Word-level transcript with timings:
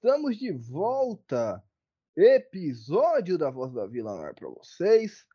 Estamos 0.00 0.36
de 0.36 0.52
volta! 0.52 1.60
Episódio 2.16 3.36
da 3.36 3.50
Voz 3.50 3.72
da 3.72 3.84
Vila 3.84 4.14
no 4.14 4.22
ar 4.22 4.32
para 4.32 4.48
vocês, 4.48 5.26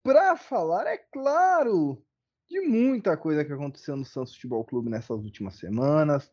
para 0.00 0.36
falar, 0.36 0.86
é 0.86 0.96
claro, 0.96 2.00
de 2.48 2.60
muita 2.60 3.16
coisa 3.16 3.44
que 3.44 3.52
aconteceu 3.52 3.96
no 3.96 4.04
Santos 4.04 4.34
Futebol 4.34 4.64
Clube 4.64 4.88
nessas 4.88 5.24
últimas 5.24 5.56
semanas. 5.56 6.32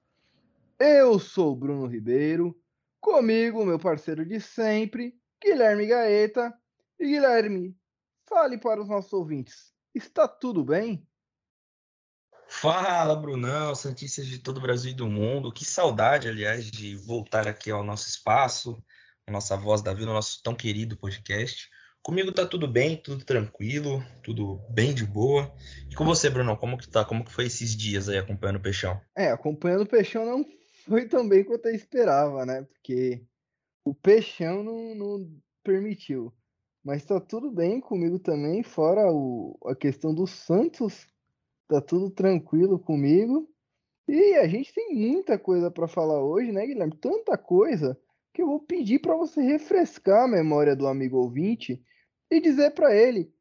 Eu 0.78 1.18
sou 1.18 1.54
o 1.54 1.56
Bruno 1.56 1.88
Ribeiro, 1.88 2.56
comigo, 3.02 3.66
meu 3.66 3.80
parceiro 3.80 4.24
de 4.24 4.40
sempre, 4.40 5.20
Guilherme 5.44 5.88
Gaeta. 5.88 6.56
E 7.00 7.08
Guilherme, 7.08 7.76
fale 8.30 8.60
para 8.60 8.84
os 8.84 8.88
nossos 8.88 9.12
ouvintes, 9.14 9.74
está 9.96 10.28
tudo 10.28 10.64
bem? 10.64 11.08
Fala, 12.64 13.14
Brunão, 13.14 13.76
Santistas 13.76 14.26
de 14.26 14.40
todo 14.40 14.60
o 14.60 14.62
Brasil 14.62 14.92
e 14.92 14.96
do 14.96 15.06
mundo. 15.06 15.52
Que 15.52 15.66
saudade, 15.66 16.30
aliás, 16.30 16.72
de 16.72 16.96
voltar 16.96 17.46
aqui 17.46 17.70
ao 17.70 17.84
nosso 17.84 18.08
espaço, 18.08 18.82
a 19.28 19.32
nossa 19.34 19.58
voz 19.58 19.82
da 19.82 19.94
vida, 19.94 20.10
o 20.10 20.14
nosso 20.14 20.42
tão 20.42 20.56
querido 20.56 20.96
podcast. 20.96 21.70
Comigo 22.02 22.32
tá 22.32 22.46
tudo 22.46 22.66
bem, 22.66 22.96
tudo 22.96 23.26
tranquilo, 23.26 24.02
tudo 24.24 24.62
bem 24.70 24.94
de 24.94 25.06
boa. 25.06 25.54
E 25.92 25.94
com 25.94 26.06
você, 26.06 26.30
Brunão, 26.30 26.56
como 26.56 26.78
que 26.78 26.88
tá? 26.90 27.04
Como 27.04 27.26
que 27.26 27.34
foi 27.34 27.48
esses 27.48 27.76
dias 27.76 28.08
aí 28.08 28.18
acompanhando 28.18 28.60
o 28.60 28.64
Peixão? 28.64 28.98
É, 29.14 29.30
acompanhando 29.30 29.82
o 29.82 29.90
Peixão 29.90 30.26
não 30.26 30.46
foi 30.88 31.06
tão 31.06 31.28
bem 31.28 31.44
quanto 31.44 31.66
eu 31.66 31.76
esperava, 31.76 32.46
né? 32.46 32.62
Porque 32.62 33.26
o 33.84 33.94
Peixão 33.94 34.64
não, 34.64 34.96
não 34.96 35.30
permitiu. 35.66 36.34
Mas 36.82 37.04
tá 37.04 37.20
tudo 37.20 37.52
bem 37.52 37.82
comigo 37.82 38.20
também, 38.20 38.64
fora 38.64 39.12
o, 39.12 39.60
a 39.66 39.76
questão 39.76 40.16
do 40.16 40.26
Santos 40.26 41.12
tá 41.74 41.82
tudo 41.82 42.10
tranquilo 42.10 42.78
comigo. 42.80 43.50
E 44.08 44.36
a 44.36 44.48
gente 44.48 44.74
tem 44.74 44.94
muita 44.94 45.40
coisa 45.40 45.72
para 45.72 45.88
falar 45.88 46.22
hoje, 46.22 46.52
né, 46.52 46.66
Guilherme? 46.66 46.96
Tanta 46.98 47.38
coisa 47.38 47.98
que 48.34 48.42
eu 48.42 48.48
vou 48.48 48.60
pedir 48.60 49.00
para 49.00 49.16
você 49.16 49.42
refrescar 49.42 50.24
a 50.24 50.28
memória 50.28 50.76
do 50.76 50.88
amigo 50.88 51.18
ouvinte 51.18 51.82
e 52.30 52.42
dizer 52.42 52.72
para 52.72 52.96
ele 52.96 53.32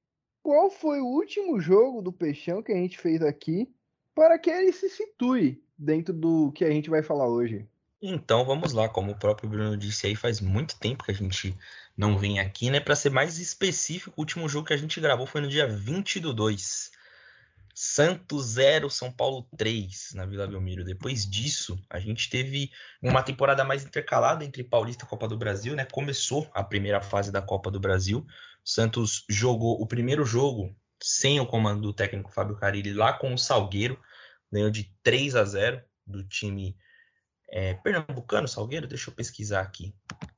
qual 0.43 0.71
foi 0.71 1.01
o 1.01 1.07
último 1.07 1.61
jogo 1.61 2.03
do 2.03 2.13
Peixão 2.13 2.63
que 2.63 2.73
a 2.73 2.77
gente 2.77 2.99
fez 2.99 3.23
aqui 3.23 3.73
para 4.15 4.39
que 4.39 4.51
ele 4.51 4.73
se 4.73 4.89
situe 4.89 5.63
dentro 5.77 6.13
do 6.13 6.53
que 6.53 6.65
a 6.65 6.71
gente 6.71 6.91
vai 6.91 7.03
falar 7.03 7.29
hoje. 7.29 7.67
Então 8.01 8.45
vamos 8.45 8.73
lá, 8.73 8.89
como 8.89 9.13
o 9.13 9.19
próprio 9.19 9.49
Bruno 9.49 9.77
disse 9.77 10.07
aí, 10.07 10.17
faz 10.17 10.41
muito 10.41 10.79
tempo 10.79 11.05
que 11.05 11.13
a 11.13 11.15
gente 11.15 11.57
não 11.97 12.19
vem 12.19 12.41
aqui, 12.41 12.69
né? 12.69 12.81
Para 12.81 12.97
ser 12.97 13.11
mais 13.11 13.39
específico, 13.39 14.13
o 14.17 14.21
último 14.21 14.49
jogo 14.49 14.67
que 14.67 14.75
a 14.75 14.77
gente 14.77 15.01
gravou 15.01 15.27
foi 15.27 15.41
no 15.41 15.49
dia 15.49 15.69
20 15.69 16.19
do 16.19 16.35
2. 16.35 16.91
Santos 17.85 18.47
0, 18.53 18.89
São 18.89 19.11
Paulo 19.11 19.45
3 19.59 20.13
na 20.15 20.25
Vila 20.25 20.47
Belmiro. 20.47 20.85
Depois 20.85 21.29
disso, 21.29 21.77
a 21.91 21.99
gente 21.99 22.31
teve 22.31 22.71
uma 23.03 23.25
temporada 23.25 23.65
mais 23.65 23.85
intercalada 23.85 24.45
entre 24.45 24.63
Paulista 24.63 25.05
e 25.05 25.09
Copa 25.09 25.27
do 25.27 25.37
Brasil, 25.37 25.75
né? 25.75 25.85
Começou 25.85 26.49
a 26.55 26.63
primeira 26.63 27.01
fase 27.01 27.33
da 27.33 27.43
Copa 27.43 27.73
do 27.73 27.81
Brasil. 27.81 28.25
O 28.65 28.71
Santos 28.71 29.25
jogou 29.29 29.83
o 29.83 29.87
primeiro 29.87 30.25
jogo 30.25 30.73
sem 31.03 31.41
o 31.41 31.47
comando 31.47 31.83
do 31.83 31.93
técnico 31.93 32.31
Fábio 32.31 32.55
Carilli 32.55 32.95
lá 32.95 33.15
com 33.15 33.35
o 33.35 33.39
Salgueiro, 33.39 34.01
ganhou 34.53 34.71
de 34.71 34.95
3 35.03 35.35
a 35.35 35.45
0 35.45 35.83
do 36.07 36.23
time 36.23 36.77
é, 37.51 37.75
pernambucano, 37.75 38.47
Salgueiro, 38.47 38.87
deixa 38.87 39.11
eu 39.11 39.15
pesquisar 39.15 39.61
aqui. 39.61 39.93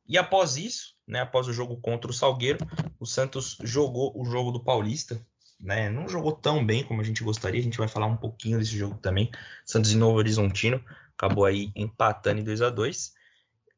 E 0.08 0.16
após 0.16 0.56
isso, 0.56 0.94
né, 1.06 1.20
após 1.20 1.46
o 1.46 1.52
jogo 1.52 1.78
contra 1.78 2.10
o 2.10 2.14
Salgueiro, 2.14 2.58
o 2.98 3.04
Santos 3.04 3.58
jogou 3.62 4.18
o 4.18 4.24
jogo 4.24 4.50
do 4.50 4.64
Paulista, 4.64 5.22
né, 5.64 5.88
não 5.88 6.06
jogou 6.06 6.32
tão 6.32 6.64
bem 6.64 6.84
como 6.84 7.00
a 7.00 7.04
gente 7.04 7.24
gostaria. 7.24 7.58
A 7.58 7.64
gente 7.64 7.78
vai 7.78 7.88
falar 7.88 8.06
um 8.06 8.16
pouquinho 8.16 8.58
desse 8.58 8.76
jogo 8.76 8.98
também. 8.98 9.30
Santos 9.64 9.92
e 9.92 9.96
Novo 9.96 10.18
Horizontino 10.18 10.84
acabou 11.16 11.46
aí 11.46 11.72
empatando 11.74 12.40
em 12.40 12.44
2 12.44 12.60
a 12.60 12.68
2 12.68 13.14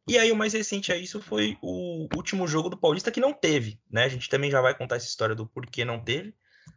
E 0.09 0.19
aí 0.19 0.33
o 0.33 0.37
mais 0.37 0.53
recente 0.53 0.93
a 0.93 0.97
isso 0.97 1.23
foi 1.23 1.57
o 1.63 2.09
último 2.15 2.49
jogo 2.49 2.69
do 2.69 2.77
Paulista 2.77 3.13
que 3.13 3.21
não 3.21 3.33
teve, 3.33 3.81
né? 3.89 4.05
A 4.05 4.09
gente 4.09 4.29
também 4.29 4.51
já 4.51 4.61
vai 4.61 4.77
contar 4.77 4.97
essa 4.97 5.07
história 5.07 5.35
do 5.35 5.47
porquê 5.47 5.85
não 5.85 6.03
teve. 6.03 6.35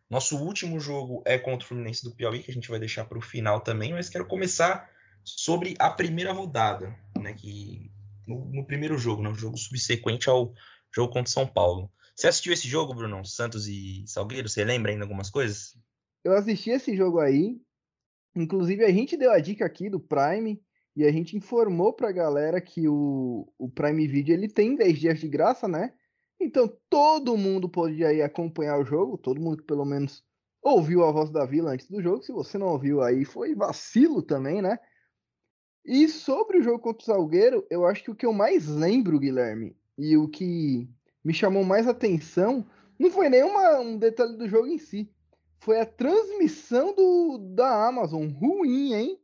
Nosso 0.08 0.38
último 0.38 0.80
jogo 0.80 1.24
é 1.26 1.40
contra 1.40 1.66
o 1.66 1.68
Fluminense 1.68 2.04
do 2.04 2.12
Piauí, 2.12 2.44
que 2.44 2.52
a 2.52 2.54
gente 2.54 2.70
vai 2.70 2.80
deixar 2.80 3.06
para 3.06 3.18
o 3.18 3.22
final 3.22 3.62
também, 3.62 3.94
mas 3.94 4.10
quero 4.10 4.26
começar 4.26 4.88
sobre 5.24 5.76
a 5.80 5.90
primeira 5.90 6.32
rodada, 6.32 6.96
né? 7.18 7.34
Que 7.34 7.92
no, 8.28 8.46
no 8.46 8.66
primeiro 8.66 8.98
jogo, 8.98 9.24
no 9.24 9.32
né, 9.32 9.36
jogo 9.36 9.58
subsequente 9.58 10.30
ao 10.30 10.54
jogo 10.94 11.12
contra 11.12 11.32
São 11.32 11.48
Paulo. 11.48 11.92
Você 12.20 12.28
assistiu 12.28 12.52
esse 12.52 12.68
jogo, 12.68 12.94
Bruno? 12.94 13.24
Santos 13.24 13.66
e 13.70 14.04
Salgueiro? 14.06 14.50
Você 14.50 14.66
lembra 14.66 14.92
ainda 14.92 15.06
algumas 15.06 15.30
coisas? 15.30 15.74
Eu 16.22 16.34
assisti 16.34 16.70
esse 16.70 16.94
jogo 16.94 17.18
aí. 17.18 17.62
Inclusive, 18.36 18.84
a 18.84 18.92
gente 18.92 19.16
deu 19.16 19.32
a 19.32 19.40
dica 19.40 19.66
aqui 19.66 19.90
do 19.90 20.02
Prime 20.02 20.62
e 20.98 21.06
a 21.06 21.14
gente 21.14 21.38
informou 21.38 21.94
pra 21.94 22.12
galera 22.12 22.60
que 22.60 22.90
o, 22.90 23.50
o 23.58 23.70
Prime 23.70 24.06
Video 24.06 24.34
ele 24.34 24.50
tem 24.50 24.76
10 24.76 25.00
dias 25.00 25.20
de 25.22 25.30
graça, 25.30 25.66
né? 25.66 25.94
Então 26.38 26.70
todo 26.90 27.38
mundo 27.38 27.70
pode 27.70 28.04
aí 28.04 28.22
acompanhar 28.22 28.78
o 28.80 28.86
jogo, 28.86 29.18
todo 29.18 29.40
mundo 29.40 29.56
que 29.56 29.64
pelo 29.64 29.86
menos 29.86 30.22
ouviu 30.62 31.06
a 31.06 31.12
voz 31.14 31.30
da 31.30 31.46
Vila 31.46 31.72
antes 31.72 31.88
do 31.88 32.02
jogo. 32.02 32.22
Se 32.22 32.34
você 32.34 32.58
não 32.58 32.68
ouviu 32.68 33.02
aí, 33.02 33.24
foi 33.24 33.56
vacilo 33.56 34.22
também, 34.22 34.62
né? 34.62 34.78
E 35.86 36.10
sobre 36.10 36.58
o 36.58 36.62
jogo 36.62 36.80
contra 36.80 37.02
o 37.02 37.06
Salgueiro, 37.06 37.66
eu 37.70 37.86
acho 37.86 38.04
que 38.04 38.12
o 38.12 38.16
que 38.16 38.26
eu 38.26 38.34
mais 38.34 38.68
lembro, 38.68 39.18
Guilherme, 39.18 39.74
e 39.98 40.18
o 40.18 40.28
que 40.28 40.90
me 41.24 41.34
chamou 41.34 41.64
mais 41.64 41.88
atenção 41.88 42.66
não 43.00 43.10
foi 43.10 43.30
nenhuma 43.30 43.80
um 43.80 43.98
detalhe 43.98 44.36
do 44.36 44.48
jogo 44.48 44.68
em 44.68 44.78
si. 44.78 45.10
Foi 45.62 45.80
a 45.80 45.86
transmissão 45.86 46.94
do, 46.94 47.38
da 47.56 47.88
Amazon. 47.88 48.28
Ruim, 48.28 48.94
hein? 48.94 49.20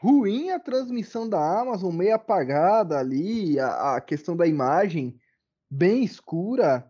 Ruim 0.00 0.50
a 0.50 0.60
transmissão 0.60 1.28
da 1.28 1.60
Amazon, 1.60 1.92
meio 1.92 2.14
apagada 2.14 2.96
ali, 2.96 3.58
a, 3.58 3.96
a 3.96 4.00
questão 4.00 4.36
da 4.36 4.46
imagem 4.46 5.18
bem 5.68 6.04
escura. 6.04 6.88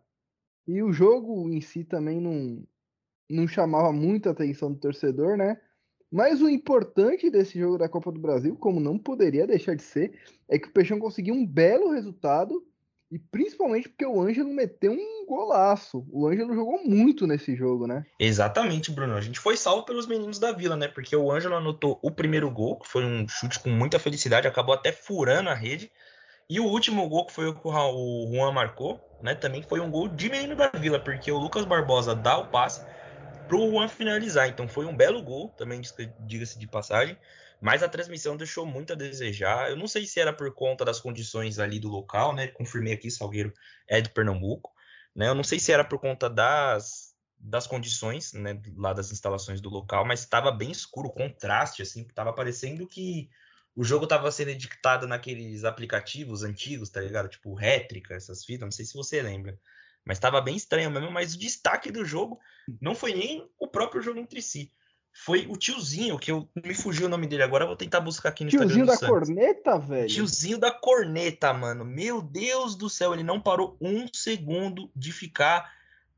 E 0.66 0.82
o 0.82 0.92
jogo 0.92 1.50
em 1.50 1.62
si 1.62 1.82
também 1.82 2.20
não, 2.20 2.62
não 3.28 3.48
chamava 3.48 3.90
muita 3.90 4.30
atenção 4.30 4.70
do 4.70 4.78
torcedor, 4.78 5.38
né? 5.38 5.58
Mas 6.12 6.42
o 6.42 6.48
importante 6.48 7.30
desse 7.30 7.58
jogo 7.58 7.78
da 7.78 7.88
Copa 7.88 8.12
do 8.12 8.20
Brasil, 8.20 8.54
como 8.56 8.80
não 8.80 8.98
poderia 8.98 9.46
deixar 9.46 9.74
de 9.74 9.82
ser, 9.82 10.18
é 10.46 10.58
que 10.58 10.68
o 10.68 10.72
Peixão 10.72 10.98
conseguiu 10.98 11.34
um 11.34 11.46
belo 11.46 11.90
resultado 11.90 12.66
e 13.10 13.18
principalmente 13.18 13.88
porque 13.88 14.04
o 14.04 14.20
Ângelo 14.20 14.52
meteu 14.52 14.92
um 14.92 15.26
golaço. 15.26 16.06
O 16.10 16.26
Ângelo 16.26 16.54
jogou 16.54 16.84
muito 16.84 17.26
nesse 17.26 17.56
jogo, 17.56 17.86
né? 17.86 18.04
Exatamente, 18.20 18.90
Bruno. 18.90 19.14
A 19.14 19.20
gente 19.20 19.38
foi 19.38 19.56
salvo 19.56 19.84
pelos 19.84 20.06
meninos 20.06 20.38
da 20.38 20.52
Vila, 20.52 20.76
né? 20.76 20.88
Porque 20.88 21.16
o 21.16 21.32
Ângelo 21.32 21.54
anotou 21.54 21.98
o 22.02 22.10
primeiro 22.10 22.50
gol, 22.50 22.78
que 22.78 22.88
foi 22.88 23.04
um 23.04 23.26
chute 23.26 23.60
com 23.60 23.70
muita 23.70 23.98
felicidade, 23.98 24.46
acabou 24.46 24.74
até 24.74 24.92
furando 24.92 25.48
a 25.48 25.54
rede. 25.54 25.90
E 26.50 26.60
o 26.60 26.64
último 26.64 27.08
gol, 27.08 27.26
que 27.26 27.32
foi 27.32 27.48
o 27.48 27.54
que 27.54 27.66
o 27.66 28.26
Juan 28.30 28.52
marcou, 28.52 29.00
né? 29.22 29.34
Também 29.34 29.62
foi 29.62 29.80
um 29.80 29.90
gol 29.90 30.08
de 30.08 30.30
menino 30.30 30.54
da 30.54 30.68
Vila, 30.68 30.98
porque 30.98 31.30
o 31.30 31.38
Lucas 31.38 31.64
Barbosa 31.64 32.14
dá 32.14 32.38
o 32.38 32.48
passe 32.48 32.84
pro 33.48 33.70
Juan 33.70 33.88
finalizar. 33.88 34.48
Então 34.48 34.68
foi 34.68 34.84
um 34.84 34.96
belo 34.96 35.22
gol, 35.22 35.48
também 35.56 35.80
diga-se 36.20 36.58
de 36.58 36.66
passagem. 36.66 37.16
Mas 37.60 37.82
a 37.82 37.88
transmissão 37.88 38.36
deixou 38.36 38.64
muito 38.64 38.92
a 38.92 38.96
desejar. 38.96 39.70
Eu 39.70 39.76
não 39.76 39.88
sei 39.88 40.06
se 40.06 40.20
era 40.20 40.32
por 40.32 40.52
conta 40.54 40.84
das 40.84 41.00
condições 41.00 41.58
ali 41.58 41.80
do 41.80 41.88
local, 41.88 42.34
né? 42.34 42.46
Confirmei 42.48 42.92
aqui, 42.92 43.10
Salgueiro 43.10 43.52
é 43.88 44.00
do 44.00 44.10
Pernambuco. 44.10 44.72
Né? 45.14 45.28
Eu 45.28 45.34
não 45.34 45.42
sei 45.42 45.58
se 45.58 45.72
era 45.72 45.84
por 45.84 45.98
conta 45.98 46.30
das, 46.30 47.14
das 47.36 47.66
condições, 47.66 48.32
né? 48.32 48.60
Lá 48.76 48.92
das 48.92 49.10
instalações 49.10 49.60
do 49.60 49.68
local, 49.68 50.04
mas 50.04 50.20
estava 50.20 50.52
bem 50.52 50.70
escuro, 50.70 51.10
contraste, 51.10 51.82
assim. 51.82 52.04
Tava 52.04 52.32
parecendo 52.32 52.86
que 52.86 53.28
o 53.74 53.82
jogo 53.82 54.04
estava 54.04 54.30
sendo 54.30 54.50
editado 54.50 55.08
naqueles 55.08 55.64
aplicativos 55.64 56.44
antigos, 56.44 56.90
tá 56.90 57.00
ligado? 57.00 57.28
Tipo 57.28 57.54
rétrica, 57.54 58.14
essas 58.14 58.44
fitas, 58.44 58.66
não 58.66 58.72
sei 58.72 58.84
se 58.84 58.94
você 58.94 59.20
lembra. 59.20 59.58
Mas 60.04 60.18
estava 60.18 60.40
bem 60.40 60.56
estranho 60.56 60.90
mesmo, 60.90 61.10
mas 61.10 61.34
o 61.34 61.38
destaque 61.38 61.90
do 61.90 62.04
jogo 62.04 62.38
não 62.80 62.94
foi 62.94 63.12
nem 63.14 63.50
o 63.58 63.66
próprio 63.66 64.00
jogo 64.00 64.20
entre 64.20 64.40
si 64.40 64.72
foi 65.24 65.46
o 65.48 65.56
tiozinho, 65.56 66.18
que 66.18 66.30
eu 66.30 66.48
me 66.64 66.74
fugiu 66.74 67.06
o 67.06 67.08
nome 67.08 67.26
dele 67.26 67.42
agora, 67.42 67.64
eu 67.64 67.68
vou 67.68 67.76
tentar 67.76 68.00
buscar 68.00 68.28
aqui 68.28 68.44
no 68.44 68.50
tiozinho 68.50 68.84
Instagram. 68.84 69.18
Tiozinho 69.18 69.36
da 69.36 69.42
corneta, 69.42 69.78
velho? 69.78 70.08
Tiozinho 70.08 70.58
da 70.58 70.70
corneta, 70.70 71.52
mano. 71.52 71.84
Meu 71.84 72.22
Deus 72.22 72.76
do 72.76 72.88
céu, 72.88 73.12
ele 73.12 73.24
não 73.24 73.40
parou 73.40 73.76
um 73.80 74.06
segundo 74.12 74.90
de 74.94 75.12
ficar 75.12 75.72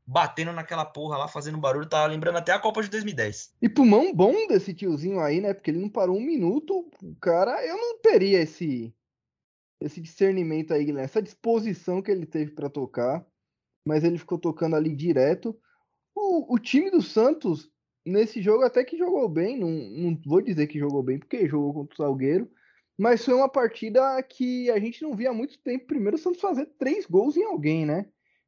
batendo 0.05 0.53
naquela 0.53 0.85
porra 0.85 1.17
lá, 1.17 1.27
fazendo 1.27 1.57
barulho. 1.57 1.89
Tava 1.89 2.07
lembrando 2.07 2.37
até 2.37 2.51
a 2.51 2.59
Copa 2.59 2.83
de 2.83 2.89
2010. 2.89 3.55
E 3.61 3.67
pulmão 3.67 4.13
bom 4.13 4.47
desse 4.47 4.73
tiozinho 4.73 5.19
aí, 5.19 5.41
né? 5.41 5.53
Porque 5.53 5.71
ele 5.71 5.81
não 5.81 5.89
parou 5.89 6.15
um 6.15 6.25
minuto. 6.25 6.87
O 7.01 7.15
cara, 7.15 7.65
eu 7.65 7.77
não 7.77 7.99
teria 7.99 8.39
esse 8.39 8.93
esse 9.81 9.99
discernimento 9.99 10.75
aí, 10.75 10.85
Guilherme, 10.85 11.05
essa 11.05 11.23
disposição 11.23 12.03
que 12.03 12.11
ele 12.11 12.27
teve 12.27 12.51
para 12.51 12.69
tocar, 12.69 13.25
mas 13.83 14.03
ele 14.03 14.19
ficou 14.19 14.37
tocando 14.37 14.75
ali 14.75 14.95
direto. 14.95 15.59
O, 16.15 16.53
o 16.53 16.59
time 16.59 16.91
do 16.91 17.01
Santos 17.01 17.67
nesse 18.05 18.41
jogo 18.41 18.63
até 18.63 18.83
que 18.83 18.97
jogou 18.97 19.27
bem, 19.29 19.57
não, 19.57 19.69
não 19.69 20.21
vou 20.25 20.41
dizer 20.41 20.67
que 20.67 20.79
jogou 20.79 21.03
bem, 21.03 21.19
porque 21.19 21.47
jogou 21.47 21.73
contra 21.73 21.93
o 21.93 21.97
Salgueiro, 21.97 22.51
mas 22.97 23.23
foi 23.23 23.33
uma 23.33 23.49
partida 23.49 24.21
que 24.23 24.69
a 24.69 24.79
gente 24.79 25.01
não 25.01 25.15
via 25.15 25.31
há 25.31 25.33
muito 25.33 25.57
tempo. 25.59 25.87
Primeiro 25.87 26.17
o 26.17 26.19
Santos 26.19 26.41
fazer 26.41 26.67
três 26.77 27.05
gols 27.05 27.35
em 27.35 27.43
alguém, 27.43 27.85
né? 27.85 28.05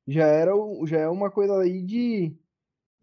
Já 0.08 0.28
era 0.28 0.52
já 0.86 1.00
é 1.00 1.08
uma 1.08 1.32
coisa 1.32 1.62
aí 1.62 1.82
de 1.82 2.36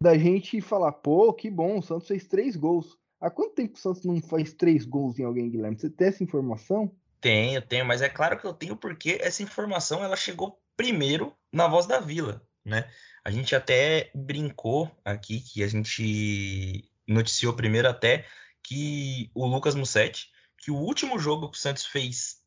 da 0.01 0.17
gente 0.17 0.61
falar, 0.61 0.91
pô, 0.93 1.33
que 1.33 1.49
bom, 1.49 1.77
o 1.77 1.81
Santos 1.83 2.07
fez 2.07 2.27
três 2.27 2.55
gols. 2.55 2.97
Há 3.19 3.29
quanto 3.29 3.53
tempo 3.53 3.75
o 3.75 3.79
Santos 3.79 4.03
não 4.03 4.19
faz 4.21 4.53
três 4.53 4.83
gols 4.83 5.19
em 5.19 5.23
alguém, 5.23 5.49
Guilherme? 5.49 5.77
Você 5.77 5.89
tem 5.89 6.07
essa 6.07 6.23
informação? 6.23 6.91
Tenho, 7.19 7.61
tenho, 7.61 7.85
mas 7.85 8.01
é 8.01 8.09
claro 8.09 8.39
que 8.39 8.45
eu 8.45 8.53
tenho 8.53 8.75
porque 8.75 9.19
essa 9.21 9.43
informação 9.43 10.03
ela 10.03 10.15
chegou 10.15 10.59
primeiro 10.75 11.31
na 11.53 11.67
Voz 11.67 11.85
da 11.85 11.99
Vila, 11.99 12.41
né? 12.65 12.89
A 13.23 13.29
gente 13.31 13.55
até 13.55 14.09
brincou 14.15 14.91
aqui 15.05 15.39
que 15.41 15.63
a 15.63 15.67
gente 15.67 16.89
noticiou 17.07 17.53
primeiro 17.53 17.87
até 17.87 18.25
que 18.63 19.29
o 19.33 19.45
Lucas 19.45 19.75
Mussetti, 19.75 20.31
que 20.57 20.71
o 20.71 20.75
último 20.75 21.19
jogo 21.19 21.49
que 21.49 21.57
o 21.57 21.59
Santos 21.59 21.85
fez 21.85 22.41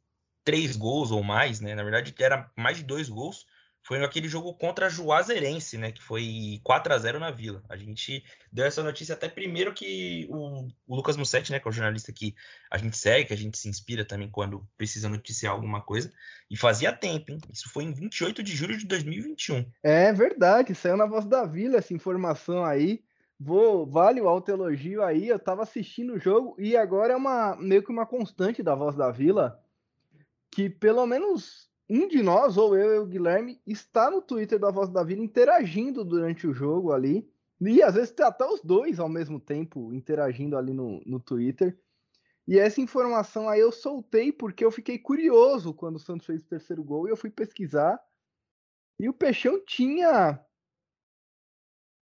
três 0.44 0.76
gols 0.76 1.10
ou 1.10 1.22
mais, 1.22 1.60
né? 1.60 1.74
Na 1.74 1.82
verdade 1.82 2.14
era 2.18 2.50
mais 2.56 2.76
de 2.76 2.82
dois 2.82 3.08
gols, 3.08 3.46
foi 3.84 3.98
naquele 3.98 4.26
jogo 4.26 4.54
contra 4.54 4.86
a 4.86 4.88
Juazeirense, 4.88 5.76
né? 5.76 5.92
Que 5.92 6.02
foi 6.02 6.58
4 6.64 6.94
a 6.94 6.98
0 6.98 7.20
na 7.20 7.30
Vila. 7.30 7.62
A 7.68 7.76
gente 7.76 8.24
deu 8.50 8.64
essa 8.64 8.82
notícia 8.82 9.12
até 9.14 9.28
primeiro 9.28 9.74
que 9.74 10.26
o, 10.30 10.66
o 10.88 10.96
Lucas 10.96 11.18
Mussetti, 11.18 11.52
né? 11.52 11.60
Que 11.60 11.68
é 11.68 11.70
o 11.70 11.72
jornalista 11.72 12.10
que 12.10 12.34
a 12.70 12.78
gente 12.78 12.96
segue, 12.96 13.26
que 13.26 13.34
a 13.34 13.36
gente 13.36 13.58
se 13.58 13.68
inspira 13.68 14.02
também 14.02 14.30
quando 14.30 14.66
precisa 14.78 15.06
noticiar 15.06 15.52
alguma 15.52 15.82
coisa. 15.82 16.10
E 16.50 16.56
fazia 16.56 16.92
tempo, 16.92 17.30
hein? 17.30 17.38
Isso 17.52 17.68
foi 17.68 17.84
em 17.84 17.92
28 17.92 18.42
de 18.42 18.56
julho 18.56 18.78
de 18.78 18.86
2021. 18.86 19.70
É 19.82 20.10
verdade, 20.14 20.74
saiu 20.74 20.96
na 20.96 21.04
Voz 21.04 21.26
da 21.26 21.44
Vila 21.44 21.76
essa 21.76 21.92
informação 21.92 22.64
aí. 22.64 23.04
Vou, 23.38 23.84
vale 23.84 24.18
o 24.18 24.28
alto 24.28 24.50
elogio 24.50 25.02
aí. 25.02 25.28
Eu 25.28 25.38
tava 25.38 25.62
assistindo 25.62 26.14
o 26.14 26.18
jogo 26.18 26.56
e 26.58 26.74
agora 26.74 27.12
é 27.12 27.16
uma 27.16 27.54
meio 27.56 27.82
que 27.82 27.92
uma 27.92 28.06
constante 28.06 28.62
da 28.62 28.74
Voz 28.74 28.96
da 28.96 29.10
Vila 29.10 29.60
que 30.50 30.70
pelo 30.70 31.04
menos 31.04 31.68
um 31.88 32.08
de 32.08 32.22
nós, 32.22 32.56
ou 32.56 32.76
eu 32.76 32.94
e 32.94 32.98
o 32.98 33.06
Guilherme, 33.06 33.60
está 33.66 34.10
no 34.10 34.22
Twitter 34.22 34.58
da 34.58 34.70
Voz 34.70 34.88
da 34.88 35.02
Vida 35.02 35.20
interagindo 35.20 36.04
durante 36.04 36.46
o 36.46 36.54
jogo 36.54 36.92
ali. 36.92 37.30
E 37.60 37.82
às 37.82 37.94
vezes 37.94 38.10
tem 38.10 38.24
até 38.24 38.44
os 38.44 38.60
dois 38.62 38.98
ao 38.98 39.08
mesmo 39.08 39.38
tempo 39.38 39.92
interagindo 39.92 40.56
ali 40.56 40.72
no, 40.72 41.00
no 41.04 41.20
Twitter. 41.20 41.78
E 42.46 42.58
essa 42.58 42.80
informação 42.80 43.48
aí 43.48 43.60
eu 43.60 43.72
soltei 43.72 44.32
porque 44.32 44.64
eu 44.64 44.70
fiquei 44.70 44.98
curioso 44.98 45.72
quando 45.72 45.96
o 45.96 46.00
Santos 46.00 46.26
fez 46.26 46.42
o 46.42 46.46
terceiro 46.46 46.82
gol 46.82 47.06
e 47.06 47.10
eu 47.10 47.16
fui 47.16 47.30
pesquisar. 47.30 47.98
E 48.98 49.08
o 49.08 49.14
Peixão 49.14 49.62
tinha 49.64 50.44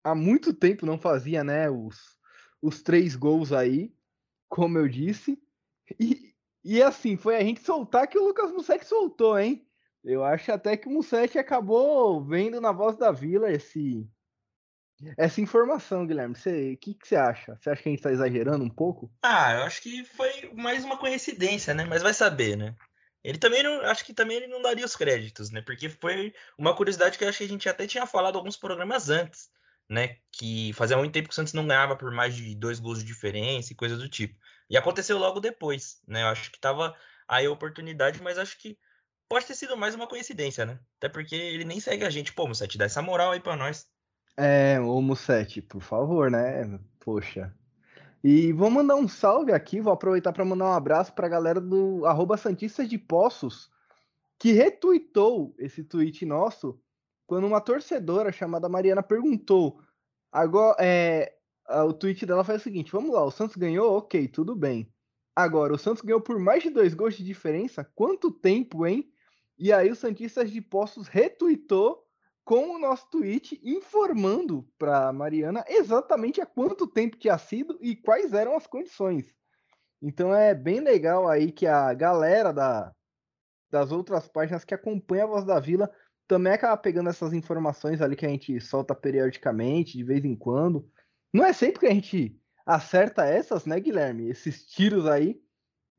há 0.03 0.13
muito 0.13 0.53
tempo 0.53 0.85
não 0.85 0.97
fazia, 0.97 1.43
né, 1.43 1.69
os, 1.69 2.19
os 2.61 2.81
três 2.81 3.15
gols 3.15 3.53
aí, 3.53 3.95
como 4.49 4.77
eu 4.77 4.87
disse. 4.87 5.41
E, 5.99 6.35
e 6.63 6.81
assim, 6.81 7.15
foi 7.15 7.37
a 7.37 7.41
gente 7.41 7.61
soltar 7.61 8.07
que 8.07 8.17
o 8.17 8.25
Lucas 8.25 8.51
Mussetti 8.51 8.85
soltou, 8.85 9.39
hein? 9.39 9.65
Eu 10.03 10.23
acho 10.23 10.51
até 10.51 10.75
que 10.75 10.87
o 10.87 10.91
Mussetti 10.91 11.37
acabou 11.37 12.23
vendo 12.23 12.59
na 12.59 12.71
voz 12.71 12.97
da 12.97 13.11
Vila 13.11 13.51
esse 13.51 14.07
essa 15.17 15.41
informação, 15.41 16.05
Guilherme. 16.05 16.35
O 16.35 16.77
que, 16.77 16.93
que 16.93 17.07
você 17.07 17.15
acha? 17.15 17.57
Você 17.59 17.69
acha 17.69 17.81
que 17.81 17.89
a 17.89 17.91
gente 17.91 17.99
está 17.99 18.11
exagerando 18.11 18.63
um 18.63 18.69
pouco? 18.69 19.11
Ah, 19.21 19.53
eu 19.53 19.63
acho 19.63 19.81
que 19.81 20.03
foi 20.05 20.51
mais 20.53 20.85
uma 20.85 20.97
coincidência, 20.97 21.73
né? 21.73 21.85
Mas 21.85 22.01
vai 22.01 22.13
saber, 22.13 22.55
né? 22.55 22.75
Ele 23.23 23.37
também 23.37 23.63
não. 23.63 23.81
Acho 23.81 24.05
que 24.05 24.13
também 24.13 24.37
ele 24.37 24.47
não 24.47 24.61
daria 24.61 24.85
os 24.85 24.95
créditos, 24.95 25.49
né? 25.49 25.61
Porque 25.61 25.89
foi 25.89 26.33
uma 26.57 26.75
curiosidade 26.75 27.17
que 27.17 27.23
eu 27.23 27.29
acho 27.29 27.39
que 27.39 27.43
a 27.43 27.47
gente 27.47 27.67
até 27.67 27.87
tinha 27.87 28.05
falado 28.05 28.37
alguns 28.37 28.57
programas 28.57 29.09
antes, 29.09 29.49
né? 29.89 30.17
Que 30.31 30.71
fazia 30.73 30.97
muito 30.97 31.13
tempo 31.13 31.27
que 31.27 31.33
o 31.33 31.35
Santos 31.35 31.53
não 31.53 31.67
ganhava 31.67 31.95
por 31.95 32.11
mais 32.11 32.35
de 32.35 32.55
dois 32.55 32.79
gols 32.79 32.99
de 32.99 33.05
diferença 33.05 33.73
e 33.73 33.75
coisa 33.75 33.97
do 33.97 34.09
tipo. 34.09 34.37
E 34.69 34.77
aconteceu 34.77 35.17
logo 35.17 35.39
depois, 35.39 36.01
né? 36.07 36.23
Eu 36.23 36.27
acho 36.27 36.51
que 36.51 36.59
tava 36.59 36.95
aí 37.27 37.45
a 37.45 37.51
oportunidade, 37.51 38.21
mas 38.21 38.37
acho 38.37 38.57
que 38.57 38.77
pode 39.27 39.45
ter 39.45 39.55
sido 39.55 39.77
mais 39.77 39.95
uma 39.95 40.07
coincidência, 40.07 40.65
né? 40.65 40.79
Até 40.97 41.09
porque 41.09 41.35
ele 41.35 41.65
nem 41.65 41.79
segue 41.79 42.05
a 42.05 42.09
gente. 42.09 42.33
Pô, 42.33 42.47
Musset, 42.47 42.77
dá 42.77 42.85
essa 42.85 43.01
moral 43.01 43.31
aí 43.31 43.39
pra 43.39 43.55
nós. 43.55 43.87
É, 44.37 44.79
ô 44.79 45.01
Musset, 45.01 45.61
por 45.61 45.81
favor, 45.81 46.29
né? 46.29 46.79
Poxa. 46.99 47.53
E 48.23 48.53
vou 48.53 48.69
mandar 48.69 48.95
um 48.95 49.07
salve 49.07 49.51
aqui, 49.51 49.81
vou 49.81 49.91
aproveitar 49.91 50.31
para 50.31 50.45
mandar 50.45 50.65
um 50.65 50.73
abraço 50.73 51.13
para 51.13 51.27
a 51.27 51.29
galera 51.29 51.59
do 51.59 52.05
arroba 52.05 52.37
Santistas 52.37 52.87
de 52.87 52.97
Poços, 52.97 53.69
que 54.39 54.53
retuitou 54.53 55.53
esse 55.59 55.83
tweet 55.83 56.25
nosso 56.25 56.79
quando 57.27 57.45
uma 57.45 57.59
torcedora 57.59 58.31
chamada 58.31 58.69
Mariana 58.69 59.03
perguntou. 59.03 59.79
Agora, 60.31 60.77
é, 60.79 61.35
o 61.85 61.93
tweet 61.93 62.25
dela 62.25 62.43
foi 62.43 62.55
o 62.55 62.59
seguinte: 62.59 62.91
vamos 62.91 63.13
lá, 63.13 63.23
o 63.23 63.31
Santos 63.31 63.55
ganhou? 63.55 63.97
Ok, 63.97 64.27
tudo 64.29 64.55
bem. 64.55 64.91
Agora, 65.35 65.73
o 65.73 65.77
Santos 65.77 66.01
ganhou 66.01 66.21
por 66.21 66.39
mais 66.39 66.63
de 66.63 66.69
dois 66.69 66.93
gols 66.93 67.15
de 67.15 67.23
diferença? 67.23 67.83
Quanto 67.95 68.31
tempo, 68.31 68.85
hein? 68.85 69.11
E 69.57 69.71
aí 69.71 69.91
o 69.91 69.95
Santistas 69.95 70.51
de 70.51 70.61
Postos 70.61 71.07
retuitou 71.07 72.03
com 72.43 72.75
o 72.75 72.79
nosso 72.79 73.09
tweet 73.09 73.59
informando 73.63 74.67
para 74.77 75.13
Mariana 75.13 75.63
exatamente 75.67 76.41
há 76.41 76.45
quanto 76.45 76.87
tempo 76.87 77.17
tinha 77.17 77.37
sido 77.37 77.77
e 77.81 77.95
quais 77.95 78.33
eram 78.33 78.55
as 78.55 78.67
condições. 78.67 79.33
Então 80.01 80.35
é 80.35 80.53
bem 80.53 80.81
legal 80.81 81.27
aí 81.27 81.51
que 81.51 81.65
a 81.65 81.93
galera 81.93 82.51
da, 82.51 82.93
das 83.71 83.91
outras 83.91 84.27
páginas 84.27 84.65
que 84.65 84.73
acompanha 84.73 85.23
a 85.23 85.27
Voz 85.27 85.45
da 85.45 85.59
Vila 85.59 85.89
também 86.27 86.53
acaba 86.53 86.77
pegando 86.77 87.09
essas 87.09 87.33
informações 87.33 88.01
ali 88.01 88.15
que 88.15 88.25
a 88.25 88.29
gente 88.29 88.59
solta 88.59 88.93
periodicamente, 88.93 89.97
de 89.97 90.03
vez 90.03 90.25
em 90.25 90.35
quando. 90.35 90.89
Não 91.33 91.45
é 91.45 91.53
sempre 91.53 91.79
que 91.79 91.85
a 91.87 91.93
gente 91.93 92.39
acerta 92.65 93.25
essas, 93.25 93.65
né, 93.65 93.79
Guilherme? 93.79 94.29
Esses 94.29 94.65
tiros 94.65 95.05
aí, 95.05 95.41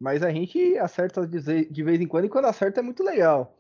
mas 0.05 0.23
a 0.23 0.31
gente 0.31 0.77
acerta 0.77 1.27
de 1.27 1.83
vez 1.83 1.99
em 1.99 2.07
quando, 2.07 2.27
e 2.27 2.29
quando 2.29 2.45
acerta 2.45 2.81
é 2.81 2.83
muito 2.83 3.03
legal. 3.03 3.59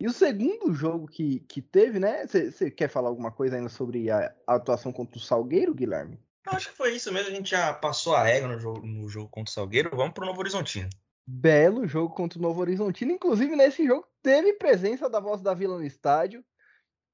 E 0.00 0.08
o 0.08 0.12
segundo 0.12 0.74
jogo 0.74 1.06
que, 1.06 1.38
que 1.48 1.62
teve, 1.62 2.00
né? 2.00 2.26
Você 2.26 2.68
quer 2.72 2.88
falar 2.88 3.08
alguma 3.08 3.30
coisa 3.30 3.54
ainda 3.54 3.68
sobre 3.68 4.10
a, 4.10 4.34
a, 4.44 4.56
atuação 4.56 4.92
contra 4.92 5.16
o 5.16 5.20
Salgueiro, 5.20 5.76
Guilherme? 5.76 6.18
Acho 6.48 6.70
que 6.70 6.76
foi 6.76 6.96
isso 6.96 7.12
mesmo. 7.12 7.30
A 7.30 7.34
gente 7.36 7.48
já 7.48 7.72
passou 7.72 8.16
a 8.16 8.24
regra 8.24 8.48
no 8.48 8.58
jogo, 8.58 8.84
no 8.84 9.08
jogo 9.08 9.28
contra 9.28 9.48
o 9.48 9.54
Salgueiro. 9.54 9.94
Vamos 9.94 10.12
para 10.12 10.24
o 10.24 10.26
Novo 10.26 10.40
Horizontino. 10.40 10.90
Belo 11.24 11.86
jogo 11.86 12.12
contra 12.12 12.40
o 12.40 12.42
Novo 12.42 12.60
Horizontino. 12.60 13.12
Inclusive, 13.12 13.54
nesse 13.54 13.86
jogo 13.86 14.04
teve 14.24 14.54
presença 14.54 15.08
da 15.08 15.20
voz 15.20 15.40
da 15.40 15.54
Vila 15.54 15.78
no 15.78 15.84
estádio. 15.84 16.44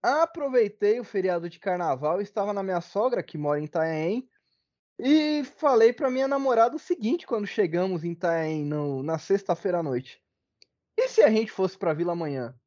Aproveitei 0.03 0.99
o 0.99 1.05
feriado 1.05 1.51
de 1.51 1.59
carnaval, 1.59 2.23
estava 2.23 2.55
na 2.55 2.63
minha 2.63 2.81
sogra, 2.81 3.23
que 3.23 3.37
mora 3.37 3.61
em 3.61 3.65
Itaém, 3.65 4.27
e 4.99 5.45
falei 5.45 5.93
para 5.93 6.11
minha 6.11 6.27
namorada 6.27 6.75
o 6.75 6.79
seguinte 6.79 7.27
quando 7.27 7.47
chegamos 7.47 8.03
em 8.03 8.11
Itaém 8.11 8.65
no, 8.65 9.03
na 9.03 9.19
sexta-feira 9.19 9.79
à 9.79 9.83
noite. 9.83 10.21
E 10.97 11.09
se 11.09 11.23
a 11.23 11.31
gente 11.31 11.53
fosse 11.53 11.79
para 11.79 11.95
Vila 11.95 12.13
amanhã? 12.13 12.59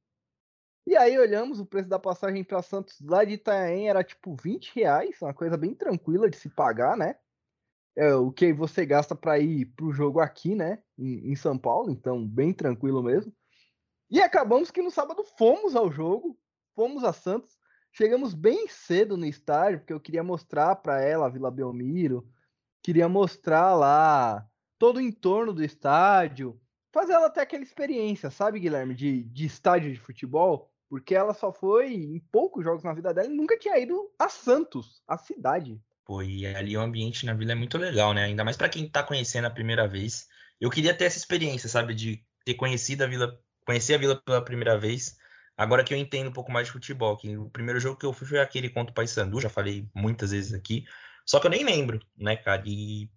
E 0.88 0.96
aí 0.96 1.20
olhamos, 1.20 1.60
o 1.60 1.66
preço 1.66 1.90
da 1.90 2.00
passagem 2.00 2.44
para 2.44 2.62
Santos 2.62 3.00
lá 3.02 3.24
de 3.24 3.34
Itaém 3.34 3.90
era 3.90 4.04
tipo 4.04 4.36
20 4.36 4.74
reais, 4.76 5.22
uma 5.22 5.34
coisa 5.34 5.58
bem 5.58 5.76
tranquila 5.76 6.30
de 6.30 6.38
se 6.38 6.50
pagar, 6.50 6.96
né? 6.96 7.16
É 7.96 8.16
o 8.16 8.32
que 8.32 8.54
você 8.54 8.86
gasta 8.86 9.14
para 9.14 9.38
ir 9.38 9.66
pro 9.76 9.92
jogo 9.92 10.22
aqui, 10.22 10.56
né? 10.56 10.82
Em, 10.98 11.32
em 11.32 11.36
São 11.36 11.58
Paulo, 11.58 11.92
então 11.92 12.26
bem 12.26 12.54
tranquilo 12.54 13.04
mesmo. 13.04 13.36
E 14.10 14.22
acabamos 14.22 14.72
que 14.72 14.82
no 14.82 14.90
sábado 14.90 15.24
fomos 15.38 15.76
ao 15.76 15.92
jogo, 15.92 16.40
fomos 16.76 17.04
a 17.04 17.14
Santos, 17.14 17.61
Chegamos 17.94 18.34
bem 18.34 18.68
cedo 18.70 19.18
no 19.18 19.26
estádio, 19.26 19.80
porque 19.80 19.92
eu 19.92 20.00
queria 20.00 20.24
mostrar 20.24 20.76
para 20.78 21.02
ela 21.02 21.26
a 21.26 21.30
Vila 21.30 21.52
Belmiro, 21.52 22.26
queria 22.82 23.10
mostrar 23.10 23.76
lá 23.76 24.48
todo 24.80 24.98
o 24.98 25.02
entorno 25.02 25.54
do 25.54 25.64
estádio, 25.64 26.60
fazer 26.94 27.14
ela 27.14 27.30
ter 27.30 27.42
aquela 27.42 27.64
experiência, 27.64 28.32
sabe, 28.32 28.60
Guilherme, 28.60 28.96
de, 28.96 29.24
de 29.26 29.46
estádio 29.46 29.92
de 29.92 30.00
futebol, 30.00 30.72
porque 30.90 31.14
ela 31.14 31.34
só 31.34 31.52
foi 31.52 31.94
em 31.94 32.20
poucos 32.32 32.64
jogos 32.64 32.84
na 32.84 32.94
vida 32.94 33.14
dela 33.14 33.28
e 33.28 33.36
nunca 33.36 33.60
tinha 33.60 33.78
ido 33.78 34.10
a 34.18 34.30
Santos, 34.30 35.02
a 35.08 35.18
cidade. 35.18 35.80
Pô, 36.06 36.22
e 36.22 36.46
ali 36.46 36.76
o 36.76 36.82
ambiente 36.82 37.26
na 37.26 37.34
vila 37.34 37.52
é 37.52 37.56
muito 37.56 37.78
legal, 37.78 38.14
né? 38.14 38.24
Ainda 38.24 38.44
mais 38.44 38.58
para 38.58 38.70
quem 38.70 38.90
tá 38.90 39.04
conhecendo 39.04 39.46
a 39.46 39.52
primeira 39.52 39.88
vez. 39.88 40.28
Eu 40.60 40.70
queria 40.70 40.94
ter 40.94 41.06
essa 41.06 41.18
experiência, 41.18 41.70
sabe, 41.70 41.94
de 41.94 42.26
ter 42.44 42.56
conhecido 42.56 43.04
a 43.04 43.08
vila, 43.08 43.38
conhecer 43.66 43.96
a 43.96 43.98
vila 43.98 44.16
pela 44.16 44.44
primeira 44.44 44.78
vez 44.78 45.18
Agora 45.58 45.84
que 45.84 45.94
eu 45.94 45.98
entendo 45.98 46.30
um 46.30 46.34
pouco 46.34 46.52
mais 46.52 46.68
de 46.68 46.74
futebol, 46.74 47.18
que 47.18 47.38
o 47.38 47.50
primeiro 47.50 47.80
jogo 47.80 47.98
que 47.98 48.06
eu 48.06 48.14
fui 48.14 48.28
foi 48.28 48.40
aquele 48.40 48.70
contra 48.70 48.92
o 48.92 48.96
Paysandu, 48.96 49.40
já 49.40 49.50
falei 49.50 49.88
muitas 49.94 50.32
vezes 50.32 50.54
aqui, 50.54 50.86
só 51.26 51.40
que 51.40 51.48
eu 51.48 51.52
nem 51.52 51.64
lembro, 51.64 52.00
né, 52.18 52.36
cara? 52.36 52.64
E 52.66 53.10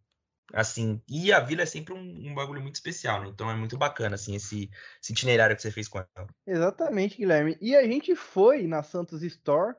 assim, 0.53 1.03
e 1.09 1.33
a 1.33 1.41
Vila 1.41 1.63
é 1.63 1.67
sempre 1.67 1.95
um, 1.95 2.31
um 2.31 2.35
bagulho 2.35 2.61
muito 2.61 2.75
especial, 2.75 3.23
né? 3.23 3.29
Então 3.29 3.51
é 3.51 3.55
muito 3.55 3.79
bacana 3.79 4.15
assim 4.17 4.35
esse, 4.35 4.71
esse 5.03 5.13
itinerário 5.13 5.57
que 5.57 5.63
você 5.63 5.71
fez 5.71 5.89
com 5.89 5.99
ela. 5.99 6.29
Exatamente, 6.47 7.17
Guilherme. 7.17 7.57
E 7.61 7.75
a 7.75 7.83
gente 7.87 8.15
foi 8.15 8.67
na 8.67 8.83
Santos 8.83 9.23
Store 9.23 9.75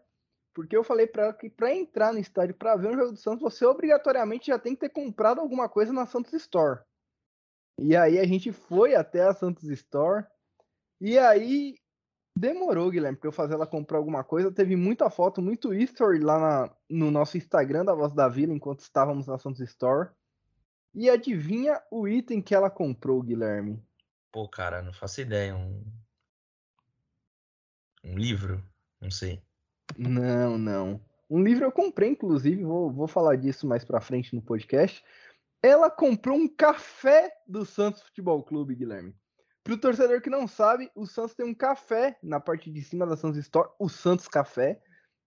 porque 0.56 0.76
eu 0.76 0.86
falei 0.86 1.06
para 1.06 1.24
ela 1.24 1.34
que 1.34 1.50
para 1.50 1.76
entrar 1.76 2.14
no 2.14 2.20
estádio 2.20 2.56
para 2.56 2.78
ver 2.78 2.88
um 2.88 2.96
jogo 2.96 3.12
do 3.12 3.18
Santos, 3.18 3.42
você 3.42 3.66
obrigatoriamente 3.66 4.48
já 4.48 4.58
tem 4.58 4.74
que 4.74 4.80
ter 4.80 4.90
comprado 4.90 5.42
alguma 5.42 5.68
coisa 5.68 5.92
na 5.92 6.06
Santos 6.06 6.32
Store. 6.34 6.80
E 7.78 7.94
aí 7.94 8.18
a 8.18 8.26
gente 8.26 8.54
foi 8.54 8.96
até 8.96 9.24
a 9.24 9.34
Santos 9.34 9.66
Store. 9.66 10.26
E 11.02 11.20
aí 11.20 11.76
Demorou, 12.38 12.92
Guilherme, 12.92 13.18
para 13.18 13.30
eu 13.30 13.32
fazer 13.32 13.54
ela 13.54 13.66
comprar 13.66 13.98
alguma 13.98 14.24
coisa. 14.24 14.52
Teve 14.52 14.76
muita 14.76 15.10
foto, 15.10 15.42
muito 15.42 15.74
history 15.74 16.20
lá 16.20 16.40
na, 16.40 16.76
no 16.90 17.10
nosso 17.10 17.38
Instagram 17.38 17.86
da 17.86 17.96
Voz 17.96 18.14
da 18.14 18.28
Vila, 18.28 18.54
enquanto 18.54 18.82
estávamos 18.82 19.26
na 19.26 19.38
Santos 19.38 19.62
Store. 19.62 20.10
E 20.94 21.10
adivinha 21.10 21.82
o 21.90 22.08
item 22.08 22.42
que 22.42 22.54
ela 22.54 22.70
comprou, 22.70 23.22
Guilherme? 23.22 23.82
Pô, 24.32 24.50
cara, 24.50 24.82
não 24.82 24.92
faço 24.92 25.22
ideia. 25.22 25.56
Um, 25.56 25.82
um 28.04 28.18
livro? 28.18 28.62
Não 29.00 29.10
sei. 29.10 29.42
Não, 29.98 30.58
não. 30.58 31.02
Um 31.30 31.42
livro 31.42 31.64
eu 31.64 31.72
comprei, 31.72 32.10
inclusive, 32.10 32.64
vou, 32.64 32.92
vou 32.92 33.08
falar 33.08 33.38
disso 33.38 33.66
mais 33.66 33.86
pra 33.86 34.02
frente 34.02 34.36
no 34.36 34.42
podcast. 34.42 35.04
Ela 35.64 35.90
comprou 35.90 36.38
um 36.38 36.48
café 36.48 37.32
do 37.48 37.66
Santos 37.66 38.02
Futebol 38.04 38.44
Clube, 38.44 38.76
Guilherme. 38.76 39.16
Para 39.66 39.74
o 39.74 39.80
torcedor 39.80 40.22
que 40.22 40.30
não 40.30 40.48
sabe, 40.48 40.92
o 40.94 41.08
Santos 41.08 41.34
tem 41.34 41.44
um 41.44 41.56
café 41.56 42.20
na 42.22 42.40
parte 42.40 42.70
de 42.70 42.84
cima 42.84 43.04
da 43.04 43.18
Santos 43.18 43.40
Store, 43.40 43.68
o 43.80 43.90
Santos 43.90 44.28
Café, 44.28 44.80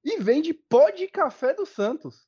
e 0.04 0.22
vende 0.22 0.54
pó 0.54 0.90
de 0.90 1.08
café 1.08 1.52
do 1.52 1.66
Santos. 1.66 2.24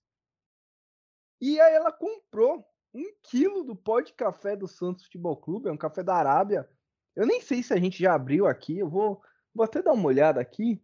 E 1.41 1.61
aí 1.61 1.73
ela 1.73 1.93
comprou 1.93 2.67
um 2.93 3.05
quilo 3.23 3.63
do 3.63 3.77
pó 3.77 4.01
de 4.01 4.13
café 4.13 4.57
do 4.57 4.67
Santos 4.67 5.05
Futebol 5.05 5.37
Clube, 5.37 5.69
é 5.69 5.73
um 5.73 5.77
café 5.77 6.03
da 6.03 6.17
Arábia. 6.17 6.69
Eu 7.15 7.29
nem 7.29 7.41
sei 7.41 7.63
se 7.63 7.73
a 7.73 7.77
gente 7.77 8.03
já 8.03 8.13
abriu 8.13 8.45
aqui, 8.45 8.81
eu 8.81 8.91
vou, 8.91 9.23
vou 9.55 9.65
até 9.65 9.81
dar 9.81 9.93
uma 9.93 10.09
olhada 10.09 10.41
aqui. 10.41 10.83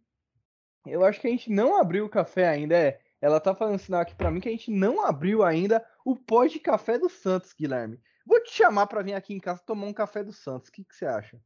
Eu 0.85 1.03
acho 1.03 1.19
que 1.19 1.27
a 1.27 1.29
gente 1.29 1.51
não 1.51 1.75
abriu 1.75 2.05
o 2.05 2.09
café 2.09 2.47
ainda, 2.47 2.73
é. 2.73 3.01
Ela 3.19 3.41
tá 3.41 3.53
fazendo 3.53 3.79
sinal 3.79 3.99
aqui 3.99 4.15
para 4.15 4.31
mim 4.31 4.39
que 4.39 4.47
a 4.47 4.51
gente 4.53 4.71
não 4.71 5.05
abriu 5.05 5.43
ainda 5.43 5.85
o 6.05 6.15
pó 6.15 6.45
de 6.45 6.57
café 6.57 6.97
do 6.97 7.09
Santos, 7.09 7.51
Guilherme. 7.51 7.99
Vou 8.27 8.43
te 8.43 8.51
chamar 8.51 8.87
para 8.87 9.01
vir 9.01 9.13
aqui 9.13 9.33
em 9.33 9.39
casa 9.39 9.63
tomar 9.65 9.87
um 9.87 9.93
café 9.93 10.21
do 10.21 10.33
Santos. 10.33 10.67
O 10.67 10.71
que, 10.73 10.83
que 10.83 10.93
você 10.93 11.05
acha? 11.05 11.39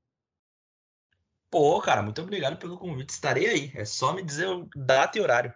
Pô, 1.51 1.79
cara, 1.79 2.01
muito 2.01 2.19
obrigado 2.19 2.57
pelo 2.57 2.75
convite. 2.75 3.11
Estarei 3.11 3.45
aí. 3.45 3.71
É 3.75 3.85
só 3.85 4.13
me 4.13 4.23
dizer 4.23 4.47
data 4.75 5.15
e 5.15 5.21
horário. 5.21 5.53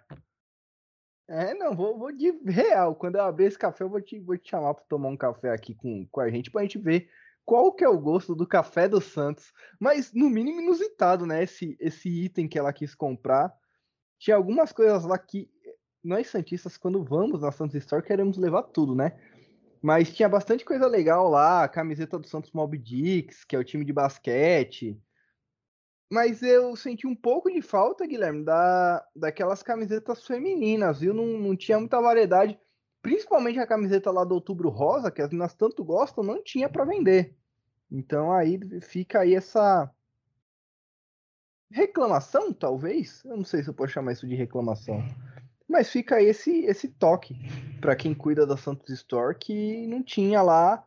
É, 1.26 1.52
não, 1.54 1.74
vou, 1.74 1.98
vou 1.98 2.12
de 2.12 2.30
real. 2.46 2.94
Quando 2.94 3.16
eu 3.16 3.22
abrir 3.22 3.46
esse 3.46 3.58
café, 3.58 3.82
eu 3.82 3.88
vou 3.88 4.00
te, 4.00 4.20
vou 4.20 4.38
te 4.38 4.50
chamar 4.50 4.74
para 4.74 4.84
tomar 4.84 5.08
um 5.08 5.16
café 5.16 5.50
aqui 5.50 5.74
com, 5.74 6.06
com 6.06 6.20
a 6.20 6.30
gente, 6.30 6.48
pra 6.48 6.62
gente 6.62 6.78
ver 6.78 7.10
qual 7.44 7.72
que 7.72 7.82
é 7.82 7.88
o 7.88 7.98
gosto 7.98 8.32
do 8.32 8.46
café 8.46 8.88
do 8.88 9.00
Santos. 9.00 9.52
Mas, 9.80 10.12
no 10.12 10.30
mínimo, 10.30 10.60
inusitado, 10.60 11.26
né? 11.26 11.42
Esse, 11.42 11.76
esse 11.80 12.08
item 12.08 12.46
que 12.46 12.56
ela 12.56 12.72
quis 12.72 12.94
comprar. 12.94 13.52
Tinha 14.16 14.36
algumas 14.36 14.70
coisas 14.70 15.04
lá 15.04 15.18
que 15.18 15.50
nós 16.04 16.28
Santistas, 16.28 16.76
quando 16.76 17.02
vamos 17.02 17.40
na 17.40 17.50
Santos 17.50 17.74
Store, 17.74 18.00
queremos 18.00 18.38
levar 18.38 18.62
tudo, 18.62 18.94
né? 18.94 19.18
Mas 19.86 20.12
tinha 20.12 20.28
bastante 20.28 20.64
coisa 20.64 20.88
legal 20.88 21.28
lá, 21.28 21.62
a 21.62 21.68
camiseta 21.68 22.18
do 22.18 22.26
Santos 22.26 22.50
Mob 22.50 22.76
Dix, 22.76 23.44
que 23.44 23.54
é 23.54 23.58
o 23.60 23.62
time 23.62 23.84
de 23.84 23.92
basquete. 23.92 25.00
Mas 26.10 26.42
eu 26.42 26.74
senti 26.74 27.06
um 27.06 27.14
pouco 27.14 27.48
de 27.48 27.62
falta, 27.62 28.04
Guilherme, 28.04 28.44
da, 28.44 29.06
daquelas 29.14 29.62
camisetas 29.62 30.26
femininas, 30.26 30.98
viu? 30.98 31.14
Não, 31.14 31.38
não 31.38 31.54
tinha 31.54 31.78
muita 31.78 32.00
variedade. 32.00 32.58
Principalmente 33.00 33.60
a 33.60 33.66
camiseta 33.66 34.10
lá 34.10 34.24
do 34.24 34.34
Outubro 34.34 34.70
Rosa, 34.70 35.08
que 35.08 35.22
as 35.22 35.30
meninas 35.30 35.54
tanto 35.54 35.84
gostam, 35.84 36.24
não 36.24 36.42
tinha 36.42 36.68
para 36.68 36.84
vender. 36.84 37.36
Então 37.88 38.32
aí 38.32 38.58
fica 38.80 39.20
aí 39.20 39.36
essa 39.36 39.88
reclamação, 41.70 42.52
talvez. 42.52 43.24
Eu 43.24 43.36
não 43.36 43.44
sei 43.44 43.62
se 43.62 43.70
eu 43.70 43.74
posso 43.74 43.92
chamar 43.92 44.14
isso 44.14 44.26
de 44.26 44.34
reclamação. 44.34 45.00
Mas 45.68 45.90
fica 45.90 46.16
aí 46.16 46.26
esse, 46.26 46.64
esse 46.64 46.88
toque 46.88 47.36
para 47.86 47.94
quem 47.94 48.12
cuida 48.12 48.44
da 48.44 48.56
Santos 48.56 48.88
Store 48.88 49.38
que 49.38 49.86
não 49.86 50.02
tinha 50.02 50.42
lá 50.42 50.84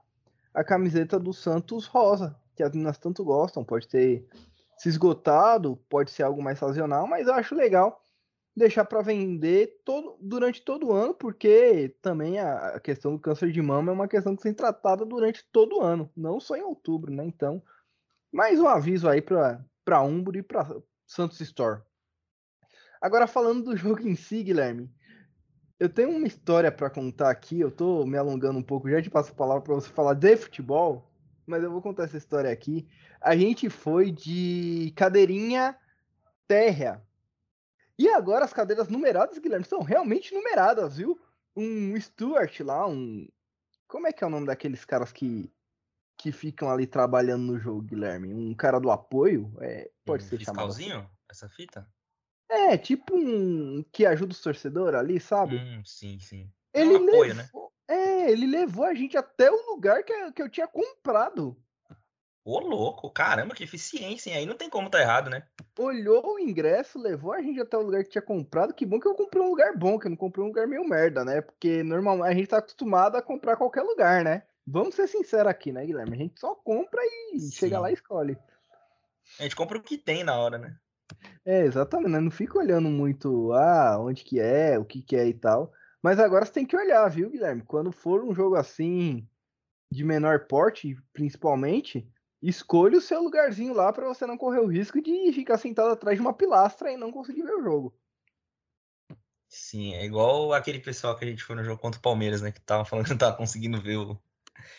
a 0.53 0.65
camiseta 0.65 1.18
do 1.18 1.32
Santos 1.32 1.86
rosa, 1.86 2.38
que 2.58 2.62
as 2.62 2.74
meninas 2.74 2.98
tanto 2.98 3.24
gostam. 3.24 3.63
Pode 3.63 3.88
ter 3.88 4.27
se 4.77 4.89
esgotado, 4.89 5.77
pode 5.88 6.12
ser 6.12 6.24
algo 6.24 6.44
mais 6.44 6.60
sazonal, 6.60 7.08
mas 7.08 7.25
eu 7.25 7.36
acho 7.36 7.56
legal 7.56 8.03
deixar 8.53 8.84
para 8.84 9.01
vender 9.01 9.79
todo, 9.86 10.18
durante 10.20 10.62
todo 10.62 10.88
o 10.88 10.91
ano, 10.91 11.13
porque 11.13 11.96
também 12.01 12.38
a, 12.38 12.77
questão 12.82 13.13
do 13.13 13.20
câncer 13.22 13.50
de 13.50 13.62
mama 13.62 13.94
é 13.94 13.96
uma 13.96 14.08
questão 14.10 14.36
que 14.36 14.44
tem 14.44 14.53
tratada 14.53 15.06
durante 15.06 15.48
todo 15.53 15.77
o 15.77 15.82
ano, 15.82 16.12
não 16.18 16.38
só 16.38 16.58
em 16.58 16.63
outubro, 16.63 17.13
né? 17.13 17.24
Então, 17.24 17.63
mais 18.29 18.60
um 18.60 18.68
aviso 18.68 19.08
aí 19.08 19.22
para 19.22 20.01
Umbro 20.01 20.38
e 20.38 20.44
para 20.44 20.70
Santos 21.08 21.39
Store. 21.39 21.82
Agora, 23.00 23.25
falando 23.25 23.63
do 23.63 23.77
jogo 23.77 24.06
em 24.06 24.15
si, 24.15 24.44
Guilherme, 24.44 24.91
eu 25.80 25.88
tenho 25.88 26.10
uma 26.10 26.28
história 26.28 26.72
para 26.72 26.90
contar 26.90 27.30
aqui. 27.30 27.60
Eu 27.60 27.72
tô 27.72 28.06
me 28.06 28.18
alongando 28.18 28.60
um 28.60 28.64
pouco, 28.64 28.90
já 28.90 29.02
te 29.02 29.10
passo 29.10 29.32
a 29.32 29.36
palavra 29.36 29.64
para 29.64 29.76
você 29.76 29.90
falar 29.90 30.14
de 30.14 30.36
futebol, 30.36 31.10
mas 31.46 31.64
eu 31.64 31.72
vou 31.72 31.82
contar 31.82 32.04
essa 32.04 32.18
história 32.18 32.52
aqui. 32.52 32.88
A 33.22 33.36
gente 33.36 33.70
foi 33.70 34.12
de 34.12 34.92
cadeirinha 34.96 35.78
terra. 36.48 37.04
E 37.98 38.10
agora 38.10 38.46
as 38.46 38.54
cadeiras 38.54 38.90
numeradas, 38.90 39.38
Guilherme, 39.38 39.66
são 39.66 39.82
realmente 39.82 40.34
numeradas, 40.34 40.98
viu? 40.98 41.20
Um 41.56 42.00
Stuart 42.00 42.60
lá, 42.62 42.88
um. 42.88 43.28
Como 43.88 44.08
é 44.08 44.14
que 44.14 44.24
é 44.24 44.28
o 44.28 44.30
nome 44.30 44.48
daqueles 44.48 44.86
caras 44.86 45.12
que, 45.12 45.52
que 46.18 46.32
ficam 46.32 46.70
ali 46.70 46.86
trabalhando 46.86 47.44
no 47.44 47.60
jogo, 47.60 47.82
Guilherme? 47.82 48.34
Um 48.34 48.54
cara 48.54 48.80
do 48.80 48.92
apoio? 48.92 49.52
É, 49.60 49.90
pode 50.06 50.24
um 50.24 50.28
ser 50.28 50.40
chamado. 50.40 50.70
Assim. 50.70 50.90
Essa 51.30 51.50
fita? 51.50 51.88
É, 52.50 52.77
tipo 52.77 53.15
um 53.15 53.84
que 53.91 54.06
ajuda 54.06 54.32
os 54.32 54.41
torcedores 54.41 55.00
ali, 55.00 55.20
sabe? 55.20 55.58
Hum, 55.58 55.84
sim, 55.86 56.20
sim. 56.20 56.51
Ele 56.74 56.96
é 56.96 56.98
um 56.98 57.03
apoio, 57.03 57.36
né? 57.36 57.44
levou, 57.44 57.72
né? 57.88 57.96
É, 57.96 58.32
ele 58.32 58.48
levou 58.48 58.86
a 58.86 58.94
gente 58.94 59.18
até 59.18 59.51
o 59.51 59.72
lugar 59.72 60.03
que, 60.03 60.32
que 60.32 60.41
eu 60.41 60.50
tinha 60.50 60.68
comprado. 60.68 61.58
Ô, 62.44 62.60
louco, 62.60 63.12
caramba, 63.12 63.53
que 63.53 63.63
eficiência, 63.63 64.32
hein? 64.32 64.38
Aí 64.38 64.46
não 64.46 64.56
tem 64.56 64.70
como 64.70 64.89
tá 64.89 65.00
errado, 65.00 65.29
né? 65.29 65.44
Olhou 65.77 66.34
o 66.34 66.39
ingresso, 66.39 66.98
levou 66.98 67.34
a 67.34 67.41
gente 67.41 67.60
até 67.60 67.77
o 67.77 67.82
lugar 67.82 68.03
que 68.03 68.10
tinha 68.10 68.22
comprado. 68.22 68.74
Que 68.74 68.86
bom 68.86 69.00
que 69.00 69.08
eu 69.08 69.13
comprei 69.13 69.44
um 69.44 69.50
lugar 69.50 69.77
bom, 69.77 70.00
que 70.00 70.08
eu 70.08 70.10
não 70.10 70.18
comprei 70.18 70.44
um 70.44 70.48
lugar 70.48 70.68
meio 70.68 70.88
merda, 70.88 71.24
né? 71.24 71.41
Porque 71.41 71.84
normalmente 71.84 72.27
a 72.27 72.34
gente 72.34 72.48
tá 72.48 72.58
acostumado 72.58 73.15
a 73.15 73.22
comprar 73.22 73.56
qualquer 73.58 73.84
lugar, 73.84 74.24
né? 74.24 74.44
Vamos 74.65 74.96
ser 74.96 75.08
sinceros 75.08 75.48
aqui, 75.48 75.72
né, 75.72 75.86
Guilherme? 75.86 76.13
A 76.13 76.20
gente 76.20 76.39
só 76.39 76.56
compra 76.56 77.01
e 77.03 77.39
Sim. 77.39 77.51
chega 77.51 77.79
lá 77.79 77.91
e 77.91 77.94
escolhe. 77.94 78.38
A 79.39 79.44
gente 79.44 79.56
compra 79.56 79.77
o 79.77 79.84
que 79.84 79.98
tem 79.98 80.24
na 80.24 80.38
hora, 80.38 80.58
né? 80.58 80.75
É, 81.46 81.66
exatamente. 81.66 82.12
Né? 82.12 82.20
Não 82.20 82.32
fica 82.32 82.58
olhando 82.58 82.89
muito, 82.89 83.54
ah, 83.54 83.98
onde 84.00 84.24
que 84.24 84.39
é, 84.39 84.78
o 84.78 84.86
que 84.86 85.01
que 85.01 85.16
é 85.16 85.28
e 85.28 85.34
tal. 85.34 85.72
Mas 86.01 86.20
agora 86.20 86.46
você 86.46 86.51
tem 86.51 86.66
que 86.66 86.78
olhar, 86.78 87.08
viu, 87.10 87.30
Guilherme? 87.30 87.63
Quando 87.63 87.92
for 87.92 88.24
um 88.24 88.34
jogo 88.34 88.56
assim, 88.56 89.28
de 89.92 90.04
menor 90.04 90.48
porte, 90.48 90.98
principalmente, 91.12 92.08
escolha 92.42 92.98
o 92.98 93.01
seu 93.01 93.22
lugarzinho 93.22 93.74
lá 93.74 93.92
para 93.92 94.08
você 94.08 94.25
não 94.25 94.38
correr 94.38 94.60
o 94.60 94.68
risco 94.68 95.01
de 95.01 95.32
ficar 95.34 95.58
sentado 95.58 95.92
atrás 95.92 96.18
de 96.18 96.22
uma 96.22 96.34
pilastra 96.34 96.92
e 96.92 96.98
não 96.98 97.12
conseguir 97.12 97.44
ver 97.44 97.56
o 97.56 97.63
jogo. 97.63 97.94
Sim, 99.48 99.96
é 99.96 100.06
igual 100.06 100.54
aquele 100.54 100.80
pessoal 100.80 101.18
que 101.18 101.25
a 101.25 101.28
gente 101.28 101.44
foi 101.44 101.56
no 101.56 101.63
jogo 101.63 101.82
contra 101.82 101.98
o 102.00 102.04
Palmeiras, 102.04 102.42
né? 102.42 102.51
Que 102.51 102.62
tava 102.62 102.86
falando 102.86 103.06
que 103.06 103.12
não 103.12 103.18
tava 103.18 103.36
conseguindo 103.36 103.82
ver 103.82 103.98
o. 103.98 104.16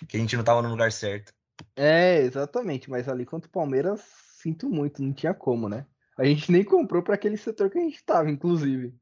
que 0.09 0.17
a 0.17 0.21
gente 0.21 0.37
não 0.37 0.45
tava 0.45 0.63
no 0.63 0.71
lugar 0.71 0.93
certo. 0.93 1.35
É, 1.75 2.19
exatamente, 2.21 2.89
mas 2.89 3.09
ali 3.09 3.27
contra 3.27 3.49
o 3.49 3.53
Palmeiras, 3.53 4.01
sinto 4.41 4.71
muito, 4.71 5.03
não 5.03 5.13
tinha 5.13 5.35
como, 5.35 5.69
né? 5.69 5.87
A 6.21 6.25
gente 6.27 6.53
nem 6.53 6.63
comprou 6.63 7.03
para 7.03 7.15
aquele 7.15 7.39
setor 7.39 7.71
que 7.71 7.79
a 7.79 7.81
gente 7.81 7.97
estava, 7.97 8.31
inclusive. 8.31 8.95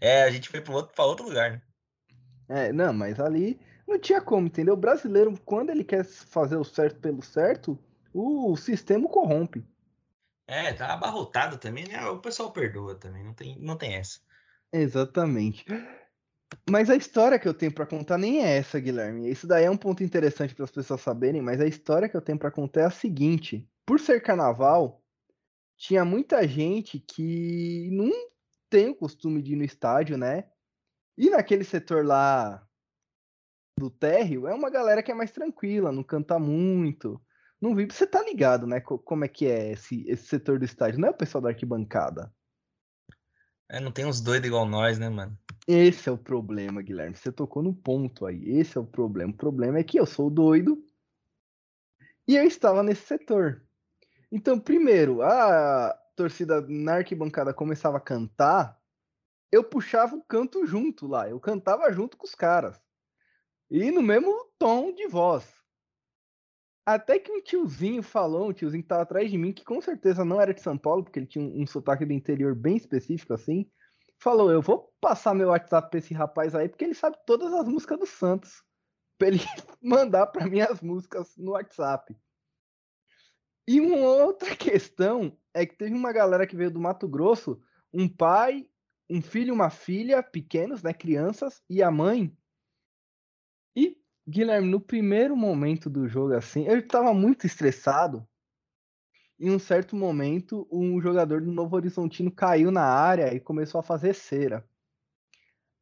É, 0.00 0.24
a 0.24 0.30
gente 0.30 0.48
foi 0.48 0.60
para 0.60 0.74
outro, 0.74 1.02
outro 1.04 1.28
lugar, 1.28 1.52
né? 1.52 1.62
É, 2.48 2.72
não, 2.72 2.92
mas 2.92 3.20
ali 3.20 3.60
não 3.86 3.96
tinha 3.96 4.20
como, 4.20 4.48
entendeu? 4.48 4.74
O 4.74 4.76
brasileiro, 4.76 5.38
quando 5.44 5.70
ele 5.70 5.84
quer 5.84 6.04
fazer 6.04 6.56
o 6.56 6.64
certo 6.64 6.98
pelo 6.98 7.22
certo, 7.22 7.78
o 8.12 8.56
sistema 8.56 9.08
corrompe. 9.08 9.64
É, 10.48 10.72
tá 10.72 10.92
abarrotado 10.94 11.58
também, 11.58 11.86
né? 11.86 12.04
O 12.06 12.18
pessoal 12.18 12.52
perdoa 12.52 12.96
também, 12.96 13.22
não 13.22 13.32
tem, 13.32 13.56
não 13.60 13.76
tem 13.76 13.94
essa. 13.94 14.18
Exatamente. 14.72 15.64
Mas 16.68 16.90
a 16.90 16.96
história 16.96 17.38
que 17.38 17.46
eu 17.46 17.54
tenho 17.54 17.72
para 17.72 17.86
contar 17.86 18.18
nem 18.18 18.44
é 18.44 18.56
essa, 18.56 18.80
Guilherme. 18.80 19.30
Isso 19.30 19.46
daí 19.46 19.66
é 19.66 19.70
um 19.70 19.76
ponto 19.76 20.02
interessante 20.02 20.56
para 20.56 20.64
as 20.64 20.72
pessoas 20.72 21.00
saberem, 21.00 21.40
mas 21.40 21.60
a 21.60 21.66
história 21.68 22.08
que 22.08 22.16
eu 22.16 22.20
tenho 22.20 22.36
para 22.36 22.50
contar 22.50 22.80
é 22.80 22.86
a 22.86 22.90
seguinte: 22.90 23.64
por 23.86 24.00
ser 24.00 24.20
carnaval, 24.20 25.04
tinha 25.78 26.04
muita 26.04 26.46
gente 26.46 26.98
que 26.98 27.88
não 27.92 28.10
tem 28.68 28.90
o 28.90 28.96
costume 28.96 29.40
de 29.40 29.52
ir 29.52 29.56
no 29.56 29.64
estádio, 29.64 30.18
né? 30.18 30.50
E 31.16 31.30
naquele 31.30 31.64
setor 31.64 32.04
lá 32.04 32.66
do 33.78 33.88
térreo, 33.88 34.48
é 34.48 34.54
uma 34.54 34.68
galera 34.68 35.02
que 35.02 35.12
é 35.12 35.14
mais 35.14 35.30
tranquila, 35.30 35.92
não 35.92 36.02
canta 36.02 36.38
muito. 36.38 37.20
Não 37.60 37.74
vi, 37.74 37.86
você 37.86 38.06
tá 38.06 38.22
ligado, 38.22 38.66
né? 38.66 38.80
Como 38.80 39.24
é 39.24 39.28
que 39.28 39.46
é 39.46 39.72
esse, 39.72 40.04
esse 40.08 40.26
setor 40.26 40.58
do 40.58 40.64
estádio? 40.64 41.00
Não 41.00 41.08
é 41.08 41.10
o 41.12 41.16
pessoal 41.16 41.42
da 41.42 41.50
arquibancada. 41.50 42.32
É, 43.70 43.78
não 43.80 43.92
tem 43.92 44.04
uns 44.04 44.20
doidos 44.20 44.48
igual 44.48 44.66
nós, 44.66 44.98
né, 44.98 45.08
mano? 45.08 45.38
Esse 45.66 46.08
é 46.08 46.12
o 46.12 46.18
problema, 46.18 46.82
Guilherme. 46.82 47.16
Você 47.16 47.30
tocou 47.30 47.62
no 47.62 47.74
ponto 47.74 48.26
aí. 48.26 48.58
Esse 48.58 48.78
é 48.78 48.80
o 48.80 48.86
problema. 48.86 49.32
O 49.32 49.36
problema 49.36 49.78
é 49.78 49.84
que 49.84 49.98
eu 49.98 50.06
sou 50.06 50.30
doido 50.30 50.82
e 52.26 52.36
eu 52.36 52.44
estava 52.44 52.82
nesse 52.82 53.06
setor. 53.06 53.67
Então, 54.30 54.58
primeiro, 54.58 55.22
a 55.22 55.98
torcida 56.14 56.60
na 56.68 56.96
arquibancada 56.96 57.54
começava 57.54 57.96
a 57.96 58.00
cantar, 58.00 58.78
eu 59.50 59.64
puxava 59.64 60.14
o 60.16 60.22
canto 60.22 60.66
junto 60.66 61.06
lá, 61.06 61.28
eu 61.28 61.40
cantava 61.40 61.90
junto 61.92 62.16
com 62.16 62.26
os 62.26 62.34
caras. 62.34 62.78
E 63.70 63.90
no 63.90 64.02
mesmo 64.02 64.32
tom 64.58 64.92
de 64.92 65.06
voz. 65.06 65.58
Até 66.84 67.18
que 67.18 67.30
um 67.30 67.42
tiozinho 67.42 68.02
falou, 68.02 68.48
um 68.48 68.52
tiozinho 68.52 68.82
que 68.82 68.88
tava 68.88 69.02
atrás 69.02 69.30
de 69.30 69.36
mim, 69.36 69.52
que 69.52 69.64
com 69.64 69.80
certeza 69.80 70.24
não 70.24 70.40
era 70.40 70.54
de 70.54 70.62
São 70.62 70.76
Paulo, 70.76 71.04
porque 71.04 71.18
ele 71.18 71.26
tinha 71.26 71.44
um, 71.44 71.62
um 71.62 71.66
sotaque 71.66 72.04
do 72.04 72.12
interior 72.14 72.54
bem 72.54 72.76
específico 72.76 73.34
assim, 73.34 73.70
falou: 74.18 74.50
Eu 74.50 74.62
vou 74.62 74.90
passar 75.00 75.34
meu 75.34 75.48
WhatsApp 75.48 75.90
pra 75.90 75.98
esse 75.98 76.14
rapaz 76.14 76.54
aí, 76.54 76.68
porque 76.68 76.84
ele 76.84 76.94
sabe 76.94 77.18
todas 77.26 77.52
as 77.52 77.68
músicas 77.68 77.98
do 77.98 78.06
Santos. 78.06 78.62
Pra 79.18 79.28
ele 79.28 79.38
mandar 79.82 80.26
para 80.28 80.46
mim 80.46 80.60
as 80.60 80.80
músicas 80.80 81.36
no 81.36 81.52
WhatsApp. 81.52 82.16
E 83.68 83.82
uma 83.82 83.98
outra 83.98 84.48
questão 84.56 85.36
é 85.52 85.66
que 85.66 85.76
teve 85.76 85.94
uma 85.94 86.10
galera 86.10 86.46
que 86.46 86.56
veio 86.56 86.70
do 86.70 86.80
Mato 86.80 87.06
Grosso, 87.06 87.60
um 87.92 88.08
pai, 88.08 88.66
um 89.10 89.20
filho 89.20 89.48
e 89.48 89.52
uma 89.52 89.68
filha, 89.68 90.22
pequenos, 90.22 90.82
né, 90.82 90.94
crianças, 90.94 91.62
e 91.68 91.82
a 91.82 91.90
mãe. 91.90 92.34
E, 93.76 94.00
Guilherme, 94.26 94.70
no 94.70 94.80
primeiro 94.80 95.36
momento 95.36 95.90
do 95.90 96.08
jogo, 96.08 96.32
assim, 96.32 96.66
eu 96.66 96.78
estava 96.78 97.12
muito 97.12 97.46
estressado. 97.46 98.26
Em 99.38 99.50
um 99.50 99.58
certo 99.58 99.94
momento, 99.94 100.66
um 100.72 100.98
jogador 100.98 101.42
do 101.42 101.52
Novo 101.52 101.76
Horizontino 101.76 102.30
caiu 102.32 102.70
na 102.70 102.84
área 102.84 103.34
e 103.34 103.38
começou 103.38 103.80
a 103.80 103.84
fazer 103.84 104.14
cera. 104.14 104.66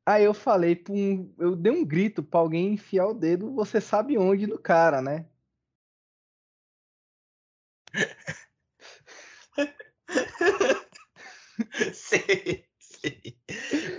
Aí 0.05 0.25
eu 0.25 0.35
falei, 0.35 0.83
um, 0.91 1.33
eu 1.39 1.55
dei 1.55 1.71
um 1.71 1.85
grito 1.85 2.21
para 2.21 2.41
alguém 2.41 2.75
enfiar 2.75 3.07
o 3.07 3.15
dedo, 3.15 3.55
você 3.55 3.81
sabe 3.81 4.19
onde 4.19 4.49
no 4.49 4.59
cara, 4.59 5.01
né? 5.01 5.27
sei, 11.95 12.65
sei. 12.79 13.39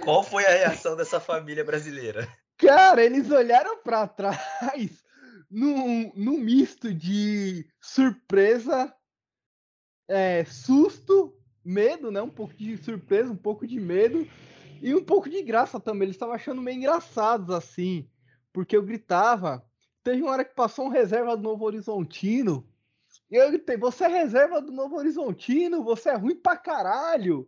Qual 0.04 0.24
foi 0.24 0.46
a 0.46 0.50
reação 0.50 0.96
dessa 0.96 1.20
família 1.20 1.64
brasileira? 1.64 2.28
Cara, 2.58 3.04
eles 3.04 3.30
olharam 3.30 3.78
para 3.84 4.08
trás 4.08 5.04
num, 5.50 6.12
num 6.16 6.40
misto 6.40 6.94
de 6.94 7.68
surpresa, 7.80 8.94
é, 10.08 10.44
susto, 10.46 11.36
medo, 11.64 12.12
né? 12.12 12.22
Um 12.22 12.30
pouco 12.30 12.54
de 12.56 12.78
surpresa, 12.78 13.32
um 13.32 13.38
pouco 13.38 13.68
de 13.68 13.80
medo 13.80 14.28
e 14.82 14.96
um 14.96 15.04
pouco 15.04 15.30
de 15.30 15.42
graça 15.44 15.80
também. 15.80 16.04
Eles 16.04 16.16
estavam 16.16 16.36
achando 16.36 16.62
meio 16.62 16.78
engraçados 16.78 17.54
assim, 17.54 18.10
porque 18.52 18.76
eu 18.76 18.84
gritava. 18.84 19.64
Teve 20.04 20.22
uma 20.22 20.32
hora 20.32 20.46
que 20.46 20.56
passou 20.56 20.86
um 20.86 20.90
reserva 20.90 21.36
do 21.36 21.44
Novo 21.44 21.66
Horizontino 21.66 22.68
e 23.30 23.36
eu 23.36 23.50
gritei, 23.50 23.78
você 23.78 24.06
é 24.06 24.08
reserva 24.08 24.62
do 24.62 24.72
Novo 24.72 24.96
Horizontino, 24.96 25.84
você 25.84 26.10
é 26.10 26.16
ruim 26.16 26.36
pra 26.36 26.56
caralho. 26.56 27.48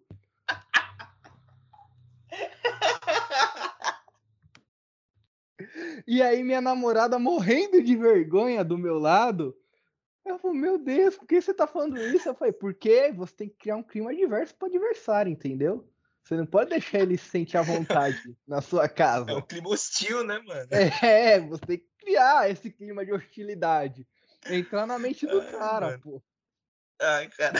E 6.08 6.22
aí 6.22 6.44
minha 6.44 6.62
namorada 6.62 7.18
morrendo 7.20 7.82
de 7.82 7.96
vergonha 7.96 8.64
do 8.64 8.78
meu 8.78 8.98
lado. 8.98 9.56
Eu 10.26 10.38
falei, 10.38 10.60
meu 10.60 10.78
Deus, 10.78 11.16
por 11.16 11.28
que 11.28 11.42
você 11.42 11.54
tá 11.54 11.66
falando 11.66 11.98
isso? 11.98 12.30
Eu 12.30 12.36
falei, 12.36 12.54
porque 12.54 13.12
você 13.12 13.34
tem 13.34 13.50
que 13.50 13.56
criar 13.58 13.78
um 13.78 13.84
clima 13.84 14.12
adverso 14.12 14.56
pro 14.56 14.68
adversário, 14.68 15.32
entendeu? 15.32 15.90
Você 16.24 16.36
não 16.36 16.46
pode 16.46 16.70
deixar 16.70 17.00
ele 17.00 17.18
se 17.18 17.30
sentir 17.30 17.58
à 17.58 17.62
vontade 17.64 18.22
na 18.48 18.62
sua 18.62 18.88
casa. 18.88 19.32
É 19.32 19.34
um 19.34 19.42
clima 19.42 19.70
hostil, 19.70 20.24
né, 20.24 20.40
mano? 20.46 20.70
É, 21.02 21.40
você 21.40 21.66
tem 21.66 21.78
que 21.80 21.88
criar 21.98 22.52
esse 22.52 22.70
clima 22.70 23.04
de 23.04 23.12
hostilidade. 23.12 24.06
Entrar 24.48 24.86
na 24.86 25.00
mente 25.00 25.26
do 25.26 25.42
Ai, 25.42 25.52
cara, 25.52 25.86
mano. 25.88 26.00
pô. 26.00 26.24
Ai, 27.02 27.28
cara. 27.30 27.60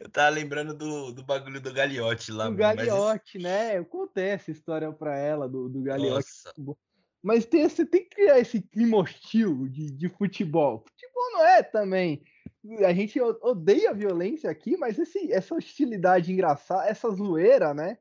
Eu 0.00 0.10
tava 0.10 0.28
lembrando 0.30 0.74
do, 0.74 1.12
do 1.12 1.22
bagulho 1.24 1.60
do 1.60 1.72
Galiote 1.72 2.30
lá. 2.30 2.48
Do 2.48 2.56
Galiote, 2.56 3.38
mas... 3.38 3.42
né? 3.42 3.78
Eu 3.78 3.84
contei 3.84 4.26
essa 4.26 4.50
história 4.50 4.92
pra 4.92 5.16
ela, 5.16 5.48
do, 5.48 5.68
do 5.68 5.82
Galiote. 5.82 6.26
Nossa. 6.56 6.76
Mas 7.22 7.46
tem, 7.46 7.68
você 7.68 7.86
tem 7.86 8.02
que 8.02 8.16
criar 8.16 8.40
esse 8.40 8.60
clima 8.60 8.98
hostil 8.98 9.68
de, 9.68 9.92
de 9.92 10.08
futebol. 10.08 10.84
Futebol 10.88 11.32
não 11.32 11.46
é 11.46 11.62
também. 11.62 12.22
A 12.84 12.92
gente 12.92 13.20
odeia 13.20 13.94
violência 13.94 14.50
aqui, 14.50 14.76
mas 14.76 14.98
esse, 14.98 15.32
essa 15.32 15.54
hostilidade 15.54 16.32
engraçada, 16.32 16.88
essa 16.88 17.08
zoeira, 17.10 17.72
né? 17.72 17.96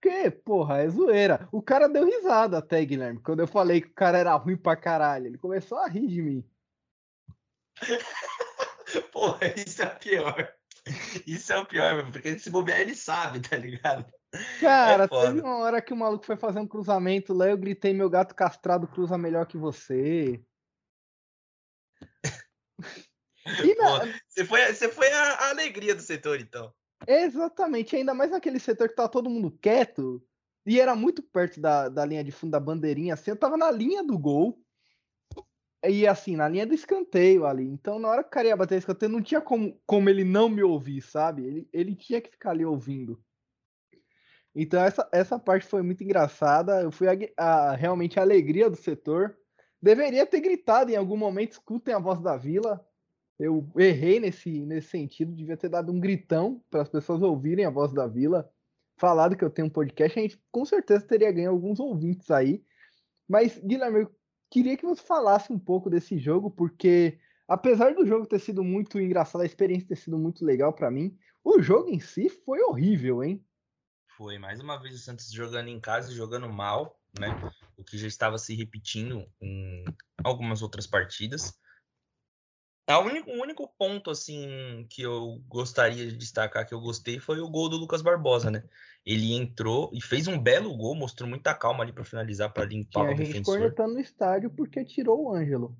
Porque, 0.00 0.30
porra, 0.30 0.78
é 0.78 0.88
zoeira. 0.88 1.48
O 1.50 1.60
cara 1.60 1.88
deu 1.88 2.04
risada 2.04 2.58
até, 2.58 2.84
Guilherme, 2.84 3.20
quando 3.20 3.40
eu 3.40 3.48
falei 3.48 3.80
que 3.80 3.88
o 3.88 3.94
cara 3.94 4.18
era 4.18 4.34
ruim 4.34 4.56
pra 4.56 4.76
caralho. 4.76 5.26
Ele 5.26 5.38
começou 5.38 5.78
a 5.78 5.88
rir 5.88 6.06
de 6.06 6.22
mim. 6.22 6.44
porra, 9.12 9.40
isso 9.56 9.82
é 9.82 9.86
pior. 9.86 10.57
Isso 11.26 11.52
é 11.52 11.58
o 11.58 11.66
pior, 11.66 12.10
porque 12.10 12.38
se 12.38 12.50
bobear 12.50 12.80
ele 12.80 12.94
sabe, 12.94 13.40
tá 13.40 13.56
ligado? 13.56 14.06
Cara, 14.60 15.04
é 15.04 15.08
teve 15.08 15.40
uma 15.40 15.58
hora 15.58 15.80
que 15.80 15.92
o 15.92 15.96
maluco 15.96 16.26
foi 16.26 16.36
fazer 16.36 16.60
um 16.60 16.66
cruzamento 16.66 17.32
lá, 17.32 17.48
eu 17.48 17.56
gritei, 17.56 17.94
meu 17.94 18.10
gato 18.10 18.34
castrado 18.34 18.86
cruza 18.86 19.16
melhor 19.16 19.46
que 19.46 19.56
você. 19.56 20.42
Na... 23.78 24.04
Você 24.28 24.44
foi, 24.44 24.72
você 24.72 24.88
foi 24.90 25.10
a, 25.10 25.22
a 25.34 25.50
alegria 25.50 25.94
do 25.94 26.02
setor, 26.02 26.38
então. 26.38 26.72
Exatamente, 27.06 27.96
ainda 27.96 28.12
mais 28.12 28.30
naquele 28.30 28.58
setor 28.58 28.88
que 28.88 28.94
tá 28.94 29.08
todo 29.08 29.30
mundo 29.30 29.50
quieto. 29.50 30.22
E 30.66 30.78
era 30.78 30.94
muito 30.94 31.22
perto 31.22 31.60
da, 31.60 31.88
da 31.88 32.04
linha 32.04 32.22
de 32.22 32.30
fundo 32.30 32.50
da 32.50 32.60
bandeirinha, 32.60 33.14
assim, 33.14 33.30
eu 33.30 33.36
tava 33.36 33.56
na 33.56 33.70
linha 33.70 34.04
do 34.04 34.18
gol. 34.18 34.62
E 35.86 36.06
assim, 36.06 36.34
na 36.34 36.48
linha 36.48 36.66
do 36.66 36.74
escanteio 36.74 37.46
ali. 37.46 37.64
Então, 37.64 37.98
na 37.98 38.08
hora 38.08 38.22
que 38.22 38.28
o 38.28 38.32
cara 38.32 38.48
ia 38.48 38.56
bater 38.56 38.78
escanteio, 38.78 39.12
não 39.12 39.22
tinha 39.22 39.40
como, 39.40 39.80
como 39.86 40.10
ele 40.10 40.24
não 40.24 40.48
me 40.48 40.62
ouvir, 40.62 41.00
sabe? 41.02 41.44
Ele, 41.44 41.68
ele 41.72 41.94
tinha 41.94 42.20
que 42.20 42.30
ficar 42.30 42.50
ali 42.50 42.64
ouvindo. 42.64 43.22
Então, 44.54 44.82
essa, 44.82 45.08
essa 45.12 45.38
parte 45.38 45.66
foi 45.66 45.82
muito 45.82 46.02
engraçada. 46.02 46.82
Eu 46.82 46.90
fui 46.90 47.06
a, 47.06 47.16
a, 47.36 47.76
realmente 47.76 48.18
a 48.18 48.22
alegria 48.22 48.68
do 48.68 48.76
setor. 48.76 49.36
Deveria 49.80 50.26
ter 50.26 50.40
gritado 50.40 50.90
em 50.90 50.96
algum 50.96 51.16
momento, 51.16 51.52
escutem 51.52 51.94
a 51.94 51.98
voz 52.00 52.20
da 52.20 52.36
vila. 52.36 52.84
Eu 53.38 53.70
errei 53.76 54.18
nesse, 54.18 54.66
nesse 54.66 54.88
sentido, 54.88 55.32
devia 55.32 55.56
ter 55.56 55.68
dado 55.68 55.92
um 55.92 56.00
gritão 56.00 56.60
para 56.68 56.82
as 56.82 56.88
pessoas 56.88 57.22
ouvirem 57.22 57.64
a 57.64 57.70
voz 57.70 57.92
da 57.92 58.04
Vila, 58.04 58.50
falado 58.96 59.36
que 59.36 59.44
eu 59.44 59.50
tenho 59.50 59.68
um 59.68 59.70
podcast, 59.70 60.18
a 60.18 60.22
gente 60.22 60.42
com 60.50 60.64
certeza 60.64 61.06
teria 61.06 61.30
ganho 61.30 61.50
alguns 61.50 61.78
ouvintes 61.78 62.32
aí. 62.32 62.64
Mas, 63.28 63.56
Guilherme, 63.58 64.08
queria 64.50 64.76
que 64.76 64.86
você 64.86 65.02
falasse 65.02 65.52
um 65.52 65.58
pouco 65.58 65.90
desse 65.90 66.18
jogo, 66.18 66.50
porque 66.50 67.18
apesar 67.46 67.94
do 67.94 68.06
jogo 68.06 68.26
ter 68.26 68.38
sido 68.38 68.62
muito 68.62 69.00
engraçado, 69.00 69.42
a 69.42 69.46
experiência 69.46 69.88
ter 69.88 69.96
sido 69.96 70.18
muito 70.18 70.44
legal 70.44 70.72
para 70.72 70.90
mim, 70.90 71.16
o 71.44 71.60
jogo 71.60 71.88
em 71.88 72.00
si 72.00 72.28
foi 72.28 72.60
horrível, 72.60 73.22
hein? 73.22 73.44
Foi 74.16 74.38
mais 74.38 74.60
uma 74.60 74.76
vez 74.76 74.94
o 74.94 74.98
Santos 74.98 75.30
jogando 75.30 75.68
em 75.68 75.80
casa 75.80 76.10
e 76.10 76.14
jogando 76.14 76.48
mal, 76.48 77.00
né? 77.18 77.28
O 77.76 77.84
que 77.84 77.96
já 77.96 78.08
estava 78.08 78.36
se 78.36 78.54
repetindo 78.54 79.24
em 79.40 79.84
algumas 80.24 80.60
outras 80.60 80.86
partidas. 80.86 81.58
A 82.88 82.98
único, 83.00 83.30
o 83.30 83.42
único 83.42 83.68
ponto 83.78 84.10
assim 84.10 84.86
que 84.88 85.02
eu 85.02 85.42
gostaria 85.46 86.06
de 86.06 86.16
destacar 86.16 86.66
que 86.66 86.72
eu 86.72 86.80
gostei 86.80 87.18
foi 87.18 87.38
o 87.38 87.48
gol 87.48 87.68
do 87.68 87.76
Lucas 87.76 88.00
Barbosa, 88.00 88.50
né? 88.50 88.64
Ele 89.04 89.34
entrou 89.34 89.90
e 89.92 90.00
fez 90.00 90.26
um 90.26 90.38
belo 90.38 90.74
gol, 90.74 90.94
mostrou 90.94 91.28
muita 91.28 91.54
calma 91.54 91.84
ali 91.84 91.92
para 91.92 92.02
finalizar, 92.02 92.50
para 92.50 92.64
limpar 92.64 93.02
o 93.02 93.08
defensor. 93.08 93.34
gente 93.34 93.44
cornetando 93.44 93.92
no 93.92 94.00
estádio 94.00 94.48
porque 94.48 94.82
tirou 94.86 95.24
o 95.24 95.34
Ângelo. 95.34 95.76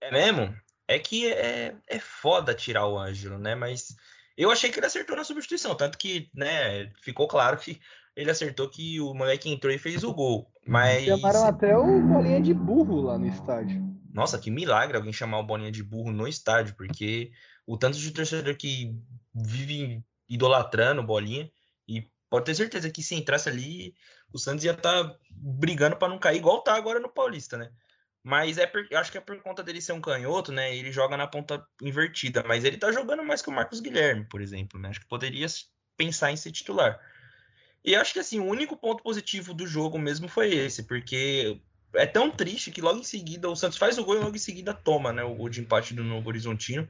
É 0.00 0.12
mesmo? 0.12 0.54
É 0.86 0.96
que 0.96 1.26
é, 1.26 1.74
é 1.88 1.98
foda 1.98 2.54
tirar 2.54 2.86
o 2.86 2.96
Ângelo, 2.96 3.36
né? 3.36 3.56
Mas 3.56 3.96
eu 4.36 4.48
achei 4.52 4.70
que 4.70 4.78
ele 4.78 4.86
acertou 4.86 5.16
na 5.16 5.24
substituição, 5.24 5.74
tanto 5.74 5.98
que, 5.98 6.30
né, 6.32 6.88
ficou 7.02 7.26
claro 7.26 7.56
que 7.56 7.80
ele 8.14 8.30
acertou 8.30 8.68
que 8.68 9.00
o 9.00 9.12
moleque 9.12 9.50
entrou 9.50 9.72
e 9.72 9.78
fez 9.78 10.04
o 10.04 10.14
gol. 10.14 10.48
Mas. 10.64 11.04
Chamaram 11.04 11.44
até 11.46 11.76
o 11.76 12.00
bolinha 12.00 12.40
de 12.40 12.54
burro 12.54 13.00
lá 13.00 13.18
no 13.18 13.26
estádio. 13.26 13.91
Nossa, 14.12 14.38
que 14.38 14.50
milagre 14.50 14.96
alguém 14.96 15.12
chamar 15.12 15.38
o 15.38 15.46
bolinha 15.46 15.72
de 15.72 15.82
burro 15.82 16.12
no 16.12 16.28
estádio, 16.28 16.74
porque 16.76 17.32
o 17.66 17.78
tanto 17.78 17.98
de 17.98 18.10
torcedor 18.10 18.56
que 18.56 18.94
vive 19.34 20.04
idolatrando 20.28 21.02
bolinha, 21.02 21.50
e 21.88 22.06
pode 22.28 22.44
ter 22.44 22.54
certeza 22.54 22.90
que 22.90 23.02
se 23.02 23.14
entrasse 23.14 23.48
ali, 23.48 23.94
o 24.32 24.38
Santos 24.38 24.64
ia 24.64 24.72
estar 24.72 25.04
tá 25.04 25.18
brigando 25.30 25.96
para 25.96 26.08
não 26.08 26.18
cair, 26.18 26.36
igual 26.36 26.62
tá 26.62 26.74
agora 26.74 27.00
no 27.00 27.08
Paulista, 27.08 27.56
né? 27.56 27.70
Mas 28.22 28.56
é 28.56 28.66
por, 28.66 28.86
acho 28.94 29.10
que 29.10 29.18
é 29.18 29.20
por 29.20 29.40
conta 29.42 29.62
dele 29.62 29.80
ser 29.80 29.92
um 29.92 30.00
canhoto, 30.00 30.52
né? 30.52 30.76
Ele 30.76 30.92
joga 30.92 31.16
na 31.16 31.26
ponta 31.26 31.66
invertida, 31.80 32.44
mas 32.46 32.64
ele 32.64 32.76
tá 32.76 32.92
jogando 32.92 33.24
mais 33.24 33.42
que 33.42 33.48
o 33.48 33.52
Marcos 33.52 33.80
Guilherme, 33.80 34.24
por 34.24 34.40
exemplo, 34.40 34.78
né? 34.78 34.90
Acho 34.90 35.00
que 35.00 35.08
poderia 35.08 35.46
pensar 35.96 36.30
em 36.30 36.36
ser 36.36 36.52
titular. 36.52 37.00
E 37.84 37.96
acho 37.96 38.12
que 38.12 38.20
assim, 38.20 38.38
o 38.38 38.44
único 38.44 38.76
ponto 38.76 39.02
positivo 39.02 39.52
do 39.52 39.66
jogo 39.66 39.98
mesmo 39.98 40.28
foi 40.28 40.54
esse, 40.54 40.84
porque 40.84 41.60
é 41.94 42.06
tão 42.06 42.30
triste 42.30 42.70
que 42.70 42.80
logo 42.80 43.00
em 43.00 43.04
seguida 43.04 43.48
o 43.48 43.56
Santos 43.56 43.78
faz 43.78 43.98
o 43.98 44.04
gol 44.04 44.16
e 44.16 44.20
logo 44.20 44.34
em 44.34 44.38
seguida 44.38 44.72
toma, 44.72 45.12
né? 45.12 45.22
O 45.22 45.34
gol 45.34 45.48
de 45.48 45.60
empate 45.60 45.94
do 45.94 46.02
Novo 46.02 46.28
Horizontino. 46.28 46.82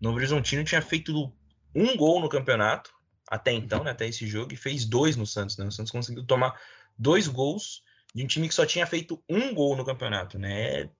O 0.00 0.04
Novo 0.04 0.16
Horizontino 0.16 0.64
tinha 0.64 0.82
feito 0.82 1.32
um 1.74 1.96
gol 1.96 2.20
no 2.20 2.28
campeonato 2.28 2.92
até 3.28 3.52
então, 3.52 3.84
né? 3.84 3.92
Até 3.92 4.08
esse 4.08 4.26
jogo, 4.26 4.52
e 4.52 4.56
fez 4.56 4.84
dois 4.84 5.16
no 5.16 5.26
Santos, 5.26 5.56
né? 5.56 5.64
O 5.64 5.70
Santos 5.70 5.92
conseguiu 5.92 6.24
tomar 6.24 6.60
dois 6.98 7.28
gols 7.28 7.82
de 8.12 8.24
um 8.24 8.26
time 8.26 8.48
que 8.48 8.54
só 8.54 8.66
tinha 8.66 8.86
feito 8.86 9.22
um 9.28 9.54
gol 9.54 9.76
no 9.76 9.84
campeonato, 9.84 10.38
né? 10.38 10.82
É 10.82 10.90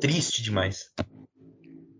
triste 0.00 0.42
demais. 0.42 0.92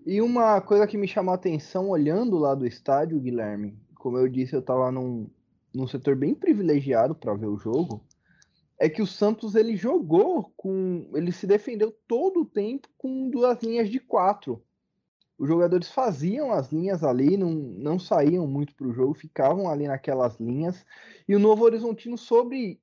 E 0.06 0.20
uma 0.20 0.60
coisa 0.60 0.86
que 0.86 0.96
me 0.96 1.08
chamou 1.08 1.32
a 1.32 1.36
atenção 1.36 1.88
olhando 1.88 2.38
lá 2.38 2.54
do 2.54 2.66
estádio, 2.66 3.20
Guilherme, 3.20 3.78
como 3.94 4.18
eu 4.18 4.28
disse, 4.28 4.54
eu 4.54 4.60
estava 4.60 4.90
num, 4.90 5.28
num 5.74 5.86
setor 5.86 6.16
bem 6.16 6.34
privilegiado 6.34 7.14
para 7.14 7.34
ver 7.34 7.46
o 7.46 7.58
jogo, 7.58 8.02
é 8.78 8.88
que 8.88 9.02
o 9.02 9.06
Santos 9.06 9.54
ele 9.54 9.76
jogou 9.76 10.52
com, 10.56 11.10
ele 11.14 11.32
se 11.32 11.46
defendeu 11.46 11.90
todo 12.06 12.42
o 12.42 12.46
tempo 12.46 12.88
com 12.96 13.28
duas 13.28 13.60
linhas 13.62 13.90
de 13.90 13.98
quatro. 13.98 14.62
Os 15.36 15.48
jogadores 15.48 15.90
faziam 15.90 16.52
as 16.52 16.70
linhas 16.72 17.02
ali, 17.02 17.36
não, 17.36 17.50
não 17.50 17.98
saíam 17.98 18.46
muito 18.46 18.74
para 18.74 18.86
o 18.86 18.92
jogo, 18.92 19.14
ficavam 19.14 19.68
ali 19.68 19.86
naquelas 19.86 20.38
linhas. 20.38 20.84
E 21.28 21.34
o 21.34 21.38
Novo 21.38 21.64
Horizontino 21.64 22.16
sobre 22.16 22.80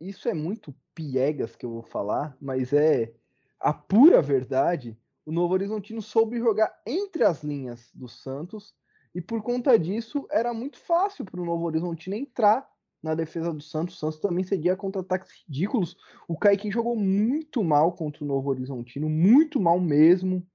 isso 0.00 0.28
é 0.28 0.34
muito 0.34 0.74
piegas 0.94 1.56
que 1.56 1.64
eu 1.64 1.70
vou 1.70 1.82
falar, 1.82 2.36
mas 2.40 2.72
é 2.72 3.12
a 3.58 3.72
pura 3.72 4.20
verdade. 4.20 4.96
O 5.24 5.32
Novo 5.32 5.54
Horizontino 5.54 6.00
soube 6.00 6.38
jogar 6.38 6.72
entre 6.86 7.24
as 7.24 7.42
linhas 7.42 7.90
do 7.92 8.08
Santos 8.08 8.74
E 9.14 9.20
por 9.20 9.42
conta 9.42 9.78
disso, 9.78 10.26
era 10.30 10.52
muito 10.52 10.78
fácil 10.78 11.24
para 11.24 11.40
o 11.40 11.44
Novo 11.44 11.64
Horizontino 11.64 12.14
entrar 12.14 12.68
na 13.06 13.14
defesa 13.14 13.52
do 13.52 13.62
Santos. 13.62 13.96
O 13.96 13.98
Santos 13.98 14.20
também 14.20 14.44
cedia 14.44 14.76
contra-ataques 14.76 15.30
ridículos. 15.46 15.96
O 16.28 16.36
Kaique 16.36 16.70
jogou 16.70 16.96
muito 16.96 17.62
mal 17.64 17.92
contra 17.92 18.24
o 18.24 18.26
Novo 18.26 18.50
Horizontino, 18.50 19.08
muito 19.08 19.60
mal 19.60 19.80
mesmo. 19.80 20.46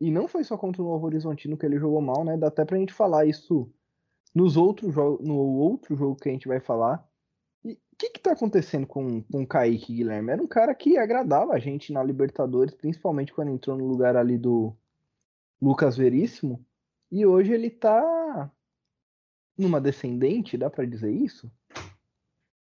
E 0.00 0.10
não 0.10 0.26
foi 0.26 0.44
só 0.44 0.56
contra 0.56 0.82
o 0.82 0.84
Novo 0.84 1.06
Horizontino 1.06 1.56
que 1.56 1.66
ele 1.66 1.78
jogou 1.78 2.00
mal, 2.00 2.24
né? 2.24 2.36
Dá 2.36 2.48
até 2.48 2.64
pra 2.64 2.78
gente 2.78 2.92
falar 2.92 3.26
isso 3.26 3.70
nos 4.34 4.56
outros 4.56 4.94
no 4.94 5.36
outro 5.36 5.96
jogo 5.96 6.16
que 6.16 6.28
a 6.28 6.32
gente 6.32 6.48
vai 6.48 6.60
falar. 6.60 7.06
E 7.64 7.72
o 7.72 7.96
que 7.98 8.10
que 8.10 8.20
tá 8.20 8.32
acontecendo 8.32 8.86
com, 8.86 9.22
com 9.22 9.42
o 9.42 9.46
Kaique 9.46 9.94
Guilherme? 9.94 10.30
Era 10.30 10.42
um 10.42 10.46
cara 10.46 10.74
que 10.74 10.96
agradava 10.96 11.52
a 11.52 11.58
gente 11.58 11.92
na 11.92 12.02
Libertadores, 12.02 12.74
principalmente 12.74 13.32
quando 13.32 13.50
entrou 13.50 13.76
no 13.76 13.86
lugar 13.86 14.16
ali 14.16 14.38
do 14.38 14.74
Lucas 15.60 15.96
Veríssimo. 15.96 16.64
E 17.10 17.26
hoje 17.26 17.52
ele 17.52 17.70
tá 17.70 18.50
numa 19.58 19.80
descendente, 19.80 20.56
dá 20.56 20.70
para 20.70 20.86
dizer 20.86 21.10
isso? 21.12 21.50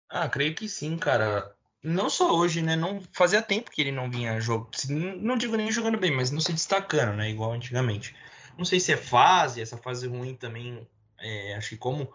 Ah, 0.08 0.28
creio 0.28 0.54
que 0.54 0.68
sim, 0.68 0.98
cara. 0.98 1.54
Não 1.82 2.10
só 2.10 2.36
hoje, 2.36 2.60
né? 2.62 2.76
Não 2.76 3.00
fazia 3.12 3.40
tempo 3.40 3.70
que 3.70 3.80
ele 3.80 3.90
não 3.90 4.10
vinha 4.10 4.38
jogo. 4.40 4.70
Não 4.88 5.36
digo 5.36 5.56
nem 5.56 5.72
jogando 5.72 5.98
bem, 5.98 6.14
mas 6.14 6.30
não 6.30 6.40
se 6.40 6.52
destacando, 6.52 7.16
né? 7.16 7.30
Igual 7.30 7.52
antigamente. 7.52 8.14
Não 8.56 8.64
sei 8.64 8.78
se 8.78 8.92
é 8.92 8.96
fase, 8.96 9.60
essa 9.60 9.78
fase 9.78 10.06
ruim 10.06 10.36
também. 10.36 10.86
É, 11.18 11.54
acho 11.54 11.70
que 11.70 11.76
como 11.76 12.12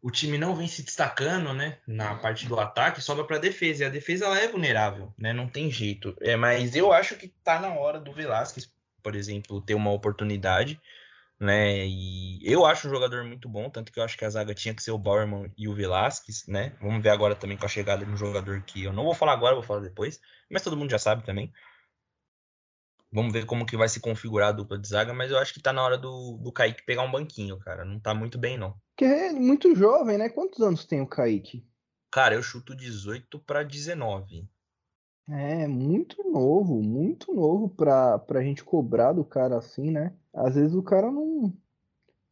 o 0.00 0.10
time 0.10 0.38
não 0.38 0.56
vem 0.56 0.66
se 0.66 0.82
destacando, 0.82 1.52
né? 1.52 1.78
Na 1.86 2.14
parte 2.14 2.46
do 2.46 2.58
ataque, 2.58 3.02
sobra 3.02 3.24
para 3.24 3.38
defesa. 3.38 3.84
E 3.84 3.86
a 3.86 3.90
defesa 3.90 4.24
ela 4.24 4.38
é 4.38 4.48
vulnerável, 4.48 5.12
né? 5.18 5.32
Não 5.32 5.46
tem 5.48 5.70
jeito. 5.70 6.16
É, 6.20 6.34
mas 6.34 6.74
eu 6.74 6.92
acho 6.92 7.16
que 7.16 7.28
tá 7.28 7.60
na 7.60 7.74
hora 7.74 8.00
do 8.00 8.12
Velasquez, 8.12 8.70
por 9.02 9.14
exemplo, 9.14 9.60
ter 9.60 9.74
uma 9.74 9.92
oportunidade 9.92 10.80
né? 11.40 11.86
E 11.86 12.40
eu 12.42 12.66
acho 12.66 12.88
um 12.88 12.90
jogador 12.90 13.24
muito 13.24 13.48
bom, 13.48 13.70
tanto 13.70 13.92
que 13.92 14.00
eu 14.00 14.04
acho 14.04 14.18
que 14.18 14.24
a 14.24 14.30
zaga 14.30 14.54
tinha 14.54 14.74
que 14.74 14.82
ser 14.82 14.90
o 14.90 14.98
Bauerman 14.98 15.52
e 15.56 15.68
o 15.68 15.74
Velasquez, 15.74 16.46
né? 16.48 16.76
Vamos 16.80 17.02
ver 17.02 17.10
agora 17.10 17.34
também 17.36 17.56
com 17.56 17.66
a 17.66 17.68
chegada 17.68 18.04
de 18.04 18.10
um 18.10 18.16
jogador 18.16 18.60
que 18.62 18.84
eu 18.84 18.92
não 18.92 19.04
vou 19.04 19.14
falar 19.14 19.32
agora, 19.32 19.54
vou 19.54 19.62
falar 19.62 19.80
depois, 19.80 20.20
mas 20.50 20.62
todo 20.62 20.76
mundo 20.76 20.90
já 20.90 20.98
sabe 20.98 21.24
também. 21.24 21.52
Vamos 23.10 23.32
ver 23.32 23.46
como 23.46 23.64
que 23.64 23.76
vai 23.76 23.88
se 23.88 24.00
configurar 24.00 24.50
a 24.50 24.52
dupla 24.52 24.78
de 24.78 24.86
zaga, 24.86 25.14
mas 25.14 25.30
eu 25.30 25.38
acho 25.38 25.54
que 25.54 25.62
tá 25.62 25.72
na 25.72 25.82
hora 25.82 25.96
do, 25.96 26.38
do 26.42 26.52
Kaique 26.52 26.84
pegar 26.84 27.02
um 27.02 27.10
banquinho, 27.10 27.58
cara. 27.58 27.84
Não 27.84 27.98
tá 27.98 28.12
muito 28.12 28.36
bem, 28.36 28.58
não. 28.58 28.74
Que 28.96 29.04
é 29.04 29.32
muito 29.32 29.74
jovem, 29.74 30.18
né? 30.18 30.28
Quantos 30.28 30.60
anos 30.60 30.84
tem 30.84 31.00
o 31.00 31.06
Kaique? 31.06 31.66
Cara, 32.10 32.34
eu 32.34 32.42
chuto 32.42 32.76
18 32.76 33.38
para 33.40 33.62
19. 33.62 34.46
É, 35.30 35.66
muito 35.66 36.22
novo, 36.30 36.82
muito 36.82 37.34
novo 37.34 37.68
pra, 37.68 38.18
pra 38.18 38.42
gente 38.42 38.64
cobrar 38.64 39.12
do 39.12 39.24
cara 39.24 39.58
assim, 39.58 39.90
né? 39.90 40.16
Às 40.32 40.54
vezes 40.54 40.74
o 40.74 40.82
cara 40.82 41.10
não 41.10 41.52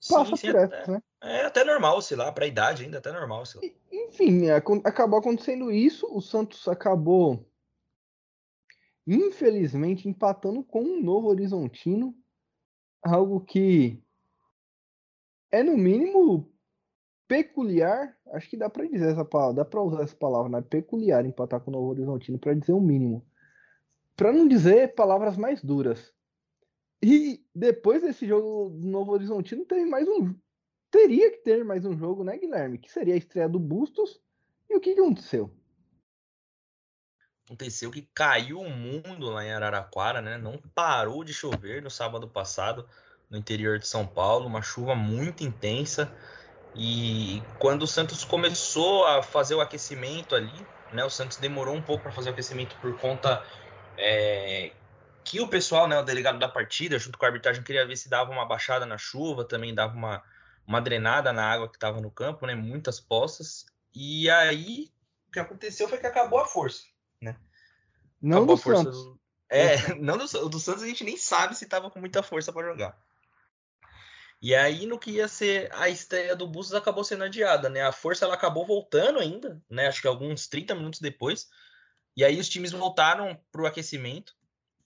passa 0.08 0.34
sim, 0.34 0.36
sim, 0.36 0.52
por 0.52 0.56
essa, 0.56 0.92
né? 0.92 1.02
É 1.22 1.44
até 1.44 1.62
normal, 1.62 2.00
sei 2.00 2.16
lá, 2.16 2.32
pra 2.32 2.46
idade 2.46 2.84
ainda, 2.84 2.98
até 2.98 3.12
normal, 3.12 3.44
sei 3.44 3.60
lá. 3.60 3.76
Enfim, 3.92 4.48
acabou 4.48 5.18
acontecendo 5.18 5.70
isso, 5.70 6.06
o 6.10 6.22
Santos 6.22 6.66
acabou, 6.68 7.46
infelizmente, 9.06 10.08
empatando 10.08 10.64
com 10.64 10.80
um 10.80 11.02
Novo 11.02 11.28
Horizontino, 11.28 12.16
algo 13.02 13.40
que 13.40 14.02
é 15.50 15.62
no 15.62 15.76
mínimo 15.76 16.50
peculiar, 17.28 18.16
acho 18.32 18.48
que 18.48 18.56
dá 18.56 18.68
para 18.70 18.86
dizer 18.86 19.12
essa 19.12 19.24
palavra, 19.24 19.56
dá 19.56 19.64
para 19.64 19.82
usar 19.82 20.02
essa 20.02 20.16
palavra, 20.16 20.48
né? 20.48 20.62
Peculiar 20.62 21.24
empatar 21.24 21.60
com 21.60 21.70
o 21.70 21.74
Novo 21.74 21.88
Horizontino 21.88 22.38
para 22.38 22.54
dizer 22.54 22.72
o 22.72 22.80
mínimo. 22.80 23.26
Para 24.16 24.32
não 24.32 24.48
dizer 24.48 24.94
palavras 24.94 25.36
mais 25.36 25.62
duras. 25.62 26.12
E 27.02 27.44
depois 27.54 28.02
desse 28.02 28.26
jogo 28.26 28.70
do 28.70 28.86
Novo 28.86 29.12
Horizontino 29.12 29.64
teve 29.64 29.84
mais 29.84 30.08
um 30.08 30.34
teria 30.96 31.30
que 31.30 31.38
ter 31.38 31.62
mais 31.62 31.84
um 31.84 31.96
jogo, 31.96 32.24
né, 32.24 32.38
Guilherme? 32.38 32.78
Que 32.78 32.90
seria 32.90 33.14
a 33.14 33.18
estreia 33.18 33.48
do 33.48 33.58
Bustos. 33.58 34.18
E 34.68 34.74
o 34.74 34.80
que 34.80 34.92
aconteceu? 34.92 35.54
Aconteceu 37.44 37.90
que 37.90 38.08
caiu 38.14 38.60
o 38.60 38.70
mundo 38.70 39.30
lá 39.30 39.44
em 39.44 39.52
Araraquara, 39.52 40.20
né? 40.20 40.38
Não 40.38 40.58
parou 40.74 41.22
de 41.22 41.32
chover 41.32 41.82
no 41.82 41.90
sábado 41.90 42.26
passado 42.26 42.88
no 43.30 43.36
interior 43.36 43.78
de 43.78 43.86
São 43.86 44.06
Paulo, 44.06 44.46
uma 44.46 44.62
chuva 44.62 44.94
muito 44.94 45.44
intensa. 45.44 46.12
E 46.76 47.42
quando 47.58 47.82
o 47.82 47.86
Santos 47.86 48.22
começou 48.22 49.06
a 49.06 49.22
fazer 49.22 49.54
o 49.54 49.60
aquecimento 49.62 50.34
ali, 50.34 50.66
né, 50.92 51.04
o 51.04 51.10
Santos 51.10 51.38
demorou 51.38 51.74
um 51.74 51.80
pouco 51.80 52.02
para 52.02 52.12
fazer 52.12 52.28
o 52.28 52.32
aquecimento 52.32 52.76
por 52.76 52.98
conta 52.98 53.42
é, 53.96 54.72
que 55.24 55.40
o 55.40 55.48
pessoal, 55.48 55.88
né, 55.88 55.98
o 55.98 56.04
delegado 56.04 56.38
da 56.38 56.48
partida, 56.48 56.98
junto 56.98 57.18
com 57.18 57.24
a 57.24 57.28
arbitragem, 57.28 57.62
queria 57.62 57.86
ver 57.86 57.96
se 57.96 58.10
dava 58.10 58.30
uma 58.30 58.44
baixada 58.44 58.84
na 58.84 58.98
chuva, 58.98 59.44
também 59.44 59.74
dava 59.74 59.94
uma, 59.94 60.22
uma 60.66 60.80
drenada 60.80 61.32
na 61.32 61.50
água 61.50 61.68
que 61.68 61.76
estava 61.76 61.98
no 61.98 62.10
campo, 62.10 62.46
né, 62.46 62.54
muitas 62.54 63.00
poças. 63.00 63.64
E 63.94 64.28
aí 64.28 64.90
o 65.28 65.32
que 65.32 65.40
aconteceu 65.40 65.88
foi 65.88 65.96
que 65.96 66.06
acabou 66.06 66.38
a 66.38 66.46
força, 66.46 66.84
né? 67.22 67.36
Não 68.20 68.38
acabou 68.38 68.56
do 68.56 68.62
Santos. 68.62 69.02
Do... 69.02 69.20
É, 69.48 69.94
não 69.96 70.18
do, 70.18 70.48
do 70.50 70.60
Santos 70.60 70.82
a 70.82 70.86
gente 70.86 71.04
nem 71.04 71.16
sabe 71.16 71.56
se 71.56 71.64
estava 71.64 71.90
com 71.90 71.98
muita 71.98 72.22
força 72.22 72.52
para 72.52 72.68
jogar. 72.68 73.05
E 74.40 74.54
aí, 74.54 74.86
no 74.86 74.98
que 74.98 75.12
ia 75.12 75.28
ser 75.28 75.72
a 75.72 75.88
estreia 75.88 76.36
do 76.36 76.46
Bustos, 76.46 76.74
acabou 76.74 77.02
sendo 77.02 77.24
adiada, 77.24 77.68
né? 77.68 77.82
A 77.82 77.92
força 77.92 78.24
ela 78.24 78.34
acabou 78.34 78.66
voltando 78.66 79.18
ainda, 79.18 79.60
né? 79.68 79.86
Acho 79.86 80.02
que 80.02 80.06
alguns 80.06 80.46
30 80.46 80.74
minutos 80.74 81.00
depois. 81.00 81.48
E 82.16 82.24
aí 82.24 82.38
os 82.38 82.48
times 82.48 82.72
voltaram 82.72 83.38
para 83.50 83.62
o 83.62 83.66
aquecimento, 83.66 84.34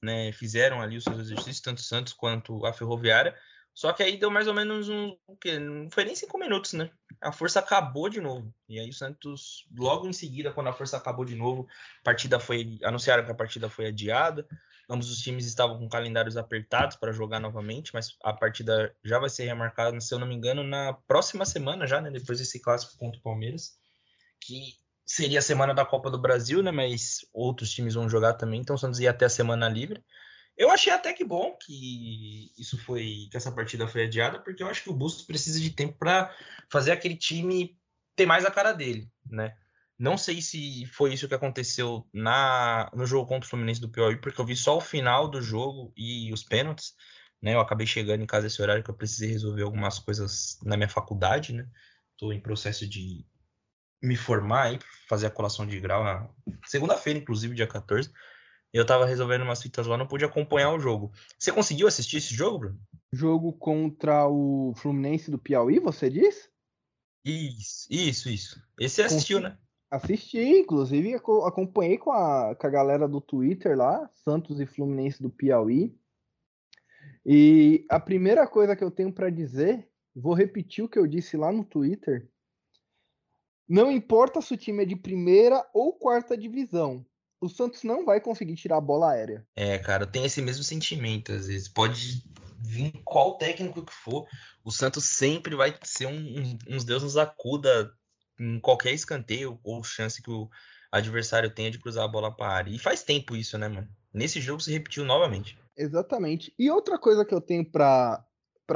né? 0.02 0.32
Fizeram 0.32 0.80
ali 0.80 0.96
os 0.96 1.04
seus 1.04 1.18
exercícios, 1.18 1.60
tanto 1.60 1.78
o 1.78 1.82
Santos 1.82 2.12
quanto 2.12 2.64
a 2.64 2.72
Ferroviária. 2.72 3.36
Só 3.74 3.92
que 3.92 4.02
aí 4.02 4.16
deu 4.16 4.30
mais 4.30 4.46
ou 4.46 4.54
menos 4.54 4.88
um. 4.88 5.16
O 5.26 5.36
quê? 5.36 5.58
Não 5.58 5.90
foi 5.90 6.04
nem 6.04 6.14
cinco 6.14 6.38
minutos, 6.38 6.72
né? 6.72 6.90
A 7.20 7.32
força 7.32 7.60
acabou 7.60 8.08
de 8.08 8.20
novo. 8.20 8.52
E 8.68 8.78
aí 8.78 8.88
o 8.88 8.92
Santos, 8.92 9.66
logo 9.76 10.08
em 10.08 10.12
seguida, 10.12 10.52
quando 10.52 10.68
a 10.68 10.72
força 10.72 10.96
acabou 10.96 11.24
de 11.24 11.34
novo, 11.34 11.68
a 12.00 12.04
partida 12.04 12.40
foi. 12.40 12.78
Anunciaram 12.82 13.24
que 13.24 13.30
a 13.30 13.34
partida 13.34 13.68
foi 13.68 13.86
adiada. 13.86 14.46
Ambos 14.90 15.08
os 15.08 15.20
times 15.20 15.46
estavam 15.46 15.78
com 15.78 15.88
calendários 15.88 16.36
apertados 16.36 16.96
para 16.96 17.12
jogar 17.12 17.38
novamente, 17.38 17.94
mas 17.94 18.16
a 18.24 18.32
partida 18.32 18.92
já 19.04 19.20
vai 19.20 19.30
ser 19.30 19.44
remarcada, 19.44 20.00
se 20.00 20.12
eu 20.12 20.18
não 20.18 20.26
me 20.26 20.34
engano, 20.34 20.64
na 20.64 20.92
próxima 20.92 21.44
semana 21.44 21.86
já, 21.86 22.00
né? 22.00 22.10
Depois 22.10 22.40
desse 22.40 22.58
clássico 22.58 22.98
contra 22.98 23.20
o 23.20 23.22
Palmeiras, 23.22 23.78
que 24.40 24.74
seria 25.06 25.38
a 25.38 25.42
semana 25.42 25.72
da 25.72 25.86
Copa 25.86 26.10
do 26.10 26.20
Brasil, 26.20 26.60
né? 26.60 26.72
Mas 26.72 27.20
outros 27.32 27.70
times 27.70 27.94
vão 27.94 28.08
jogar 28.08 28.34
também, 28.34 28.60
então 28.60 28.74
o 28.74 28.78
Santos 28.78 28.98
ia 28.98 29.10
até 29.10 29.26
a 29.26 29.30
semana 29.30 29.68
livre. 29.68 30.04
Eu 30.56 30.70
achei 30.70 30.92
até 30.92 31.12
que 31.12 31.24
bom 31.24 31.56
que 31.56 32.52
isso 32.58 32.76
foi, 32.76 33.28
que 33.30 33.36
essa 33.36 33.52
partida 33.52 33.86
foi 33.86 34.04
adiada, 34.04 34.40
porque 34.40 34.62
eu 34.62 34.66
acho 34.66 34.82
que 34.82 34.90
o 34.90 34.94
Bustos 34.94 35.24
precisa 35.24 35.60
de 35.60 35.70
tempo 35.70 35.96
para 35.98 36.34
fazer 36.68 36.90
aquele 36.90 37.16
time 37.16 37.78
ter 38.16 38.26
mais 38.26 38.44
a 38.44 38.50
cara 38.50 38.72
dele, 38.72 39.08
né? 39.24 39.56
Não 40.00 40.16
sei 40.16 40.40
se 40.40 40.86
foi 40.86 41.12
isso 41.12 41.28
que 41.28 41.34
aconteceu 41.34 42.08
na, 42.10 42.90
no 42.94 43.04
jogo 43.04 43.28
contra 43.28 43.46
o 43.46 43.50
Fluminense 43.50 43.82
do 43.82 43.90
Piauí, 43.90 44.16
porque 44.16 44.40
eu 44.40 44.46
vi 44.46 44.56
só 44.56 44.78
o 44.78 44.80
final 44.80 45.28
do 45.28 45.42
jogo 45.42 45.92
e 45.94 46.32
os 46.32 46.42
pênaltis. 46.42 46.94
Né? 47.42 47.52
Eu 47.52 47.60
acabei 47.60 47.86
chegando 47.86 48.22
em 48.22 48.26
casa 48.26 48.46
esse 48.46 48.62
horário 48.62 48.82
que 48.82 48.88
eu 48.88 48.94
precisei 48.94 49.28
resolver 49.28 49.62
algumas 49.62 49.98
coisas 49.98 50.58
na 50.64 50.74
minha 50.74 50.88
faculdade. 50.88 51.52
Né? 51.52 51.68
Estou 52.12 52.32
em 52.32 52.40
processo 52.40 52.88
de 52.88 53.26
me 54.02 54.16
formar 54.16 54.68
aí, 54.68 54.78
fazer 55.06 55.26
a 55.26 55.30
colação 55.30 55.66
de 55.66 55.78
grau 55.78 56.02
na 56.02 56.30
segunda-feira, 56.64 57.18
inclusive, 57.18 57.54
dia 57.54 57.66
14. 57.66 58.10
Eu 58.72 58.82
estava 58.82 59.04
resolvendo 59.04 59.42
umas 59.42 59.60
fitas 59.60 59.86
lá, 59.86 59.98
não 59.98 60.06
pude 60.06 60.24
acompanhar 60.24 60.72
o 60.72 60.80
jogo. 60.80 61.12
Você 61.38 61.52
conseguiu 61.52 61.86
assistir 61.86 62.16
esse 62.16 62.34
jogo, 62.34 62.58
Bruno? 62.58 62.80
Jogo 63.12 63.52
contra 63.52 64.26
o 64.26 64.72
Fluminense 64.76 65.30
do 65.30 65.38
Piauí, 65.38 65.78
você 65.78 66.08
disse? 66.08 66.48
Isso, 67.22 67.86
isso, 67.90 68.30
isso. 68.30 68.62
Esse 68.78 68.94
você 68.94 69.02
assistiu, 69.02 69.40
né? 69.40 69.58
Assisti, 69.90 70.38
inclusive 70.38 71.14
acompanhei 71.14 71.98
com 71.98 72.12
a, 72.12 72.54
com 72.54 72.66
a 72.66 72.70
galera 72.70 73.08
do 73.08 73.20
Twitter 73.20 73.76
lá, 73.76 74.08
Santos 74.12 74.60
e 74.60 74.66
Fluminense 74.66 75.20
do 75.20 75.28
Piauí. 75.28 75.92
E 77.26 77.84
a 77.90 77.98
primeira 77.98 78.46
coisa 78.46 78.76
que 78.76 78.84
eu 78.84 78.90
tenho 78.90 79.12
para 79.12 79.30
dizer, 79.30 79.88
vou 80.14 80.32
repetir 80.32 80.84
o 80.84 80.88
que 80.88 80.98
eu 80.98 81.06
disse 81.06 81.36
lá 81.36 81.50
no 81.50 81.64
Twitter. 81.64 82.28
Não 83.68 83.90
importa 83.90 84.40
se 84.40 84.54
o 84.54 84.56
time 84.56 84.84
é 84.84 84.86
de 84.86 84.96
primeira 84.96 85.68
ou 85.74 85.92
quarta 85.92 86.36
divisão, 86.36 87.04
o 87.40 87.48
Santos 87.48 87.82
não 87.82 88.04
vai 88.04 88.20
conseguir 88.20 88.54
tirar 88.54 88.76
a 88.76 88.80
bola 88.80 89.12
aérea. 89.12 89.46
É, 89.56 89.78
cara, 89.78 90.06
tem 90.06 90.24
esse 90.24 90.42
mesmo 90.42 90.62
sentimento 90.62 91.32
às 91.32 91.46
vezes. 91.46 91.68
Pode 91.68 92.22
vir 92.60 93.00
qual 93.04 93.38
técnico 93.38 93.84
que 93.84 93.92
for, 93.92 94.26
o 94.62 94.70
Santos 94.70 95.04
sempre 95.04 95.56
vai 95.56 95.74
ser 95.82 96.06
um, 96.06 96.12
um, 96.12 96.58
uns 96.68 96.84
Deus 96.84 97.02
nos 97.02 97.16
acuda 97.16 97.90
em 98.40 98.58
qualquer 98.58 98.92
escanteio 98.92 99.60
ou 99.62 99.84
chance 99.84 100.22
que 100.22 100.30
o 100.30 100.48
adversário 100.90 101.54
tenha 101.54 101.70
de 101.70 101.78
cruzar 101.78 102.04
a 102.04 102.08
bola 102.08 102.34
para 102.34 102.46
a 102.46 102.56
área. 102.56 102.70
E 102.70 102.78
faz 102.78 103.02
tempo 103.02 103.36
isso, 103.36 103.58
né, 103.58 103.68
mano? 103.68 103.88
Nesse 104.12 104.40
jogo 104.40 104.60
se 104.60 104.72
repetiu 104.72 105.04
novamente. 105.04 105.58
Exatamente. 105.76 106.52
E 106.58 106.70
outra 106.70 106.98
coisa 106.98 107.24
que 107.24 107.34
eu 107.34 107.40
tenho 107.40 107.70
para 107.70 108.24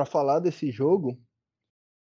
falar 0.06 0.38
desse 0.38 0.70
jogo. 0.70 1.18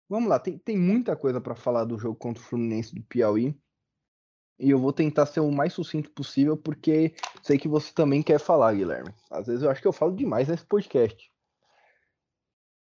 Vamos 0.09 0.29
lá, 0.29 0.39
tem, 0.39 0.59
tem 0.59 0.77
muita 0.77 1.17
coisa 1.17 1.41
para 1.41 1.55
falar 1.55 1.85
do 1.85 1.99
jogo 1.99 2.17
contra 2.17 2.43
o 2.43 2.47
Fluminense 2.47 2.95
do 2.95 3.03
Piauí. 3.03 3.57
E 4.59 4.71
eu 4.71 4.79
vou 4.79 4.93
tentar 4.93 5.27
ser 5.27 5.41
o 5.41 5.51
mais 5.51 5.73
sucinto 5.73 6.11
possível, 6.11 6.57
porque 6.57 7.15
sei 7.43 7.59
que 7.59 7.69
você 7.69 7.93
também 7.93 8.23
quer 8.23 8.39
falar, 8.39 8.75
Guilherme. 8.75 9.13
Às 9.31 9.47
vezes 9.47 9.63
eu 9.63 9.71
acho 9.71 9.81
que 9.81 9.89
eu 9.89 9.93
falo 9.93 10.15
demais 10.15 10.49
nesse 10.49 10.65
podcast. 10.65 11.31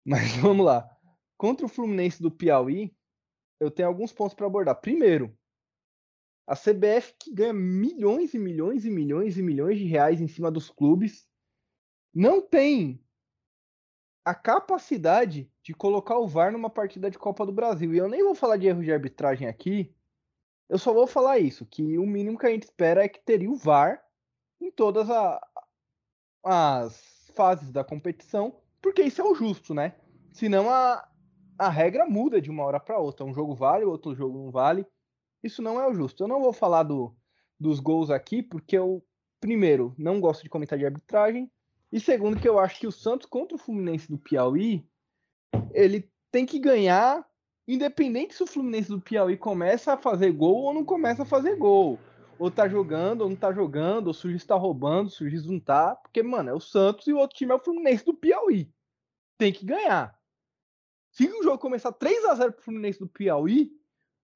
Mas 0.06 0.36
vamos 0.38 0.66
lá. 0.66 0.90
contra 1.38 1.66
o 1.66 1.70
Fluminense 1.70 2.22
do 2.22 2.32
Piauí, 2.32 2.94
eu 3.60 3.70
tenho 3.70 3.88
alguns 3.88 4.12
pontos 4.14 4.34
para 4.34 4.46
abordar. 4.46 4.76
Primeiro, 4.76 5.36
a 6.48 6.56
CBF 6.56 7.14
que 7.20 7.34
ganha 7.34 7.54
milhões 7.54 8.34
e 8.34 8.40
milhões 8.40 8.86
e 8.86 8.90
milhões 8.90 9.38
e 9.38 9.42
milhões 9.42 9.78
de 9.78 9.86
reais 9.86 10.20
em 10.20 10.28
cima 10.28 10.50
dos 10.50 10.70
clubes 10.70 11.28
não 12.14 12.42
tem 12.42 13.04
a 14.26 14.34
capacidade 14.34 15.52
de 15.64 15.74
colocar 15.74 16.18
o 16.18 16.28
VAR 16.28 16.52
numa 16.52 16.70
partida 16.70 17.10
de 17.10 17.18
Copa 17.18 17.46
do 17.46 17.52
Brasil. 17.52 17.94
E 17.94 17.98
eu 17.98 18.08
nem 18.08 18.24
vou 18.24 18.36
falar 18.36 18.58
de 18.58 18.68
erro 18.68 18.84
de 18.84 18.92
arbitragem 18.92 19.48
aqui, 19.48 19.96
eu 20.70 20.78
só 20.78 20.94
vou 20.94 21.08
falar 21.08 21.40
isso, 21.40 21.66
que 21.66 21.98
o 21.98 22.06
mínimo 22.06 22.38
que 22.38 22.46
a 22.46 22.52
gente 22.52 22.64
espera 22.64 23.04
é 23.04 23.10
que 23.10 23.20
teria 23.20 23.50
o 23.50 23.56
VAR 23.56 24.04
em 24.62 24.70
todas 24.70 25.10
a, 25.10 25.42
as 26.44 27.32
fases 27.34 27.72
da 27.72 27.84
competição, 27.84 28.60
porque 28.82 29.02
isso 29.02 29.20
é 29.20 29.24
o 29.24 29.34
justo, 29.34 29.74
né? 29.74 29.96
Senão 30.32 30.70
a, 30.70 31.08
a 31.60 31.70
regra 31.70 32.06
muda 32.06 32.42
de 32.42 32.50
uma 32.50 32.64
hora 32.64 32.80
para 32.80 32.98
outra. 32.98 33.26
Um 33.26 33.34
jogo 33.34 33.54
vale, 33.54 33.84
outro 33.84 34.16
jogo 34.16 34.38
não 34.38 34.50
vale. 34.50 34.86
Isso 35.44 35.62
não 35.62 35.80
é 35.80 35.88
o 35.88 35.94
justo. 35.94 36.24
Eu 36.24 36.28
não 36.28 36.42
vou 36.42 36.54
falar 36.54 36.84
do, 36.84 37.14
dos 37.60 37.80
gols 37.80 38.10
aqui, 38.10 38.42
porque 38.42 38.78
eu, 38.78 39.04
primeiro, 39.40 39.94
não 39.98 40.22
gosto 40.22 40.42
de 40.44 40.50
comentar 40.50 40.80
de 40.80 40.86
arbitragem, 40.86 41.52
e 41.92 42.00
segundo, 42.00 42.40
que 42.40 42.48
eu 42.48 42.60
acho 42.60 42.80
que 42.80 42.88
o 42.88 42.92
Santos 42.92 43.26
contra 43.26 43.56
o 43.56 43.60
Fluminense 43.60 44.08
do 44.08 44.18
Piauí, 44.18 44.86
ele 45.72 46.10
tem 46.32 46.46
que 46.46 46.60
ganhar, 46.60 47.26
independente 47.68 48.36
se 48.36 48.44
o 48.44 48.48
Fluminense 48.48 48.90
do 48.90 49.02
Piauí 49.02 49.36
começa 49.36 49.94
a 49.94 49.98
fazer 49.98 50.32
gol 50.32 50.64
ou 50.64 50.74
não 50.74 50.86
começa 50.86 51.24
a 51.24 51.26
fazer 51.26 51.56
gol. 51.56 52.00
Ou 52.38 52.50
tá 52.50 52.70
jogando, 52.70 53.22
ou 53.22 53.30
não 53.30 53.36
tá 53.36 53.52
jogando, 53.52 54.08
ou 54.08 54.14
o 54.14 54.14
juiz 54.14 54.46
tá 54.46 54.56
roubando, 54.56 55.08
o 55.08 55.12
juiz 55.12 55.46
não 55.46 55.60
tá. 55.60 55.96
Porque, 55.96 56.24
mano, 56.24 56.52
é 56.52 56.54
o 56.54 56.60
Santos 56.60 57.08
e 57.08 57.14
o 57.14 57.18
outro 57.18 57.36
time 57.36 57.52
é 57.52 57.56
o 57.56 57.60
Fluminense 57.60 58.06
do 58.06 58.14
Piauí. 58.14 58.72
Tem 59.38 59.52
que 59.52 59.66
ganhar. 59.66 60.19
Se 61.12 61.28
o 61.28 61.44
jogo 61.44 61.58
começar 61.58 61.92
3 61.92 62.26
a 62.26 62.36
0 62.36 62.54
pro 62.54 62.64
Fluminense 62.64 63.00
do 63.00 63.08
Piauí, 63.08 63.72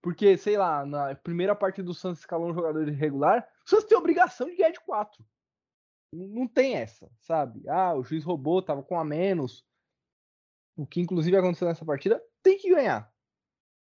porque, 0.02 0.38
sei 0.38 0.58
lá, 0.58 0.86
na 0.86 1.16
primeira 1.16 1.56
parte 1.56 1.82
do 1.82 1.94
Santos 1.94 2.20
escalou 2.20 2.50
um 2.50 2.54
jogador 2.54 2.88
irregular, 2.88 3.48
o 3.66 3.70
Santos 3.70 3.86
tem 3.86 3.98
obrigação 3.98 4.48
de 4.48 4.56
ganhar 4.56 4.72
de 4.72 4.82
4. 4.82 5.26
Não 6.14 6.48
tem 6.48 6.76
essa, 6.76 7.10
sabe? 7.20 7.68
Ah, 7.70 7.96
o 7.96 8.04
juiz 8.04 8.24
roubou, 8.24 8.62
tava 8.62 8.84
com 8.84 9.00
a 9.00 9.04
menos. 9.04 9.66
O 10.76 10.86
que 10.86 11.00
inclusive 11.00 11.38
aconteceu 11.38 11.68
nessa 11.68 11.86
partida, 11.86 12.24
tem 12.42 12.58
que 12.58 12.70
ganhar. 12.70 13.12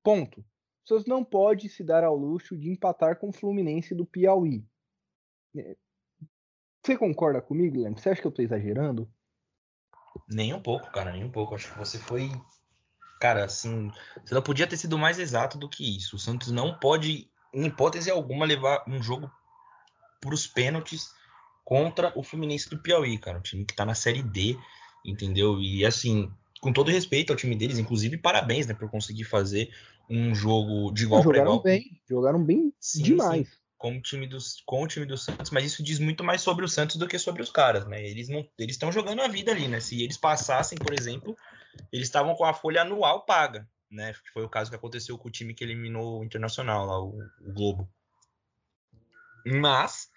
Ponto. 0.02 0.40
O 0.40 0.88
Santos 0.88 1.06
não 1.06 1.24
pode 1.24 1.68
se 1.68 1.82
dar 1.82 2.04
ao 2.04 2.16
luxo 2.16 2.56
de 2.56 2.70
empatar 2.70 3.18
com 3.18 3.30
o 3.30 3.32
Fluminense 3.32 3.94
do 3.94 4.04
Piauí. 4.04 4.64
É, 5.56 5.76
você 6.84 6.98
concorda 6.98 7.40
comigo, 7.40 7.72
Guilherme? 7.72 7.98
Você 7.98 8.10
acha 8.10 8.20
que 8.20 8.26
eu 8.26 8.32
tô 8.32 8.42
exagerando? 8.42 9.10
Nem 10.28 10.52
um 10.52 10.60
pouco, 10.60 10.92
cara, 10.92 11.12
nem 11.12 11.24
um 11.24 11.30
pouco. 11.30 11.54
Acho 11.54 11.72
que 11.72 11.78
você 11.78 11.98
foi. 11.98 12.30
Cara, 13.24 13.46
assim. 13.46 13.90
Você 14.22 14.34
não 14.34 14.42
podia 14.42 14.66
ter 14.66 14.76
sido 14.76 14.98
mais 14.98 15.18
exato 15.18 15.56
do 15.56 15.66
que 15.66 15.96
isso. 15.96 16.16
O 16.16 16.18
Santos 16.18 16.50
não 16.50 16.78
pode, 16.78 17.26
em 17.54 17.64
hipótese 17.64 18.10
alguma, 18.10 18.44
levar 18.44 18.84
um 18.86 19.02
jogo 19.02 19.30
para 20.20 20.34
os 20.34 20.46
pênaltis 20.46 21.08
contra 21.64 22.12
o 22.14 22.22
Fluminense 22.22 22.68
do 22.68 22.76
Piauí, 22.76 23.16
cara. 23.16 23.38
Um 23.38 23.40
time 23.40 23.64
que 23.64 23.74
tá 23.74 23.86
na 23.86 23.94
Série 23.94 24.22
D, 24.22 24.58
entendeu? 25.02 25.58
E 25.58 25.86
assim, 25.86 26.30
com 26.60 26.70
todo 26.70 26.90
respeito 26.90 27.32
ao 27.32 27.36
time 27.38 27.56
deles, 27.56 27.78
inclusive 27.78 28.18
parabéns, 28.18 28.66
né, 28.66 28.74
por 28.74 28.90
conseguir 28.90 29.24
fazer 29.24 29.72
um 30.06 30.34
jogo 30.34 30.92
de 30.92 31.04
igual 31.04 31.22
para 31.22 31.38
igual. 31.38 31.62
Bem, 31.62 31.98
jogaram 32.06 32.44
bem 32.44 32.74
sim, 32.78 33.04
demais. 33.04 33.48
Sim, 33.48 33.54
com 33.78 33.96
o 33.96 34.00
time 34.00 34.26
dos 34.26 34.62
com 34.64 34.82
o 34.82 34.88
time 34.88 35.06
do 35.06 35.16
Santos, 35.16 35.50
mas 35.50 35.64
isso 35.64 35.82
diz 35.82 35.98
muito 35.98 36.24
mais 36.24 36.40
sobre 36.40 36.64
o 36.64 36.68
Santos 36.68 36.96
do 36.96 37.08
que 37.08 37.18
sobre 37.18 37.42
os 37.42 37.50
caras, 37.50 37.86
né? 37.86 38.02
Eles 38.02 38.28
não 38.28 38.48
eles 38.58 38.74
estão 38.76 38.92
jogando 38.92 39.22
a 39.22 39.28
vida 39.28 39.52
ali, 39.52 39.68
né? 39.68 39.80
Se 39.80 40.02
eles 40.02 40.16
passassem, 40.16 40.78
por 40.78 40.92
exemplo, 40.92 41.36
eles 41.92 42.08
estavam 42.08 42.34
com 42.34 42.44
a 42.44 42.54
folha 42.54 42.82
anual 42.82 43.24
paga, 43.24 43.68
né? 43.90 44.14
Foi 44.32 44.44
o 44.44 44.48
caso 44.48 44.70
que 44.70 44.76
aconteceu 44.76 45.18
com 45.18 45.28
o 45.28 45.32
time 45.32 45.54
que 45.54 45.64
eliminou 45.64 46.20
o 46.20 46.24
Internacional 46.24 46.86
lá, 46.86 47.00
o, 47.00 47.18
o 47.40 47.52
Globo. 47.52 47.88
Mas 49.46 50.08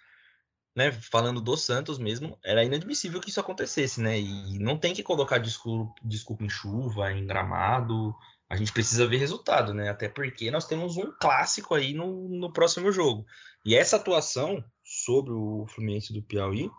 né, 0.78 0.92
falando 0.92 1.42
do 1.42 1.58
Santos 1.58 1.98
mesmo, 1.98 2.38
era 2.46 2.64
inadmissível 2.64 3.20
que 3.20 3.32
isso 3.32 3.40
acontecesse, 3.40 4.00
né? 4.00 4.20
E 4.20 4.60
não 4.60 4.78
tem 4.78 4.94
que 4.94 5.02
colocar 5.02 5.40
desculpa, 5.40 5.92
desculpa 6.04 6.44
em 6.44 6.50
chuva, 6.50 7.12
em 7.12 7.26
gramado. 7.26 8.16
A 8.50 8.56
gente 8.56 8.72
precisa 8.72 9.08
ver 9.08 9.18
resultado, 9.18 9.74
né? 9.74 9.90
Até 9.90 10.08
porque 10.08 10.50
nós 10.50 10.66
temos 10.66 10.96
um 10.96 11.12
clássico 11.20 11.76
aí 11.76 11.94
no, 11.94 12.30
no 12.30 12.52
próximo 12.52 12.92
jogo. 12.92 13.26
E 13.66 13.76
essa 13.76 13.98
atuação 13.98 14.64
sobre 14.84 15.34
o 15.34 15.66
Fluminense 15.68 16.14
do 16.14 16.24
Piauí 16.24 16.70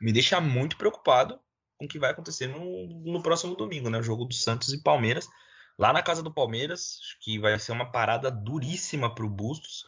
me 0.00 0.12
deixa 0.12 0.40
muito 0.40 0.76
preocupado 0.76 1.40
com 1.78 1.86
o 1.86 1.88
que 1.88 1.98
vai 1.98 2.10
acontecer 2.10 2.46
no, 2.46 2.86
no 3.04 3.22
próximo 3.22 3.56
domingo, 3.56 3.88
né? 3.88 3.98
O 3.98 4.02
jogo 4.02 4.26
do 4.26 4.34
Santos 4.34 4.72
e 4.74 4.82
Palmeiras, 4.82 5.26
lá 5.78 5.92
na 5.92 6.02
casa 6.02 6.22
do 6.22 6.32
Palmeiras, 6.32 6.98
que 7.22 7.38
vai 7.38 7.58
ser 7.58 7.72
uma 7.72 7.90
parada 7.90 8.30
duríssima 8.30 9.14
para 9.14 9.24
o 9.24 9.30
Bustos. 9.30 9.86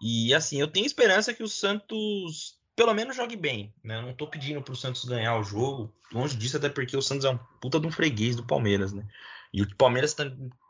E 0.00 0.32
assim, 0.32 0.58
eu 0.58 0.68
tenho 0.68 0.86
esperança 0.86 1.34
que 1.34 1.42
o 1.42 1.48
Santos 1.48 2.58
pelo 2.74 2.94
menos 2.94 3.16
jogue 3.16 3.36
bem. 3.36 3.74
Né? 3.82 3.96
Eu 3.96 4.02
não 4.02 4.14
tô 4.14 4.28
pedindo 4.28 4.62
pro 4.62 4.76
Santos 4.76 5.04
ganhar 5.04 5.36
o 5.36 5.42
jogo. 5.42 5.92
Longe 6.12 6.36
disso, 6.36 6.56
até 6.56 6.68
porque 6.68 6.96
o 6.96 7.02
Santos 7.02 7.24
é 7.24 7.30
um 7.30 7.38
puta 7.60 7.80
de 7.80 7.86
um 7.88 7.90
freguês 7.90 8.36
do 8.36 8.46
Palmeiras, 8.46 8.92
né? 8.92 9.04
E 9.52 9.62
o 9.62 9.76
Palmeiras 9.76 10.14
tá, 10.14 10.24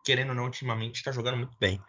querendo 0.04 0.30
ou 0.30 0.34
não, 0.34 0.44
ultimamente, 0.44 1.02
tá 1.02 1.12
jogando 1.12 1.38
muito 1.38 1.56
bem. 1.58 1.80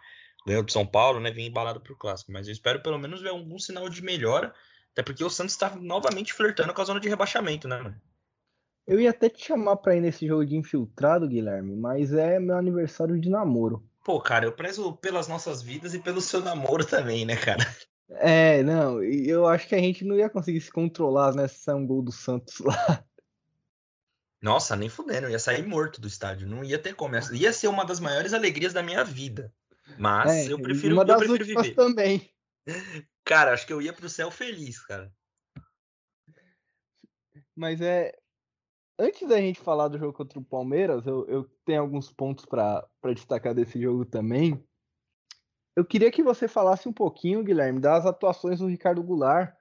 Ganhou 0.46 0.62
do 0.62 0.72
São 0.72 0.86
Paulo, 0.86 1.20
né? 1.20 1.30
Vem 1.30 1.46
embalado 1.46 1.80
pro 1.80 1.96
clássico. 1.96 2.32
Mas 2.32 2.46
eu 2.46 2.52
espero 2.52 2.82
pelo 2.82 2.98
menos 2.98 3.20
ver 3.20 3.30
algum 3.30 3.58
sinal 3.58 3.88
de 3.88 4.02
melhora. 4.02 4.54
Até 4.92 5.02
porque 5.02 5.24
o 5.24 5.30
Santos 5.30 5.56
tá 5.56 5.74
novamente 5.76 6.32
flertando 6.32 6.74
com 6.74 6.82
a 6.82 6.84
zona 6.84 7.00
de 7.00 7.08
rebaixamento, 7.08 7.68
né, 7.68 7.80
mano? 7.80 8.00
Eu 8.86 9.00
ia 9.00 9.10
até 9.10 9.28
te 9.28 9.44
chamar 9.44 9.76
pra 9.76 9.94
ir 9.94 10.00
nesse 10.00 10.26
jogo 10.26 10.44
de 10.44 10.56
infiltrado, 10.56 11.28
Guilherme, 11.28 11.76
mas 11.76 12.12
é 12.12 12.40
meu 12.40 12.56
aniversário 12.56 13.20
de 13.20 13.28
namoro. 13.28 13.84
Pô, 14.04 14.20
cara, 14.20 14.46
eu 14.46 14.52
prezo 14.52 14.94
pelas 14.94 15.28
nossas 15.28 15.62
vidas 15.62 15.94
e 15.94 16.00
pelo 16.00 16.20
seu 16.20 16.40
namoro 16.40 16.84
também, 16.84 17.24
né, 17.24 17.36
cara? 17.36 17.64
É, 18.12 18.62
não, 18.64 19.00
eu 19.04 19.46
acho 19.46 19.68
que 19.68 19.74
a 19.74 19.78
gente 19.78 20.04
não 20.04 20.16
ia 20.16 20.28
conseguir 20.28 20.60
se 20.60 20.72
controlar 20.72 21.32
né, 21.32 21.46
se 21.46 21.60
sair 21.60 21.76
um 21.76 21.86
gol 21.86 22.02
do 22.02 22.10
Santos 22.10 22.58
lá. 22.58 23.04
Nossa, 24.42 24.74
nem 24.74 24.88
fudendo, 24.88 25.26
eu 25.26 25.30
ia 25.30 25.38
sair 25.38 25.66
morto 25.66 26.00
do 26.00 26.08
estádio, 26.08 26.48
não 26.48 26.64
ia 26.64 26.78
ter 26.78 26.94
como. 26.94 27.14
Ia 27.34 27.52
ser 27.52 27.68
uma 27.68 27.84
das 27.84 28.00
maiores 28.00 28.32
alegrias 28.32 28.72
da 28.72 28.82
minha 28.82 29.04
vida. 29.04 29.52
Mas 29.98 30.30
é, 30.30 30.52
eu 30.52 30.60
prefiro, 30.60 30.94
uma 30.94 31.04
das 31.04 31.20
eu 31.20 31.28
prefiro 31.28 31.62
viver. 31.62 31.74
também. 31.74 32.30
Cara, 33.24 33.52
acho 33.52 33.66
que 33.66 33.72
eu 33.72 33.82
ia 33.82 33.92
pro 33.92 34.08
céu 34.08 34.30
feliz, 34.30 34.84
cara. 34.84 35.12
Mas 37.54 37.80
é. 37.80 38.12
Antes 38.98 39.26
da 39.28 39.38
gente 39.38 39.60
falar 39.60 39.88
do 39.88 39.98
jogo 39.98 40.12
contra 40.12 40.38
o 40.38 40.44
Palmeiras, 40.44 41.06
eu, 41.06 41.26
eu 41.26 41.44
tenho 41.64 41.80
alguns 41.80 42.12
pontos 42.12 42.44
para 42.44 42.86
destacar 43.14 43.54
desse 43.54 43.80
jogo 43.80 44.04
também. 44.04 44.62
Eu 45.76 45.84
queria 45.84 46.10
que 46.10 46.22
você 46.22 46.48
falasse 46.48 46.88
um 46.88 46.92
pouquinho, 46.92 47.44
Guilherme, 47.44 47.80
das 47.80 48.04
atuações 48.04 48.58
do 48.58 48.66
Ricardo 48.66 49.02
Goulart, 49.02 49.54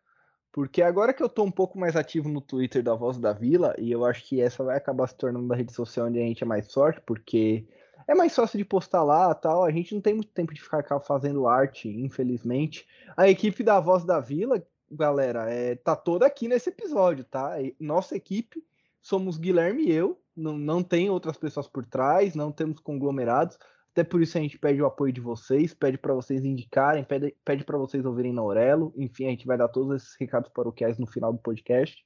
porque 0.52 0.82
agora 0.82 1.14
que 1.14 1.22
eu 1.22 1.28
estou 1.28 1.46
um 1.46 1.52
pouco 1.52 1.78
mais 1.78 1.96
ativo 1.96 2.28
no 2.28 2.42
Twitter 2.42 2.84
da 2.84 2.96
Voz 2.96 3.18
da 3.18 3.34
Vila, 3.34 3.76
e 3.78 3.92
eu 3.92 4.06
acho 4.06 4.26
que 4.26 4.42
essa 4.42 4.64
vai 4.64 4.78
acabar 4.78 5.08
se 5.08 5.16
tornando 5.16 5.52
a 5.54 5.56
rede 5.56 5.74
social 5.74 6.08
onde 6.08 6.20
a 6.20 6.24
gente 6.24 6.44
é 6.44 6.48
mais 6.48 6.72
forte, 6.72 7.02
porque 7.06 7.66
é 8.08 8.16
mais 8.16 8.36
fácil 8.36 8.58
de 8.58 8.66
postar 8.66 9.04
lá 9.04 9.34
tal. 9.36 9.64
A 9.64 9.72
gente 9.72 9.94
não 9.94 10.02
tem 10.02 10.16
muito 10.16 10.32
tempo 10.32 10.54
de 10.54 10.62
ficar 10.62 11.00
fazendo 11.02 11.48
arte, 11.48 11.88
infelizmente. 11.88 12.88
A 13.16 13.30
equipe 13.30 13.64
da 13.64 13.80
Voz 13.80 14.04
da 14.04 14.20
Vila, 14.20 14.66
galera, 14.92 15.50
é, 15.52 15.76
tá 15.76 15.96
toda 15.96 16.26
aqui 16.26 16.48
nesse 16.48 16.70
episódio, 16.70 17.24
tá? 17.24 17.54
Nossa 17.80 18.16
equipe 18.16 18.64
somos 19.02 19.38
Guilherme 19.38 19.86
e 19.86 19.92
eu, 19.92 20.20
não, 20.36 20.58
não 20.58 20.84
tem 20.84 21.10
outras 21.10 21.38
pessoas 21.38 21.68
por 21.68 21.86
trás, 21.86 22.36
não 22.36 22.52
temos 22.52 22.80
conglomerados. 22.80 23.58
Até 23.92 24.04
por 24.04 24.22
isso 24.22 24.38
a 24.38 24.42
gente 24.42 24.58
pede 24.58 24.82
o 24.82 24.86
apoio 24.86 25.12
de 25.12 25.20
vocês, 25.20 25.74
pede 25.74 25.98
para 25.98 26.14
vocês 26.14 26.46
indicarem, 26.46 27.04
pede, 27.04 27.36
pede 27.44 27.64
para 27.64 27.78
vocês 27.78 28.06
ouvirem 28.06 28.32
na 28.32 28.42
Aurelo. 28.42 28.94
Enfim, 28.96 29.26
a 29.26 29.30
gente 29.30 29.46
vai 29.46 29.58
dar 29.58 29.68
todos 29.68 29.96
esses 29.96 30.16
recados 30.20 30.52
paroquiais 30.52 30.98
no 30.98 31.08
final 31.08 31.34
do 31.34 31.40
podcast. 31.40 32.06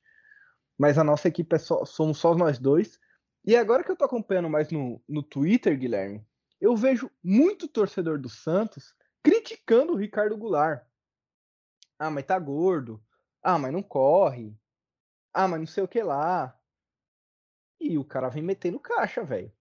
Mas 0.77 0.97
a 0.97 1.03
nossa 1.03 1.27
equipe 1.27 1.55
é 1.55 1.59
só, 1.59 1.85
somos 1.85 2.17
só 2.17 2.33
nós 2.35 2.57
dois. 2.57 2.99
E 3.45 3.55
agora 3.55 3.83
que 3.83 3.91
eu 3.91 3.95
tô 3.95 4.05
acompanhando 4.05 4.49
mais 4.49 4.71
no, 4.71 5.03
no 5.07 5.21
Twitter, 5.21 5.77
Guilherme, 5.77 6.25
eu 6.59 6.75
vejo 6.75 7.11
muito 7.21 7.67
torcedor 7.67 8.17
do 8.17 8.29
Santos 8.29 8.93
criticando 9.21 9.93
o 9.93 9.97
Ricardo 9.97 10.37
Goulart. 10.37 10.85
Ah, 11.99 12.09
mas 12.09 12.25
tá 12.25 12.39
gordo. 12.39 13.03
Ah, 13.41 13.59
mas 13.59 13.73
não 13.73 13.83
corre. 13.83 14.57
Ah, 15.33 15.47
mas 15.47 15.59
não 15.59 15.67
sei 15.67 15.83
o 15.83 15.87
que 15.87 16.01
lá. 16.01 16.57
E 17.79 17.97
o 17.97 18.05
cara 18.05 18.29
vem 18.29 18.41
metendo 18.41 18.79
caixa, 18.79 19.23
velho. 19.23 19.51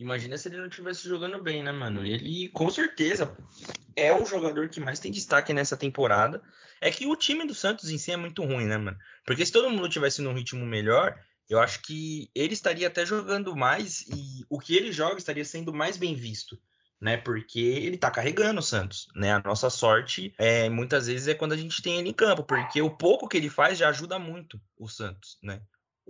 Imagina 0.00 0.38
se 0.38 0.48
ele 0.48 0.56
não 0.56 0.66
estivesse 0.66 1.06
jogando 1.06 1.42
bem, 1.42 1.62
né, 1.62 1.70
mano? 1.70 2.06
Ele, 2.06 2.48
com 2.48 2.70
certeza, 2.70 3.36
é 3.94 4.10
o 4.10 4.24
jogador 4.24 4.70
que 4.70 4.80
mais 4.80 4.98
tem 4.98 5.12
destaque 5.12 5.52
nessa 5.52 5.76
temporada. 5.76 6.42
É 6.80 6.90
que 6.90 7.06
o 7.06 7.14
time 7.14 7.46
do 7.46 7.54
Santos 7.54 7.90
em 7.90 7.98
si 7.98 8.10
é 8.10 8.16
muito 8.16 8.42
ruim, 8.42 8.64
né, 8.64 8.78
mano? 8.78 8.96
Porque 9.26 9.44
se 9.44 9.52
todo 9.52 9.68
mundo 9.68 9.90
tivesse 9.90 10.22
num 10.22 10.32
ritmo 10.32 10.64
melhor, 10.64 11.14
eu 11.50 11.60
acho 11.60 11.82
que 11.82 12.30
ele 12.34 12.54
estaria 12.54 12.86
até 12.86 13.04
jogando 13.04 13.54
mais 13.54 14.00
e 14.08 14.46
o 14.48 14.58
que 14.58 14.74
ele 14.74 14.90
joga 14.90 15.18
estaria 15.18 15.44
sendo 15.44 15.70
mais 15.70 15.98
bem 15.98 16.14
visto, 16.14 16.58
né? 16.98 17.18
Porque 17.18 17.60
ele 17.60 17.98
tá 17.98 18.10
carregando 18.10 18.60
o 18.60 18.62
Santos, 18.62 19.06
né? 19.14 19.34
A 19.34 19.42
nossa 19.42 19.68
sorte 19.68 20.32
é 20.38 20.70
muitas 20.70 21.08
vezes 21.08 21.28
é 21.28 21.34
quando 21.34 21.52
a 21.52 21.58
gente 21.58 21.82
tem 21.82 21.98
ele 21.98 22.08
em 22.08 22.14
campo, 22.14 22.42
porque 22.42 22.80
o 22.80 22.88
pouco 22.88 23.28
que 23.28 23.36
ele 23.36 23.50
faz 23.50 23.76
já 23.76 23.90
ajuda 23.90 24.18
muito 24.18 24.58
o 24.78 24.88
Santos, 24.88 25.36
né? 25.42 25.60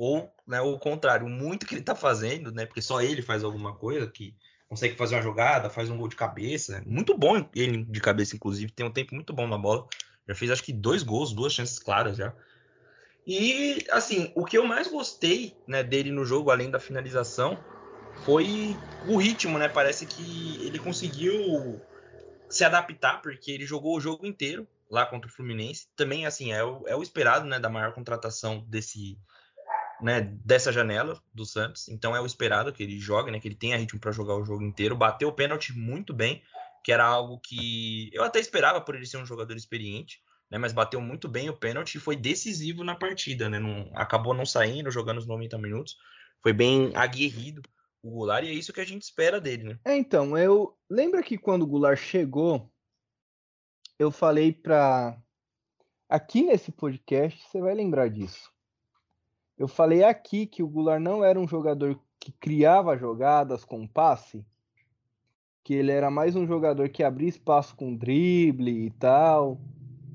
Ou 0.01 0.33
né, 0.47 0.59
o 0.63 0.79
contrário, 0.79 1.29
muito 1.29 1.67
que 1.67 1.75
ele 1.75 1.83
tá 1.83 1.95
fazendo, 1.95 2.51
né? 2.51 2.65
Porque 2.65 2.81
só 2.81 3.03
ele 3.03 3.21
faz 3.21 3.45
alguma 3.45 3.77
coisa 3.77 4.07
que 4.07 4.35
consegue 4.67 4.97
fazer 4.97 5.15
uma 5.15 5.21
jogada, 5.21 5.69
faz 5.69 5.91
um 5.91 5.99
gol 5.99 6.09
de 6.09 6.17
cabeça. 6.17 6.83
Muito 6.87 7.15
bom 7.19 7.47
ele 7.55 7.85
de 7.85 8.01
cabeça, 8.01 8.35
inclusive, 8.35 8.73
tem 8.73 8.87
um 8.87 8.91
tempo 8.91 9.15
muito 9.15 9.35
bom 9.35 9.47
na 9.47 9.59
bola. 9.59 9.87
Já 10.27 10.35
fez 10.35 10.51
acho 10.51 10.63
que 10.63 10.73
dois 10.73 11.03
gols, 11.03 11.35
duas 11.35 11.53
chances 11.53 11.79
claras 11.79 12.17
já. 12.17 12.33
E 13.27 13.85
assim, 13.91 14.33
o 14.35 14.43
que 14.47 14.57
eu 14.57 14.65
mais 14.65 14.89
gostei 14.89 15.55
né, 15.69 15.83
dele 15.83 16.11
no 16.11 16.25
jogo, 16.25 16.51
além 16.51 16.71
da 16.71 16.81
finalização, 16.81 17.63
foi 18.25 18.75
o 19.07 19.19
ritmo, 19.19 19.59
né? 19.59 19.69
Parece 19.69 20.07
que 20.07 20.65
ele 20.65 20.79
conseguiu 20.79 21.79
se 22.49 22.65
adaptar, 22.65 23.21
porque 23.21 23.51
ele 23.51 23.67
jogou 23.67 23.99
o 23.99 24.01
jogo 24.01 24.27
inteiro 24.27 24.67
lá 24.91 25.05
contra 25.05 25.29
o 25.29 25.33
Fluminense. 25.33 25.89
Também, 25.95 26.25
assim, 26.25 26.53
é 26.53 26.65
o, 26.65 26.89
é 26.89 26.97
o 26.97 27.03
esperado, 27.03 27.45
né, 27.45 27.61
da 27.61 27.69
maior 27.69 27.93
contratação 27.93 28.65
desse, 28.67 29.19
né, 30.03 30.21
dessa 30.45 30.73
janela 30.73 31.21
do 31.33 31.45
Santos. 31.45 31.89
Então 31.89 32.15
é 32.15 32.21
o 32.21 32.27
esperado 32.27 32.73
que 32.73 32.83
ele 32.83 32.99
jogue, 32.99 33.31
né, 33.31 33.41
que 33.41 33.49
ele 33.49 33.55
tenha 33.55 33.77
ritmo 33.77 34.01
para 34.01 34.13
jogar 34.13 34.37
o 34.37 34.45
jogo 34.45 34.63
inteiro. 34.63 34.97
Bateu 34.97 35.29
o 35.29 35.33
pênalti 35.33 35.73
muito 35.73 36.13
bem, 36.13 36.43
que 36.85 36.93
era 36.93 37.05
algo 37.05 37.39
que 37.39 38.11
eu 38.13 38.25
até 38.25 38.39
esperava 38.39 38.81
por 38.81 38.95
ele 38.95 39.07
ser 39.07 39.19
um 39.19 39.27
jogador 39.27 39.55
experiente, 39.57 40.21
né, 40.51 40.59
mas 40.59 40.73
bateu 40.73 41.01
muito 41.01 41.29
bem 41.29 41.49
o 41.49 41.57
pênalti 41.57 41.97
e 41.97 42.01
foi 42.01 42.17
decisivo 42.17 42.83
na 42.83 42.95
partida, 42.95 43.49
né, 43.49 43.59
não, 43.59 43.91
acabou 43.95 44.35
não 44.35 44.47
saindo, 44.47 44.91
jogando 44.91 45.19
os 45.19 45.27
90 45.27 45.59
minutos. 45.59 45.97
Foi 46.43 46.53
bem 46.53 46.93
aguerrido 46.97 47.63
o 48.03 48.11
Goulart 48.11 48.45
e 48.45 48.49
é 48.49 48.53
isso 48.53 48.73
que 48.73 48.81
a 48.81 48.87
gente 48.87 49.03
espera 49.03 49.41
dele, 49.41 49.65
né? 49.65 49.79
É, 49.85 49.97
então, 49.97 50.37
eu 50.37 50.77
lembro 50.89 51.23
que 51.23 51.37
quando 51.37 51.63
o 51.63 51.67
Goulart 51.67 51.99
chegou, 51.99 52.73
eu 53.99 54.11
falei 54.11 54.53
para 54.53 55.21
aqui 56.09 56.43
nesse 56.43 56.73
podcast, 56.73 57.39
você 57.47 57.61
vai 57.61 57.75
lembrar 57.75 58.09
disso. 58.09 58.51
Eu 59.61 59.69
falei 59.69 60.03
aqui 60.03 60.47
que 60.47 60.63
o 60.63 60.67
Goulart 60.67 61.03
não 61.03 61.23
era 61.23 61.39
um 61.39 61.47
jogador 61.47 62.01
que 62.19 62.33
criava 62.33 62.97
jogadas 62.97 63.63
com 63.63 63.87
passe, 63.87 64.43
que 65.63 65.75
ele 65.75 65.93
era 65.93 66.11
mais 66.11 66.35
um 66.35 66.47
jogador 66.47 66.89
que 66.89 67.03
abria 67.03 67.29
espaço 67.29 67.77
com 67.77 67.95
drible 67.95 68.87
e 68.87 68.91
tal. 68.93 69.61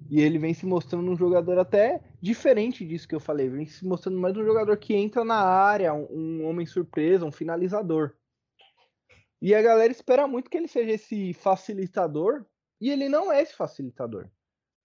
E 0.10 0.20
ele 0.20 0.40
vem 0.40 0.52
se 0.52 0.66
mostrando 0.66 1.12
um 1.12 1.16
jogador 1.16 1.60
até 1.60 2.02
diferente 2.20 2.84
disso 2.84 3.08
que 3.08 3.14
eu 3.14 3.20
falei, 3.20 3.48
vem 3.48 3.68
se 3.68 3.86
mostrando 3.86 4.18
mais 4.18 4.36
um 4.36 4.44
jogador 4.44 4.78
que 4.78 4.96
entra 4.96 5.24
na 5.24 5.38
área, 5.38 5.94
um, 5.94 6.08
um 6.10 6.48
homem 6.48 6.66
surpresa, 6.66 7.24
um 7.24 7.32
finalizador. 7.32 8.16
E 9.40 9.54
a 9.54 9.62
galera 9.62 9.92
espera 9.92 10.28
muito 10.28 10.50
que 10.50 10.58
ele 10.58 10.68
seja 10.68 10.94
esse 10.94 11.34
facilitador, 11.34 12.44
e 12.82 12.90
ele 12.90 13.08
não 13.08 13.32
é 13.32 13.44
esse 13.44 13.54
facilitador. 13.54 14.28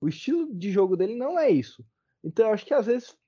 O 0.02 0.06
estilo 0.06 0.54
de 0.54 0.70
jogo 0.70 0.98
dele 0.98 1.16
não 1.16 1.38
é 1.38 1.48
isso. 1.48 1.82
Então 2.22 2.48
eu 2.48 2.52
acho 2.52 2.66
que 2.66 2.74
às 2.74 2.84
vezes 2.84 3.18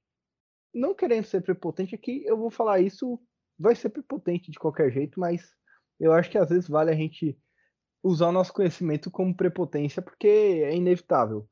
não 0.74 0.94
querendo 0.94 1.24
ser 1.24 1.42
prepotente 1.42 1.94
aqui, 1.94 2.24
eu 2.24 2.36
vou 2.36 2.50
falar 2.50 2.80
isso, 2.80 3.20
vai 3.58 3.74
ser 3.74 3.90
prepotente 3.90 4.50
de 4.50 4.58
qualquer 4.58 4.90
jeito, 4.90 5.18
mas 5.18 5.54
eu 6.00 6.12
acho 6.12 6.30
que 6.30 6.38
às 6.38 6.48
vezes 6.48 6.68
vale 6.68 6.90
a 6.90 6.94
gente 6.94 7.38
usar 8.02 8.28
o 8.28 8.32
nosso 8.32 8.52
conhecimento 8.52 9.10
como 9.10 9.36
prepotência, 9.36 10.02
porque 10.02 10.26
é 10.26 10.74
inevitável. 10.74 11.48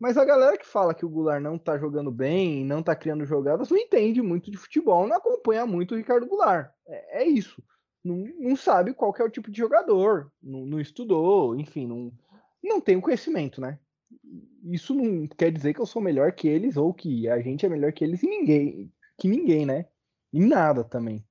Mas 0.00 0.16
a 0.16 0.24
galera 0.24 0.58
que 0.58 0.66
fala 0.66 0.94
que 0.94 1.04
o 1.04 1.08
Goulart 1.08 1.40
não 1.40 1.56
tá 1.56 1.78
jogando 1.78 2.10
bem, 2.10 2.64
não 2.64 2.82
tá 2.82 2.96
criando 2.96 3.24
jogadas, 3.24 3.70
não 3.70 3.76
entende 3.76 4.20
muito 4.20 4.50
de 4.50 4.56
futebol, 4.56 5.06
não 5.06 5.16
acompanha 5.16 5.64
muito 5.64 5.94
o 5.94 5.96
Ricardo 5.96 6.26
Goulart. 6.26 6.72
É, 6.88 7.22
é 7.22 7.24
isso. 7.24 7.62
Não, 8.04 8.16
não, 8.38 8.56
sabe 8.56 8.94
qual 8.94 9.14
é 9.16 9.22
o 9.22 9.30
tipo 9.30 9.48
de 9.48 9.58
jogador, 9.58 10.32
não, 10.42 10.66
não 10.66 10.80
estudou, 10.80 11.54
enfim, 11.54 11.86
não, 11.86 12.12
não 12.60 12.80
tem 12.80 12.96
o 12.96 13.00
conhecimento, 13.00 13.60
né? 13.60 13.78
Isso 14.64 14.94
não 14.94 15.26
quer 15.26 15.50
dizer 15.50 15.74
que 15.74 15.80
eu 15.80 15.86
sou 15.86 16.00
melhor 16.00 16.32
que 16.32 16.48
eles 16.48 16.76
ou 16.76 16.92
que 16.92 17.28
a 17.28 17.40
gente 17.40 17.66
é 17.66 17.68
melhor 17.68 17.92
que 17.92 18.04
eles 18.04 18.22
e 18.22 18.26
ninguém, 18.26 18.92
que 19.18 19.28
ninguém, 19.28 19.66
né? 19.66 19.86
Em 20.32 20.46
nada 20.46 20.84
também. 20.84 21.24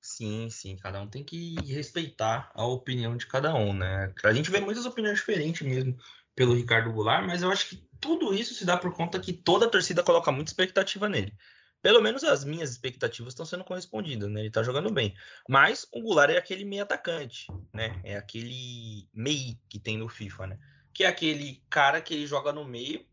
Sim, 0.00 0.48
sim, 0.48 0.76
cada 0.76 1.00
um 1.00 1.06
tem 1.06 1.22
que 1.22 1.56
respeitar 1.72 2.50
a 2.54 2.64
opinião 2.64 3.16
de 3.16 3.26
cada 3.26 3.54
um, 3.54 3.74
né? 3.74 4.12
A 4.24 4.32
gente 4.32 4.50
vê 4.50 4.58
muitas 4.58 4.86
opiniões 4.86 5.18
diferentes 5.18 5.66
mesmo 5.66 5.96
pelo 6.34 6.54
Ricardo 6.54 6.92
Goulart, 6.92 7.26
mas 7.26 7.42
eu 7.42 7.50
acho 7.50 7.68
que 7.68 7.86
tudo 8.00 8.32
isso 8.32 8.54
se 8.54 8.64
dá 8.64 8.78
por 8.78 8.94
conta 8.94 9.20
que 9.20 9.32
toda 9.32 9.66
a 9.66 9.68
torcida 9.68 10.02
coloca 10.02 10.32
muita 10.32 10.50
expectativa 10.50 11.06
nele. 11.08 11.34
Pelo 11.82 12.00
menos 12.00 12.24
as 12.24 12.44
minhas 12.44 12.70
expectativas 12.70 13.32
estão 13.32 13.44
sendo 13.44 13.64
correspondidas, 13.64 14.30
né? 14.30 14.40
Ele 14.40 14.50
tá 14.50 14.62
jogando 14.62 14.90
bem. 14.90 15.14
Mas 15.48 15.86
o 15.92 16.00
Goulart 16.00 16.30
é 16.30 16.38
aquele 16.38 16.64
meio 16.64 16.82
atacante, 16.82 17.46
né? 17.72 18.00
É 18.04 18.16
aquele 18.16 19.08
MEI 19.14 19.58
que 19.68 19.78
tem 19.78 19.98
no 19.98 20.08
FIFA, 20.08 20.46
né? 20.48 20.58
Que 20.92 21.04
é 21.04 21.06
aquele 21.06 21.62
cara 21.68 22.00
que 22.00 22.14
ele 22.14 22.26
joga 22.26 22.52
no 22.52 22.64
meio 22.64 23.04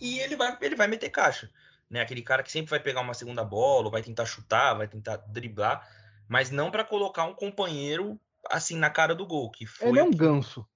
e 0.00 0.18
ele 0.20 0.36
vai, 0.36 0.56
ele 0.60 0.76
vai 0.76 0.86
meter 0.86 1.10
caixa. 1.10 1.50
Né? 1.90 2.00
Aquele 2.00 2.22
cara 2.22 2.42
que 2.42 2.52
sempre 2.52 2.70
vai 2.70 2.80
pegar 2.80 3.00
uma 3.00 3.14
segunda 3.14 3.44
bola, 3.44 3.90
vai 3.90 4.02
tentar 4.02 4.26
chutar, 4.26 4.74
vai 4.74 4.88
tentar 4.88 5.16
driblar, 5.16 5.88
mas 6.28 6.50
não 6.50 6.70
para 6.70 6.84
colocar 6.84 7.24
um 7.24 7.34
companheiro 7.34 8.20
assim 8.50 8.76
na 8.76 8.90
cara 8.90 9.14
do 9.14 9.26
gol. 9.26 9.50
Que 9.50 9.66
foi 9.66 9.88
ele 9.88 10.00
é 10.00 10.04
um 10.04 10.10
ganso. 10.10 10.66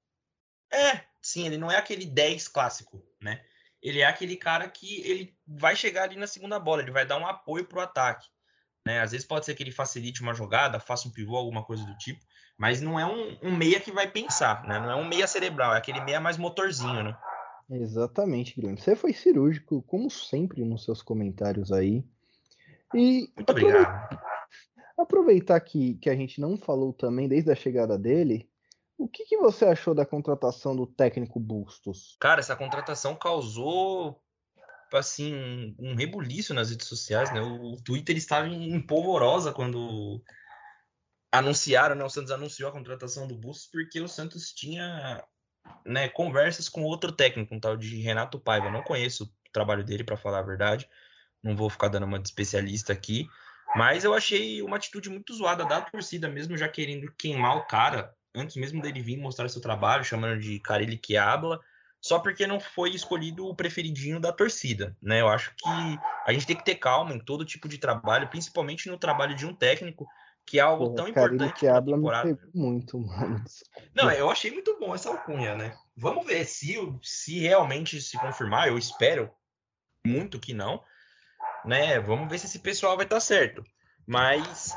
É, 0.73 1.05
sim, 1.21 1.47
ele 1.47 1.59
não 1.59 1.71
é 1.71 1.77
aquele 1.77 2.07
10 2.07 2.49
clássico, 2.49 3.05
né? 3.21 3.45
Ele 3.83 4.01
é 4.01 4.07
aquele 4.07 4.37
cara 4.37 4.69
que 4.69 5.03
ele 5.03 5.37
vai 5.47 5.75
chegar 5.77 6.05
ali 6.05 6.17
na 6.17 6.27
segunda 6.27 6.59
bola, 6.59 6.83
ele 6.83 6.93
vai 6.93 7.05
dar 7.05 7.19
um 7.19 7.27
apoio 7.27 7.67
pro 7.67 7.81
ataque. 7.81 8.29
Né? 8.87 9.01
Às 9.01 9.13
vezes 9.13 9.27
pode 9.27 9.45
ser 9.45 9.55
que 9.55 9.63
ele 9.63 9.73
facilite 9.73 10.23
uma 10.23 10.35
jogada, 10.35 10.81
faça 10.81 11.07
um 11.09 11.11
pivô, 11.11 11.37
alguma 11.37 11.65
coisa 11.65 11.85
do 11.85 11.97
tipo, 11.99 12.25
mas 12.62 12.81
não 12.81 12.96
é 12.96 13.05
um, 13.05 13.37
um, 13.42 13.57
meia 13.57 13.81
que 13.81 13.90
vai 13.90 14.09
pensar, 14.09 14.62
né? 14.62 14.79
Não 14.79 14.88
é 14.88 14.94
um 14.94 15.05
meia 15.05 15.27
cerebral, 15.27 15.75
é 15.75 15.79
aquele 15.79 16.01
meia 16.01 16.20
mais 16.20 16.38
motorzinho, 16.38 17.03
né? 17.03 17.18
Exatamente, 17.68 18.55
Guilherme. 18.55 18.81
Você 18.81 18.94
foi 18.94 19.12
cirúrgico, 19.12 19.83
como 19.83 20.09
sempre, 20.09 20.64
nos 20.64 20.85
seus 20.85 21.03
comentários 21.03 21.72
aí. 21.72 22.05
E 22.94 23.29
Muito 23.35 23.51
obrigado. 23.51 24.16
Aproveitar 24.96 25.59
que, 25.59 25.94
que 25.94 26.09
a 26.09 26.14
gente 26.14 26.40
não 26.40 26.57
falou 26.57 26.92
também 26.92 27.27
desde 27.27 27.51
a 27.51 27.57
chegada 27.57 27.98
dele, 27.98 28.48
o 28.96 29.09
que, 29.09 29.25
que 29.25 29.38
você 29.38 29.64
achou 29.64 29.92
da 29.92 30.07
contratação 30.07 30.77
do 30.77 30.87
técnico 30.87 31.40
Bustos? 31.40 32.16
Cara, 32.20 32.38
essa 32.38 32.55
contratação 32.55 33.16
causou 33.16 34.22
assim 34.92 35.75
um, 35.81 35.96
rebuliço 35.96 36.55
nas 36.55 36.70
redes 36.70 36.87
sociais, 36.87 37.35
né? 37.35 37.40
O, 37.40 37.75
Twitter 37.83 38.16
estava 38.16 38.46
em 38.46 38.81
polvorosa 38.81 39.51
quando 39.53 40.22
anunciaram, 41.33 41.95
né? 41.95 42.05
O 42.05 42.11
Santos 42.11 42.31
anunciou 42.31 42.68
a 42.68 42.73
contratação 42.73 43.27
do 43.27 43.35
Bustos 43.35 43.66
porque 43.66 44.01
o 44.01 44.07
Santos 44.07 44.53
tinha 44.53 45.25
né, 45.85 46.09
conversas 46.09 46.68
com 46.68 46.83
outro 46.83 47.11
técnico, 47.11 47.55
um 47.55 47.61
tal 47.61 47.77
de 47.77 47.97
Renato 48.01 48.38
Paiva. 48.38 48.71
não 48.71 48.83
conheço 48.83 49.25
o 49.25 49.53
trabalho 49.53 49.83
dele, 49.83 50.05
para 50.05 50.16
falar 50.16 50.40
a 50.40 50.42
verdade. 50.42 50.88
Não 51.42 51.57
vou 51.57 51.71
ficar 51.71 51.88
dando 51.88 52.05
uma 52.05 52.18
de 52.18 52.29
especialista 52.29 52.92
aqui. 52.92 53.27
Mas 53.75 54.05
eu 54.05 54.12
achei 54.12 54.61
uma 54.62 54.77
atitude 54.77 55.09
muito 55.09 55.35
zoada 55.35 55.64
da 55.64 55.81
torcida, 55.81 56.29
mesmo 56.29 56.57
já 56.57 56.68
querendo 56.68 57.11
queimar 57.16 57.57
o 57.57 57.66
cara, 57.66 58.14
antes 58.35 58.57
mesmo 58.57 58.83
dele 58.83 59.01
vir 59.01 59.16
mostrar 59.16 59.49
seu 59.49 59.62
trabalho, 59.62 60.05
chamando 60.05 60.38
de 60.38 60.61
Carilli 60.61 60.99
que 60.99 61.16
habla, 61.16 61.59
só 61.99 62.18
porque 62.18 62.47
não 62.47 62.61
foi 62.61 62.90
escolhido 62.90 63.47
o 63.47 63.55
preferidinho 63.55 64.21
da 64.21 64.31
torcida, 64.31 64.95
né? 65.01 65.23
Eu 65.23 65.29
acho 65.29 65.55
que 65.57 65.99
a 66.27 66.33
gente 66.33 66.47
tem 66.47 66.57
que 66.57 66.64
ter 66.64 66.75
calma 66.75 67.14
em 67.14 67.18
todo 67.18 67.47
tipo 67.47 67.66
de 67.66 67.79
trabalho, 67.79 68.29
principalmente 68.29 68.90
no 68.90 68.99
trabalho 68.99 69.35
de 69.35 69.47
um 69.47 69.55
técnico, 69.55 70.07
que 70.47 70.59
é 70.59 70.63
algo 70.63 70.91
Pô, 70.91 70.95
tão 70.95 71.09
importante 71.09 71.59
que 71.59 71.67
habla 71.67 71.97
temporada. 71.97 72.39
muito, 72.55 72.99
mano. 73.01 73.45
Não, 73.95 74.11
eu 74.11 74.31
achei 74.31 74.51
muito 74.51 74.79
bom 74.79 74.95
essa 74.95 75.09
alcunha, 75.09 75.55
né? 75.55 75.77
Vamos 75.97 76.27
ver 76.27 76.45
se, 76.45 76.77
se 77.03 77.40
realmente 77.40 78.01
se 78.01 78.19
confirmar, 78.19 78.69
eu 78.69 78.79
espero 78.79 79.31
muito 80.07 80.40
que 80.40 80.53
não, 80.53 80.83
né? 81.65 82.01
Vamos 82.01 82.29
ver 82.29 82.38
se 82.38 82.47
esse 82.47 82.59
pessoal 82.59 82.97
vai 82.97 83.07
estar 83.07 83.21
certo. 83.21 83.65
Mas 84.07 84.77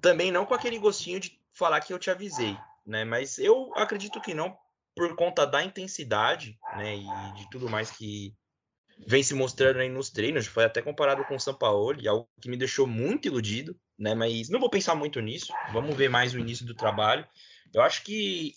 também 0.00 0.32
não 0.32 0.44
com 0.44 0.54
aquele 0.54 0.78
gostinho 0.78 1.20
de 1.20 1.40
falar 1.52 1.80
que 1.80 1.92
eu 1.92 1.98
te 1.98 2.10
avisei, 2.10 2.56
né? 2.84 3.04
Mas 3.04 3.38
eu 3.38 3.72
acredito 3.76 4.20
que 4.20 4.34
não, 4.34 4.56
por 4.94 5.14
conta 5.14 5.46
da 5.46 5.62
intensidade, 5.62 6.58
né? 6.76 6.96
E 6.96 7.32
de 7.36 7.48
tudo 7.50 7.68
mais 7.68 7.90
que 7.90 8.34
vem 9.06 9.22
se 9.22 9.34
mostrando 9.34 9.80
aí 9.80 9.88
nos 9.88 10.10
treinos, 10.10 10.46
foi 10.46 10.64
até 10.64 10.80
comparado 10.82 11.24
com 11.24 11.36
o 11.36 11.94
e 12.00 12.08
algo 12.08 12.28
que 12.40 12.48
me 12.48 12.56
deixou 12.56 12.86
muito 12.86 13.26
iludido, 13.26 13.78
né? 13.98 14.14
Mas 14.14 14.48
não 14.48 14.60
vou 14.60 14.70
pensar 14.70 14.94
muito 14.94 15.20
nisso. 15.20 15.52
Vamos 15.72 15.96
ver 15.96 16.08
mais 16.08 16.34
o 16.34 16.38
início 16.38 16.66
do 16.66 16.74
trabalho. 16.74 17.26
Eu 17.72 17.82
acho 17.82 18.02
que 18.04 18.54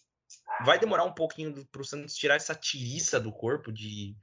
vai 0.66 0.80
demorar 0.80 1.04
um 1.04 1.14
pouquinho 1.14 1.66
para 1.72 1.82
o 1.82 1.86
Santos 1.86 2.16
tirar 2.16 2.36
essa 2.36 2.56
tiriça 2.56 3.20
do 3.20 3.32
corpo 3.32 3.72
de 3.72 4.16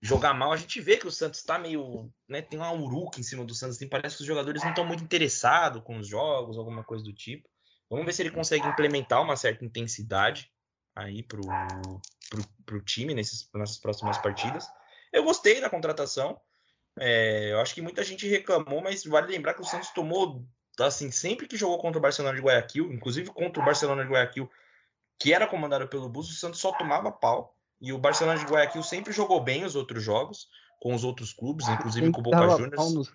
jogar 0.00 0.34
mal. 0.34 0.52
A 0.52 0.56
gente 0.56 0.80
vê 0.80 0.96
que 0.96 1.06
o 1.06 1.10
Santos 1.12 1.40
está 1.40 1.58
meio, 1.58 2.10
né? 2.28 2.40
Tem 2.42 2.58
uma 2.58 2.72
uruca 2.72 3.20
em 3.20 3.22
cima 3.22 3.44
do 3.44 3.54
Santos. 3.54 3.76
Tem, 3.76 3.88
parece 3.88 4.16
que 4.16 4.22
os 4.22 4.26
jogadores 4.26 4.62
não 4.62 4.70
estão 4.70 4.84
muito 4.84 5.04
interessados 5.04 5.82
com 5.82 5.98
os 5.98 6.08
jogos, 6.08 6.56
alguma 6.56 6.82
coisa 6.82 7.04
do 7.04 7.12
tipo. 7.12 7.48
Vamos 7.88 8.06
ver 8.06 8.12
se 8.12 8.22
ele 8.22 8.30
consegue 8.30 8.66
implementar 8.66 9.20
uma 9.20 9.36
certa 9.36 9.64
intensidade 9.64 10.50
aí 10.94 11.22
pro, 11.22 11.42
pro, 12.30 12.44
pro 12.64 12.84
time 12.84 13.14
nesses, 13.14 13.48
nessas 13.54 13.78
próximas 13.78 14.16
partidas. 14.18 14.66
Eu 15.12 15.24
gostei 15.24 15.60
da 15.60 15.68
contratação. 15.68 16.40
É, 16.98 17.52
eu 17.52 17.60
acho 17.60 17.74
que 17.74 17.82
muita 17.82 18.02
gente 18.02 18.28
reclamou, 18.28 18.82
mas 18.82 19.04
vale 19.04 19.32
lembrar 19.32 19.54
que 19.54 19.62
o 19.62 19.64
Santos 19.64 19.90
tomou, 19.90 20.44
assim, 20.78 21.10
sempre 21.10 21.46
que 21.46 21.56
jogou 21.56 21.78
contra 21.78 21.98
o 21.98 22.02
Barcelona 22.02 22.36
de 22.36 22.42
Guayaquil, 22.42 22.92
inclusive 22.92 23.30
contra 23.30 23.62
o 23.62 23.64
Barcelona 23.64 24.04
de 24.04 24.10
Guayaquil, 24.10 24.50
que 25.18 25.32
era 25.32 25.46
comandado 25.46 25.86
pelo 25.88 26.08
Bus, 26.08 26.30
o 26.30 26.34
Santos 26.34 26.60
só 26.60 26.72
tomava 26.72 27.12
pau. 27.12 27.56
E 27.80 27.92
o 27.92 27.98
Barcelona 27.98 28.38
de 28.38 28.44
Guayaquil 28.44 28.82
sempre 28.82 29.12
jogou 29.12 29.42
bem 29.42 29.64
os 29.64 29.74
outros 29.74 30.02
jogos, 30.02 30.48
com 30.80 30.94
os 30.94 31.04
outros 31.04 31.32
clubes, 31.32 31.68
inclusive 31.68 32.10
com 32.10 32.20
o 32.20 32.22
Boca 32.22 32.48
Juniors. 32.50 33.10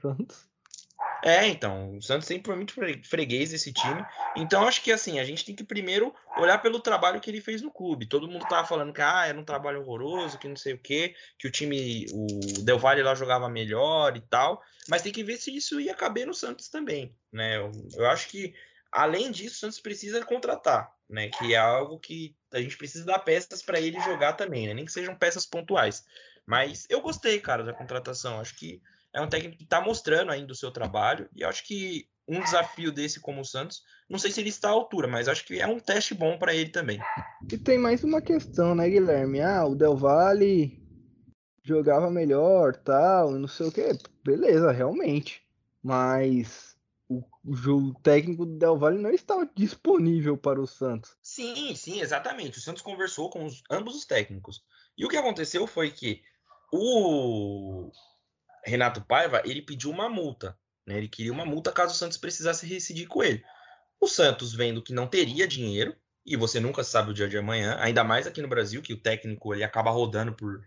É, 1.23 1.47
então, 1.47 1.97
o 1.97 2.01
Santos 2.01 2.27
sempre 2.27 2.45
foi 2.45 2.55
muito 2.55 2.73
freguês 3.07 3.49
desse 3.49 3.73
time. 3.73 4.05
Então, 4.35 4.67
acho 4.67 4.81
que 4.81 4.91
assim, 4.91 5.19
a 5.19 5.23
gente 5.23 5.43
tem 5.43 5.55
que 5.55 5.63
primeiro 5.63 6.13
olhar 6.37 6.59
pelo 6.59 6.79
trabalho 6.79 7.19
que 7.19 7.29
ele 7.29 7.41
fez 7.41 7.61
no 7.61 7.71
clube. 7.71 8.05
Todo 8.05 8.27
mundo 8.27 8.47
tava 8.47 8.67
falando 8.67 8.93
que 8.93 9.01
ah, 9.01 9.25
era 9.25 9.39
um 9.39 9.43
trabalho 9.43 9.81
horroroso, 9.81 10.37
que 10.37 10.47
não 10.47 10.55
sei 10.55 10.73
o 10.73 10.77
quê, 10.77 11.15
que 11.37 11.47
o 11.47 11.51
time, 11.51 12.05
o 12.13 12.63
Del 12.63 12.79
Valle 12.79 13.03
lá 13.03 13.15
jogava 13.15 13.49
melhor 13.49 14.15
e 14.15 14.21
tal. 14.21 14.61
Mas 14.87 15.01
tem 15.01 15.11
que 15.11 15.23
ver 15.23 15.37
se 15.37 15.55
isso 15.55 15.79
ia 15.79 15.95
caber 15.95 16.27
no 16.27 16.33
Santos 16.33 16.69
também, 16.69 17.15
né? 17.31 17.57
Eu, 17.57 17.71
eu 17.95 18.05
acho 18.07 18.27
que, 18.29 18.53
além 18.91 19.31
disso, 19.31 19.55
o 19.55 19.59
Santos 19.59 19.79
precisa 19.79 20.23
contratar, 20.23 20.91
né? 21.09 21.29
Que 21.29 21.55
é 21.55 21.57
algo 21.57 21.99
que 21.99 22.35
a 22.53 22.61
gente 22.61 22.77
precisa 22.77 23.05
dar 23.05 23.19
peças 23.19 23.63
para 23.63 23.79
ele 23.79 23.99
jogar 24.01 24.33
também, 24.33 24.67
né? 24.67 24.73
Nem 24.73 24.85
que 24.85 24.91
sejam 24.91 25.15
peças 25.15 25.45
pontuais. 25.45 26.05
Mas 26.45 26.85
eu 26.89 27.01
gostei, 27.01 27.39
cara, 27.39 27.63
da 27.63 27.73
contratação. 27.73 28.39
Acho 28.39 28.55
que 28.55 28.79
é 29.15 29.21
um 29.21 29.29
técnico 29.29 29.57
que 29.57 29.63
está 29.63 29.79
mostrando 29.79 30.29
ainda 30.29 30.51
o 30.51 30.55
seu 30.55 30.69
trabalho. 30.69 31.29
E 31.33 31.43
acho 31.43 31.65
que 31.65 32.05
um 32.27 32.41
desafio 32.41 32.91
desse 32.91 33.21
como 33.21 33.41
o 33.41 33.45
Santos, 33.45 33.81
não 34.09 34.19
sei 34.19 34.29
se 34.29 34.41
ele 34.41 34.49
está 34.49 34.67
à 34.67 34.71
altura, 34.71 35.07
mas 35.07 35.29
acho 35.29 35.45
que 35.45 35.61
é 35.61 35.65
um 35.65 35.79
teste 35.79 36.13
bom 36.13 36.37
para 36.37 36.53
ele 36.53 36.69
também. 36.69 36.99
E 37.49 37.57
tem 37.57 37.77
mais 37.77 38.03
uma 38.03 38.21
questão, 38.21 38.75
né, 38.75 38.89
Guilherme? 38.89 39.39
Ah, 39.39 39.65
o 39.65 39.73
Del 39.73 39.95
Valle 39.95 40.83
jogava 41.63 42.11
melhor, 42.11 42.75
tal, 42.75 43.31
não 43.31 43.47
sei 43.47 43.67
o 43.67 43.71
que. 43.71 43.97
Beleza, 44.23 44.71
realmente. 44.71 45.41
Mas 45.81 46.75
o, 47.07 47.23
o 47.45 47.93
técnico 48.01 48.45
do 48.45 48.57
Del 48.57 48.77
Valle 48.77 49.01
não 49.01 49.11
estava 49.11 49.49
disponível 49.55 50.35
para 50.35 50.59
o 50.59 50.67
Santos. 50.67 51.15
Sim, 51.21 51.73
sim, 51.73 52.01
exatamente. 52.01 52.57
O 52.57 52.61
Santos 52.61 52.81
conversou 52.81 53.29
com 53.29 53.45
os, 53.45 53.63
ambos 53.71 53.95
os 53.95 54.05
técnicos. 54.05 54.61
E 54.97 55.05
o 55.05 55.09
que 55.09 55.15
aconteceu 55.15 55.65
foi 55.65 55.89
que 55.89 56.21
o 56.73 57.89
Renato 58.65 59.01
Paiva, 59.01 59.41
ele 59.45 59.61
pediu 59.61 59.91
uma 59.91 60.09
multa. 60.09 60.57
Né? 60.85 60.97
Ele 60.97 61.07
queria 61.07 61.31
uma 61.31 61.45
multa 61.45 61.71
caso 61.71 61.93
o 61.93 61.97
Santos 61.97 62.17
precisasse 62.17 62.65
rescindir 62.65 63.07
com 63.07 63.23
ele. 63.23 63.43
O 63.99 64.07
Santos, 64.07 64.53
vendo 64.53 64.81
que 64.81 64.93
não 64.93 65.07
teria 65.07 65.47
dinheiro, 65.47 65.95
e 66.25 66.35
você 66.35 66.59
nunca 66.59 66.83
sabe 66.83 67.11
o 67.11 67.13
dia 67.13 67.27
de 67.27 67.37
amanhã, 67.37 67.77
ainda 67.79 68.03
mais 68.03 68.25
aqui 68.25 68.41
no 68.41 68.47
Brasil, 68.47 68.81
que 68.81 68.93
o 68.93 68.99
técnico 68.99 69.53
ele 69.53 69.63
acaba 69.63 69.91
rodando 69.91 70.33
por, 70.33 70.63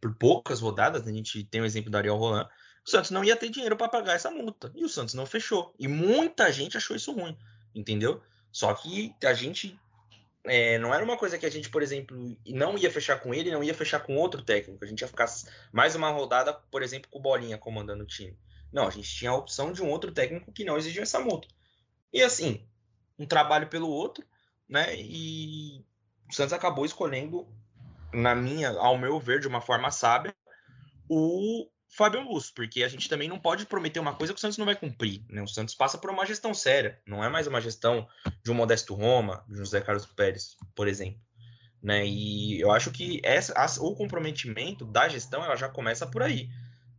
por 0.00 0.14
poucas 0.14 0.60
rodadas, 0.60 1.06
a 1.06 1.12
gente 1.12 1.44
tem 1.44 1.60
o 1.60 1.64
exemplo 1.64 1.90
do 1.90 1.96
Ariel 1.96 2.16
Roland, 2.16 2.48
o 2.86 2.90
Santos 2.90 3.10
não 3.10 3.24
ia 3.24 3.36
ter 3.36 3.48
dinheiro 3.48 3.76
para 3.76 3.88
pagar 3.88 4.14
essa 4.14 4.30
multa. 4.30 4.72
E 4.74 4.84
o 4.84 4.88
Santos 4.88 5.14
não 5.14 5.24
fechou. 5.24 5.74
E 5.78 5.88
muita 5.88 6.52
gente 6.52 6.76
achou 6.76 6.94
isso 6.94 7.12
ruim, 7.12 7.36
entendeu? 7.74 8.22
Só 8.52 8.72
que 8.74 9.14
a 9.24 9.32
gente 9.32 9.78
é, 10.46 10.78
não 10.78 10.92
era 10.92 11.02
uma 11.02 11.16
coisa 11.16 11.38
que 11.38 11.46
a 11.46 11.50
gente, 11.50 11.70
por 11.70 11.82
exemplo, 11.82 12.16
não 12.46 12.76
ia 12.76 12.90
fechar 12.90 13.18
com 13.18 13.32
ele, 13.32 13.50
não 13.50 13.64
ia 13.64 13.74
fechar 13.74 14.00
com 14.00 14.16
outro 14.16 14.42
técnico. 14.42 14.84
A 14.84 14.86
gente 14.86 15.00
ia 15.00 15.08
ficar 15.08 15.26
mais 15.72 15.94
uma 15.94 16.10
rodada, 16.10 16.52
por 16.52 16.82
exemplo, 16.82 17.10
com 17.10 17.18
o 17.18 17.22
Bolinha 17.22 17.56
comandando 17.56 18.04
o 18.04 18.06
time. 18.06 18.38
Não, 18.72 18.86
a 18.86 18.90
gente 18.90 19.08
tinha 19.08 19.30
a 19.30 19.36
opção 19.36 19.72
de 19.72 19.82
um 19.82 19.88
outro 19.88 20.12
técnico 20.12 20.52
que 20.52 20.64
não 20.64 20.76
exigia 20.76 21.02
essa 21.02 21.20
multa. 21.20 21.48
E 22.12 22.22
assim, 22.22 22.66
um 23.18 23.26
trabalho 23.26 23.68
pelo 23.68 23.88
outro, 23.88 24.24
né? 24.68 24.94
E 24.96 25.84
o 26.28 26.34
Santos 26.34 26.52
acabou 26.52 26.84
escolhendo, 26.84 27.48
na 28.12 28.34
minha, 28.34 28.70
ao 28.70 28.98
meu 28.98 29.18
ver, 29.18 29.40
de 29.40 29.48
uma 29.48 29.60
forma 29.60 29.90
sábia, 29.90 30.34
o 31.08 31.68
Fábio 31.96 32.20
Augusto, 32.20 32.52
porque 32.54 32.82
a 32.82 32.88
gente 32.88 33.08
também 33.08 33.28
não 33.28 33.38
pode 33.38 33.66
prometer 33.66 34.00
uma 34.00 34.14
coisa 34.14 34.32
que 34.32 34.38
o 34.38 34.40
Santos 34.40 34.58
não 34.58 34.66
vai 34.66 34.74
cumprir. 34.74 35.22
Né? 35.28 35.40
O 35.40 35.46
Santos 35.46 35.76
passa 35.76 35.96
por 35.96 36.10
uma 36.10 36.26
gestão 36.26 36.52
séria, 36.52 37.00
não 37.06 37.22
é 37.22 37.28
mais 37.28 37.46
uma 37.46 37.60
gestão 37.60 38.08
de 38.42 38.50
um 38.50 38.54
Modesto 38.54 38.94
Roma, 38.94 39.44
de 39.48 39.56
José 39.58 39.80
Carlos 39.80 40.04
Pérez, 40.04 40.56
por 40.74 40.88
exemplo. 40.88 41.20
Né? 41.80 42.04
E 42.04 42.60
eu 42.60 42.72
acho 42.72 42.90
que 42.90 43.20
essa, 43.22 43.54
o 43.80 43.94
comprometimento 43.94 44.84
da 44.84 45.08
gestão 45.08 45.44
ela 45.44 45.54
já 45.54 45.68
começa 45.68 46.04
por 46.04 46.24
aí. 46.24 46.48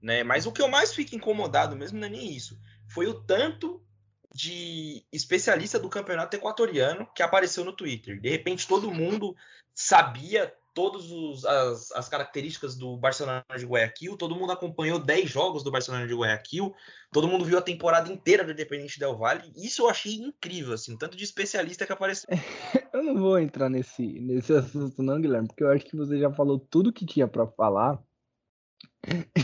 Né? 0.02 0.24
Mas 0.24 0.46
o 0.46 0.52
que 0.54 0.62
eu 0.62 0.70
mais 0.70 0.94
fico 0.94 1.14
incomodado 1.14 1.76
mesmo 1.76 2.00
não 2.00 2.08
é 2.08 2.12
nem 2.12 2.34
isso. 2.34 2.58
Foi 2.88 3.06
o 3.06 3.16
tanto 3.16 3.86
de 4.34 5.06
especialista 5.12 5.78
do 5.78 5.90
campeonato 5.90 6.38
equatoriano 6.38 7.06
que 7.14 7.22
apareceu 7.22 7.66
no 7.66 7.74
Twitter. 7.74 8.22
De 8.22 8.30
repente 8.30 8.66
todo 8.66 8.94
mundo 8.94 9.36
sabia 9.74 10.54
todas 10.76 11.06
as, 11.46 11.92
as, 11.94 12.10
características 12.10 12.76
do 12.76 12.98
Barcelona 12.98 13.44
de 13.58 13.66
Guayaquil, 13.66 14.18
todo 14.18 14.36
mundo 14.36 14.52
acompanhou 14.52 15.00
10 15.00 15.30
jogos 15.30 15.64
do 15.64 15.72
Barcelona 15.72 16.06
de 16.06 16.14
Guayaquil, 16.14 16.76
todo 17.12 17.30
mundo 17.30 17.46
viu 17.46 17.58
a 17.58 17.62
temporada 17.62 18.12
inteira 18.12 18.44
do 18.44 18.52
Independente 18.52 19.00
Del 19.00 19.18
Valle, 19.18 19.54
isso 19.56 19.84
eu 19.84 19.90
achei 19.90 20.16
incrível, 20.16 20.74
assim, 20.74 20.98
tanto 20.98 21.16
de 21.16 21.24
especialista 21.24 21.86
que 21.86 21.94
apareceu. 21.94 22.28
eu 22.94 23.02
não 23.02 23.16
vou 23.16 23.40
entrar 23.40 23.70
nesse, 23.70 24.04
nesse 24.20 24.54
assunto 24.54 25.02
não, 25.02 25.20
Guilherme, 25.20 25.48
porque 25.48 25.64
eu 25.64 25.72
acho 25.72 25.86
que 25.86 25.96
você 25.96 26.20
já 26.20 26.30
falou 26.30 26.60
tudo 26.60 26.92
que 26.92 27.06
tinha 27.06 27.28
para 27.28 27.48
falar, 27.48 27.98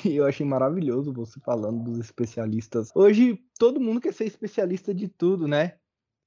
e 0.06 0.16
eu 0.18 0.26
achei 0.26 0.46
maravilhoso 0.46 1.14
você 1.14 1.40
falando 1.40 1.84
dos 1.84 1.98
especialistas. 2.00 2.92
Hoje, 2.94 3.42
todo 3.58 3.80
mundo 3.80 4.02
quer 4.02 4.14
ser 4.14 4.26
especialista 4.26 4.94
de 4.94 5.08
tudo, 5.08 5.48
né? 5.48 5.78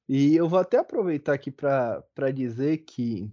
E 0.09 0.35
eu 0.35 0.49
vou 0.49 0.59
até 0.59 0.79
aproveitar 0.79 1.35
aqui 1.35 1.51
para 1.51 2.31
dizer 2.33 2.79
que 2.79 3.31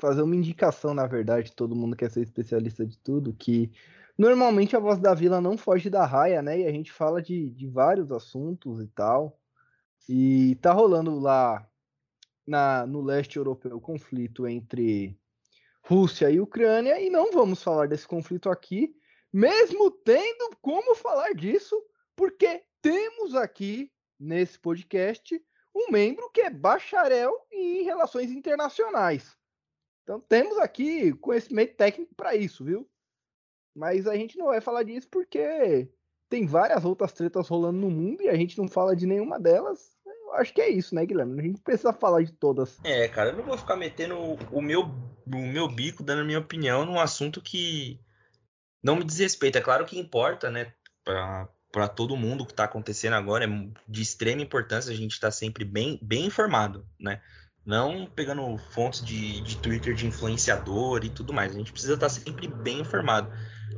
fazer 0.00 0.22
uma 0.22 0.34
indicação, 0.34 0.94
na 0.94 1.06
verdade, 1.06 1.52
todo 1.52 1.76
mundo 1.76 1.94
quer 1.94 2.10
ser 2.10 2.22
especialista 2.22 2.86
de 2.86 2.98
tudo, 2.98 3.34
que 3.34 3.70
normalmente 4.16 4.74
a 4.74 4.80
voz 4.80 4.98
da 4.98 5.12
vila 5.14 5.40
não 5.40 5.58
foge 5.58 5.90
da 5.90 6.06
raia, 6.06 6.40
né? 6.40 6.60
E 6.60 6.66
a 6.66 6.72
gente 6.72 6.90
fala 6.90 7.20
de, 7.20 7.50
de 7.50 7.66
vários 7.68 8.10
assuntos 8.10 8.80
e 8.80 8.86
tal. 8.88 9.38
E 10.08 10.56
tá 10.56 10.72
rolando 10.72 11.20
lá 11.20 11.68
na, 12.46 12.86
no 12.86 13.02
leste 13.02 13.36
europeu 13.36 13.76
o 13.76 13.80
conflito 13.80 14.46
entre 14.46 15.16
Rússia 15.82 16.30
e 16.30 16.40
Ucrânia, 16.40 17.00
e 17.00 17.10
não 17.10 17.30
vamos 17.30 17.62
falar 17.62 17.86
desse 17.86 18.08
conflito 18.08 18.48
aqui, 18.48 18.94
mesmo 19.32 19.90
tendo 19.90 20.56
como 20.62 20.94
falar 20.94 21.34
disso, 21.34 21.76
porque 22.16 22.62
temos 22.80 23.34
aqui 23.34 23.92
nesse 24.18 24.58
podcast 24.58 25.40
um 25.74 25.90
membro 25.92 26.30
que 26.30 26.40
é 26.40 26.50
bacharel 26.50 27.32
em 27.52 27.82
relações 27.82 28.30
internacionais. 28.30 29.39
Então 30.10 30.18
temos 30.18 30.58
aqui 30.58 31.12
conhecimento 31.12 31.76
técnico 31.76 32.12
para 32.16 32.34
isso, 32.34 32.64
viu? 32.64 32.84
Mas 33.76 34.08
a 34.08 34.16
gente 34.16 34.36
não 34.36 34.46
vai 34.46 34.60
falar 34.60 34.82
disso 34.82 35.06
porque 35.08 35.88
tem 36.28 36.46
várias 36.46 36.84
outras 36.84 37.12
tretas 37.12 37.46
rolando 37.46 37.78
no 37.78 37.88
mundo 37.88 38.20
e 38.20 38.28
a 38.28 38.34
gente 38.34 38.58
não 38.58 38.66
fala 38.66 38.96
de 38.96 39.06
nenhuma 39.06 39.38
delas. 39.38 39.96
Eu 40.04 40.34
acho 40.34 40.52
que 40.52 40.60
é 40.60 40.68
isso, 40.68 40.96
né, 40.96 41.06
Guilherme? 41.06 41.40
A 41.40 41.44
gente 41.44 41.60
precisa 41.60 41.92
falar 41.92 42.24
de 42.24 42.32
todas. 42.32 42.80
É, 42.82 43.06
cara, 43.06 43.30
eu 43.30 43.36
não 43.36 43.44
vou 43.44 43.56
ficar 43.56 43.76
metendo 43.76 44.16
o 44.50 44.60
meu, 44.60 44.82
o 44.82 45.46
meu 45.46 45.68
bico, 45.68 46.02
dando 46.02 46.22
a 46.22 46.24
minha 46.24 46.40
opinião 46.40 46.84
num 46.84 46.98
assunto 46.98 47.40
que 47.40 48.00
não 48.82 48.96
me 48.96 49.04
diz 49.04 49.20
respeito. 49.20 49.58
É 49.58 49.60
claro 49.60 49.86
que 49.86 49.96
importa, 49.96 50.50
né, 50.50 50.72
para 51.04 51.88
todo 51.88 52.16
mundo 52.16 52.42
o 52.42 52.46
que 52.46 52.52
está 52.52 52.64
acontecendo 52.64 53.14
agora. 53.14 53.44
É 53.44 53.48
de 53.86 54.02
extrema 54.02 54.42
importância 54.42 54.92
a 54.92 54.96
gente 54.96 55.12
estar 55.12 55.28
tá 55.28 55.32
sempre 55.32 55.64
bem, 55.64 56.00
bem 56.02 56.26
informado, 56.26 56.84
né? 56.98 57.22
Não 57.64 58.06
pegando 58.06 58.56
fontes 58.72 59.04
de, 59.04 59.40
de 59.42 59.56
Twitter 59.58 59.94
de 59.94 60.06
influenciador 60.06 61.04
e 61.04 61.10
tudo 61.10 61.32
mais. 61.32 61.52
A 61.52 61.58
gente 61.58 61.72
precisa 61.72 61.94
estar 61.94 62.08
sempre 62.08 62.48
bem 62.48 62.80
informado. 62.80 63.30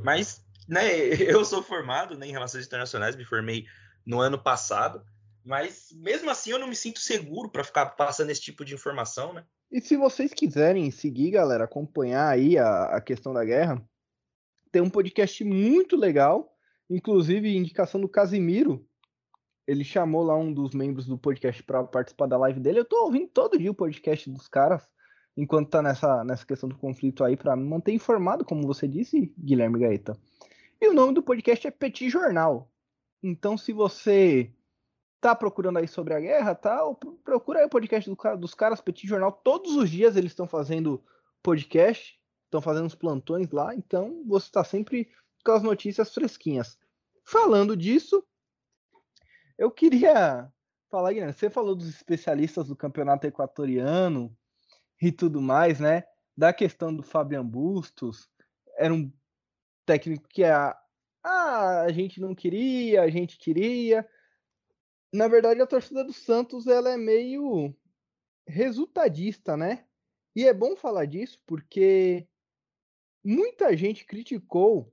Mas, 0.03 0.45
né, 0.69 0.89
eu 1.21 1.45
sou 1.45 1.63
formado 1.63 2.17
né, 2.17 2.27
em 2.27 2.33
Relações 2.33 2.67
Internacionais, 2.67 3.17
me 3.17 3.25
formei 3.25 3.67
no 4.07 4.21
ano 4.21 4.39
passado. 4.39 5.05
Mas 5.45 5.89
mesmo 5.93 6.31
assim 6.31 6.51
eu 6.51 6.59
não 6.59 6.69
me 6.69 6.77
sinto 6.77 7.01
seguro 7.01 7.51
para 7.51 7.65
ficar 7.65 7.87
passando 7.87 8.31
esse 8.31 8.41
tipo 8.41 8.65
de 8.65 8.75
informação, 8.75 9.33
né? 9.33 9.45
E 9.71 9.81
se 9.81 9.97
vocês 9.97 10.33
quiserem 10.33 10.91
seguir, 10.91 11.31
galera, 11.31 11.65
acompanhar 11.65 12.29
aí 12.29 12.59
a, 12.59 12.85
a 12.85 13.01
questão 13.01 13.33
da 13.33 13.45
guerra, 13.45 13.83
tem 14.71 14.83
um 14.83 14.91
podcast 14.91 15.43
muito 15.43 15.97
legal, 15.97 16.55
inclusive 16.89 17.57
indicação 17.57 18.01
do 18.01 18.09
Casimiro, 18.09 18.87
ele 19.67 19.85
chamou 19.85 20.23
lá 20.23 20.37
um 20.37 20.53
dos 20.53 20.75
membros 20.75 21.07
do 21.07 21.17
podcast 21.17 21.63
para 21.63 21.85
participar 21.85 22.27
da 22.27 22.37
live 22.37 22.61
dele. 22.61 22.81
Eu 22.81 22.85
tô 22.85 23.05
ouvindo 23.05 23.29
todo 23.29 23.59
dia 23.59 23.71
o 23.71 23.75
podcast 23.75 24.29
dos 24.31 24.49
caras, 24.49 24.83
enquanto 25.37 25.71
tá 25.71 25.83
nessa, 25.83 26.25
nessa 26.25 26.45
questão 26.45 26.69
do 26.69 26.77
conflito 26.77 27.25
aí, 27.25 27.37
para 27.37 27.57
me 27.57 27.65
manter 27.65 27.93
informado, 27.93 28.45
como 28.45 28.67
você 28.67 28.89
disse, 28.89 29.33
Guilherme 29.39 29.79
Gaeta. 29.79 30.17
E 30.81 30.89
o 30.89 30.95
nome 30.95 31.15
do 31.15 31.23
podcast 31.23 31.67
é 31.67 31.71
Petit 31.71 32.11
Jornal. 32.11 32.69
Então, 33.23 33.57
se 33.57 33.73
você 33.73 34.53
tá 35.21 35.37
procurando 35.37 35.79
aí 35.79 35.87
sobre 35.87 36.13
a 36.13 36.19
guerra, 36.19 36.57
tá? 36.57 36.81
Procura 37.25 37.61
aí 37.61 37.65
o 37.67 37.71
podcast 37.71 38.11
do, 38.11 38.37
dos 38.37 38.55
caras, 38.55 38.81
Petit 38.81 39.07
Jornal. 39.07 39.31
Todos 39.31 39.77
os 39.77 39.89
dias 39.89 40.17
eles 40.17 40.33
estão 40.33 40.49
fazendo 40.49 41.01
podcast, 41.41 42.19
estão 42.45 42.61
fazendo 42.61 42.87
os 42.87 42.97
plantões 42.97 43.49
lá, 43.53 43.73
então 43.75 44.25
você 44.27 44.47
está 44.47 44.65
sempre 44.65 45.09
com 45.45 45.53
as 45.53 45.63
notícias 45.63 46.13
fresquinhas. 46.13 46.77
Falando 47.25 47.77
disso, 47.77 48.25
eu 49.63 49.71
queria 49.71 50.53
falar, 50.91 51.13
Guilherme, 51.13 51.33
você 51.33 51.49
falou 51.49 51.77
dos 51.77 51.89
especialistas 51.89 52.67
do 52.67 52.75
campeonato 52.75 53.29
equatoriano 53.29 54.37
e 55.01 55.13
tudo 55.13 55.41
mais, 55.41 55.79
né? 55.79 56.03
Da 56.37 56.53
questão 56.53 56.93
do 56.93 57.01
Fabian 57.01 57.47
Bustos, 57.47 58.29
era 58.77 58.93
um 58.93 59.13
técnico 59.87 60.27
que 60.29 60.43
a, 60.43 60.77
ah, 61.23 61.83
a 61.83 61.93
gente 61.93 62.21
não 62.21 62.35
queria, 62.35 63.03
a 63.03 63.09
gente 63.09 63.39
queria. 63.39 64.05
Na 65.13 65.29
verdade, 65.29 65.61
a 65.61 65.67
torcida 65.67 66.03
do 66.03 66.13
Santos 66.13 66.67
ela 66.67 66.91
é 66.91 66.97
meio 66.97 67.73
resultadista, 68.45 69.57
né? 69.57 69.87
E 70.35 70.45
é 70.45 70.53
bom 70.53 70.75
falar 70.75 71.05
disso 71.05 71.41
porque 71.47 72.27
muita 73.25 73.77
gente 73.77 74.05
criticou 74.05 74.93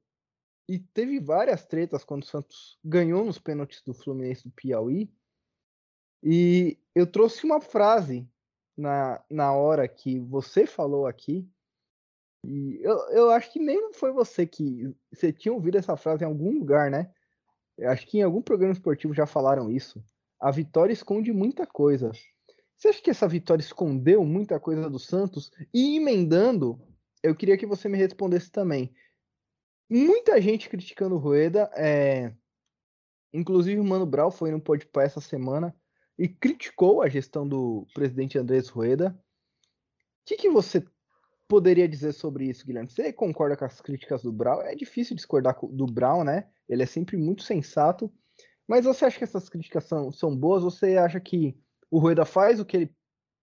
e 0.70 0.78
teve 0.78 1.20
várias 1.20 1.66
tretas 1.66 2.04
quando 2.04 2.22
o 2.22 2.28
Santos 2.28 2.78
ganhou 2.86 3.26
nos 3.26 3.40
pênaltis 3.40 3.82
do 3.82 3.92
Fluminense 3.92 4.44
do 4.44 4.52
Piauí. 4.52 5.12
E 6.22 6.78
eu 6.94 7.08
trouxe 7.08 7.44
uma 7.44 7.60
frase 7.60 8.30
na, 8.78 9.20
na 9.28 9.52
hora 9.52 9.88
que 9.88 10.20
você 10.20 10.68
falou 10.68 11.08
aqui. 11.08 11.50
E 12.46 12.80
eu, 12.84 12.98
eu 13.10 13.32
acho 13.32 13.52
que 13.52 13.58
nem 13.58 13.92
foi 13.94 14.12
você 14.12 14.46
que. 14.46 14.96
Você 15.12 15.34
tinha 15.34 15.52
ouvido 15.52 15.80
essa 15.80 15.98
frase 15.98 16.24
em 16.24 16.28
algum 16.28 16.60
lugar, 16.60 16.92
né? 16.92 17.12
Eu 17.76 17.90
acho 17.90 18.06
que 18.06 18.20
em 18.20 18.22
algum 18.22 18.42
programa 18.42 18.74
esportivo 18.74 19.12
já 19.12 19.26
falaram 19.26 19.72
isso. 19.72 20.04
A 20.40 20.52
vitória 20.52 20.94
esconde 20.94 21.34
muita 21.34 21.66
coisa. 21.66 22.12
Você 22.78 22.90
acha 22.90 23.02
que 23.02 23.10
essa 23.10 23.28
vitória 23.28 23.64
escondeu 23.64 24.24
muita 24.24 24.60
coisa 24.60 24.88
do 24.88 25.00
Santos? 25.00 25.52
E 25.74 25.98
emendando, 25.98 26.80
eu 27.24 27.36
queria 27.36 27.58
que 27.58 27.66
você 27.66 27.90
me 27.90 27.98
respondesse 27.98 28.52
também 28.52 28.94
muita 29.90 30.40
gente 30.40 30.70
criticando 30.70 31.16
o 31.16 31.20
Rueda. 31.20 31.70
É... 31.76 32.34
Inclusive 33.34 33.80
o 33.80 33.84
Mano 33.84 34.06
Brown 34.06 34.32
foi 34.32 34.52
no 34.52 34.62
Podpah 34.62 35.04
essa 35.04 35.22
semana 35.22 35.76
e 36.18 36.28
criticou 36.28 37.02
a 37.02 37.10
gestão 37.10 37.48
do 37.48 37.88
presidente 37.94 38.38
Andrés 38.38 38.68
Rueda. 38.68 39.18
O 39.62 40.26
que, 40.26 40.36
que 40.36 40.50
você 40.50 40.86
poderia 41.48 41.88
dizer 41.88 42.14
sobre 42.14 42.46
isso, 42.46 42.66
Guilherme? 42.66 42.90
Você 42.90 43.12
concorda 43.14 43.56
com 43.58 43.66
as 43.66 43.82
críticas 43.82 44.22
do 44.22 44.32
Brown? 44.32 44.62
É 44.62 44.76
difícil 44.76 45.16
discordar 45.16 45.58
do 45.64 45.86
Brown, 45.86 46.24
né? 46.24 46.50
Ele 46.68 46.84
é 46.84 46.86
sempre 46.86 47.18
muito 47.18 47.44
sensato. 47.44 48.12
Mas 48.68 48.86
você 48.86 49.06
acha 49.06 49.18
que 49.18 49.24
essas 49.24 49.50
críticas 49.50 49.86
são, 49.86 50.12
são 50.12 50.36
boas? 50.36 50.62
Você 50.62 50.98
acha 50.98 51.20
que 51.20 51.58
o 51.90 51.98
Rueda 51.98 52.26
faz 52.26 52.60
o 52.60 52.66
que 52.66 52.78
ele 52.78 52.96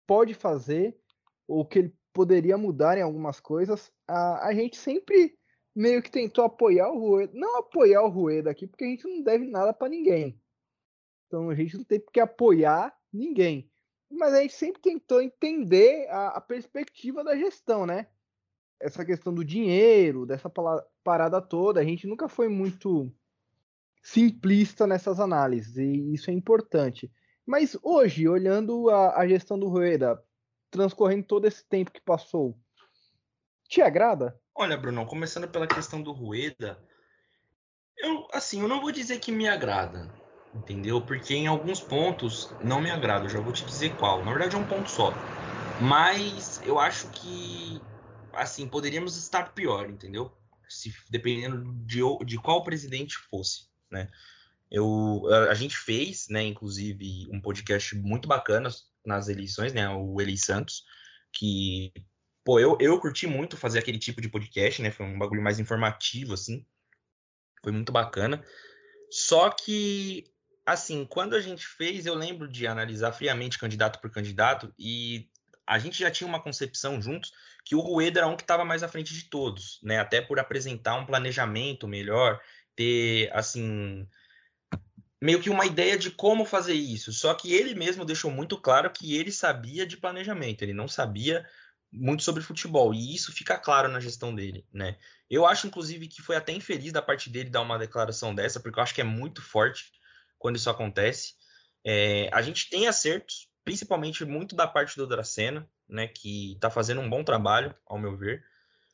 pode 0.06 0.34
fazer 0.34 0.96
ou 1.48 1.66
que 1.66 1.80
ele 1.80 1.94
poderia 2.12 2.56
mudar 2.56 2.96
em 2.96 3.02
algumas 3.02 3.40
coisas? 3.40 3.90
A, 4.06 4.48
a 4.48 4.54
gente 4.54 4.76
sempre 4.76 5.36
meio 5.76 6.02
que 6.02 6.10
tentou 6.10 6.44
apoiar 6.44 6.88
o 6.90 6.98
Rueda. 6.98 7.32
Não 7.34 7.58
apoiar 7.58 8.02
o 8.02 8.08
Rueda 8.08 8.50
aqui, 8.50 8.66
porque 8.66 8.84
a 8.84 8.88
gente 8.88 9.04
não 9.04 9.22
deve 9.22 9.46
nada 9.46 9.74
para 9.74 9.90
ninguém. 9.90 10.40
Então 11.26 11.50
a 11.50 11.54
gente 11.54 11.76
não 11.76 11.84
tem 11.84 12.00
que 12.00 12.18
apoiar 12.18 12.96
ninguém. 13.12 13.70
Mas 14.10 14.32
a 14.32 14.40
gente 14.40 14.54
sempre 14.54 14.80
tentou 14.80 15.20
entender 15.20 16.08
a, 16.08 16.28
a 16.28 16.40
perspectiva 16.40 17.22
da 17.22 17.36
gestão, 17.36 17.84
né? 17.84 18.06
Essa 18.80 19.04
questão 19.04 19.34
do 19.34 19.44
dinheiro, 19.44 20.24
dessa 20.24 20.50
parada 21.04 21.42
toda, 21.42 21.80
a 21.80 21.84
gente 21.84 22.06
nunca 22.06 22.28
foi 22.28 22.48
muito 22.48 23.12
simplista 24.02 24.86
nessas 24.86 25.18
análises, 25.18 25.76
e 25.76 26.14
isso 26.14 26.30
é 26.30 26.32
importante. 26.32 27.10
Mas 27.44 27.76
hoje, 27.82 28.28
olhando 28.28 28.88
a, 28.88 29.18
a 29.18 29.26
gestão 29.26 29.58
do 29.58 29.68
Rueda, 29.68 30.22
transcorrendo 30.70 31.26
todo 31.26 31.46
esse 31.46 31.66
tempo 31.66 31.90
que 31.90 32.00
passou, 32.00 32.56
te 33.68 33.80
agrada? 33.82 34.38
Olha, 34.58 34.74
Bruno, 34.74 35.04
começando 35.04 35.46
pela 35.46 35.66
questão 35.66 36.00
do 36.00 36.12
Rueda, 36.12 36.82
eu, 37.98 38.26
assim, 38.32 38.62
eu 38.62 38.68
não 38.68 38.80
vou 38.80 38.90
dizer 38.90 39.18
que 39.18 39.30
me 39.30 39.46
agrada, 39.46 40.10
entendeu? 40.54 40.98
Porque 41.02 41.34
em 41.34 41.46
alguns 41.46 41.78
pontos 41.78 42.50
não 42.64 42.80
me 42.80 42.90
agrada, 42.90 43.26
eu 43.26 43.28
já 43.28 43.38
vou 43.38 43.52
te 43.52 43.66
dizer 43.66 43.94
qual. 43.96 44.24
Na 44.24 44.30
verdade 44.30 44.56
é 44.56 44.58
um 44.58 44.66
ponto 44.66 44.90
só. 44.90 45.12
Mas 45.78 46.62
eu 46.64 46.78
acho 46.78 47.06
que, 47.10 47.82
assim, 48.32 48.66
poderíamos 48.66 49.18
estar 49.18 49.52
pior, 49.52 49.90
entendeu? 49.90 50.34
Se, 50.66 50.90
dependendo 51.10 51.74
de, 51.84 52.00
de 52.24 52.38
qual 52.38 52.64
presidente 52.64 53.18
fosse, 53.30 53.68
né? 53.90 54.08
Eu, 54.70 55.22
a, 55.30 55.50
a 55.50 55.54
gente 55.54 55.76
fez, 55.76 56.28
né, 56.30 56.42
inclusive, 56.42 57.28
um 57.30 57.42
podcast 57.42 57.94
muito 57.94 58.26
bacana 58.26 58.70
nas 59.04 59.28
eleições, 59.28 59.74
né? 59.74 59.86
O 59.90 60.18
Eli 60.18 60.38
Santos, 60.38 60.82
que 61.30 61.92
Pô, 62.46 62.60
eu, 62.60 62.78
eu 62.80 63.00
curti 63.00 63.26
muito 63.26 63.56
fazer 63.56 63.80
aquele 63.80 63.98
tipo 63.98 64.20
de 64.20 64.28
podcast, 64.28 64.80
né? 64.80 64.92
Foi 64.92 65.04
um 65.04 65.18
bagulho 65.18 65.42
mais 65.42 65.58
informativo, 65.58 66.32
assim. 66.32 66.64
Foi 67.60 67.72
muito 67.72 67.90
bacana. 67.90 68.40
Só 69.10 69.50
que, 69.50 70.30
assim, 70.64 71.04
quando 71.04 71.34
a 71.34 71.40
gente 71.40 71.66
fez, 71.66 72.06
eu 72.06 72.14
lembro 72.14 72.46
de 72.46 72.64
analisar 72.64 73.10
friamente 73.10 73.58
candidato 73.58 74.00
por 74.00 74.12
candidato 74.12 74.72
e 74.78 75.28
a 75.66 75.76
gente 75.80 75.98
já 75.98 76.08
tinha 76.08 76.28
uma 76.28 76.40
concepção 76.40 77.02
juntos 77.02 77.32
que 77.64 77.74
o 77.74 77.80
Rueda 77.80 78.20
era 78.20 78.28
um 78.28 78.36
que 78.36 78.44
estava 78.44 78.64
mais 78.64 78.84
à 78.84 78.88
frente 78.88 79.12
de 79.12 79.24
todos, 79.24 79.80
né? 79.82 79.98
Até 79.98 80.20
por 80.20 80.38
apresentar 80.38 80.94
um 80.94 81.04
planejamento 81.04 81.88
melhor, 81.88 82.40
ter, 82.76 83.28
assim, 83.34 84.06
meio 85.20 85.40
que 85.40 85.50
uma 85.50 85.66
ideia 85.66 85.98
de 85.98 86.12
como 86.12 86.44
fazer 86.44 86.74
isso. 86.74 87.12
Só 87.12 87.34
que 87.34 87.52
ele 87.52 87.74
mesmo 87.74 88.04
deixou 88.04 88.30
muito 88.30 88.56
claro 88.56 88.88
que 88.92 89.16
ele 89.16 89.32
sabia 89.32 89.84
de 89.84 89.96
planejamento, 89.96 90.62
ele 90.62 90.72
não 90.72 90.86
sabia 90.86 91.44
muito 91.96 92.22
sobre 92.22 92.42
futebol, 92.42 92.92
e 92.94 93.14
isso 93.14 93.32
fica 93.32 93.58
claro 93.58 93.88
na 93.88 94.00
gestão 94.00 94.34
dele, 94.34 94.66
né? 94.72 94.96
Eu 95.28 95.46
acho, 95.46 95.66
inclusive, 95.66 96.06
que 96.06 96.22
foi 96.22 96.36
até 96.36 96.52
infeliz 96.52 96.92
da 96.92 97.02
parte 97.02 97.30
dele 97.30 97.50
dar 97.50 97.62
uma 97.62 97.78
declaração 97.78 98.34
dessa, 98.34 98.60
porque 98.60 98.78
eu 98.78 98.82
acho 98.82 98.94
que 98.94 99.00
é 99.00 99.04
muito 99.04 99.42
forte 99.42 99.90
quando 100.38 100.56
isso 100.56 100.70
acontece. 100.70 101.34
É, 101.84 102.28
a 102.32 102.42
gente 102.42 102.68
tem 102.68 102.86
acertos, 102.86 103.48
principalmente 103.64 104.24
muito 104.24 104.54
da 104.54 104.66
parte 104.66 104.96
do 104.96 105.06
Dracena, 105.06 105.68
né, 105.88 106.06
que 106.06 106.56
tá 106.60 106.70
fazendo 106.70 107.00
um 107.00 107.08
bom 107.10 107.24
trabalho, 107.24 107.74
ao 107.86 107.98
meu 107.98 108.16
ver. 108.16 108.44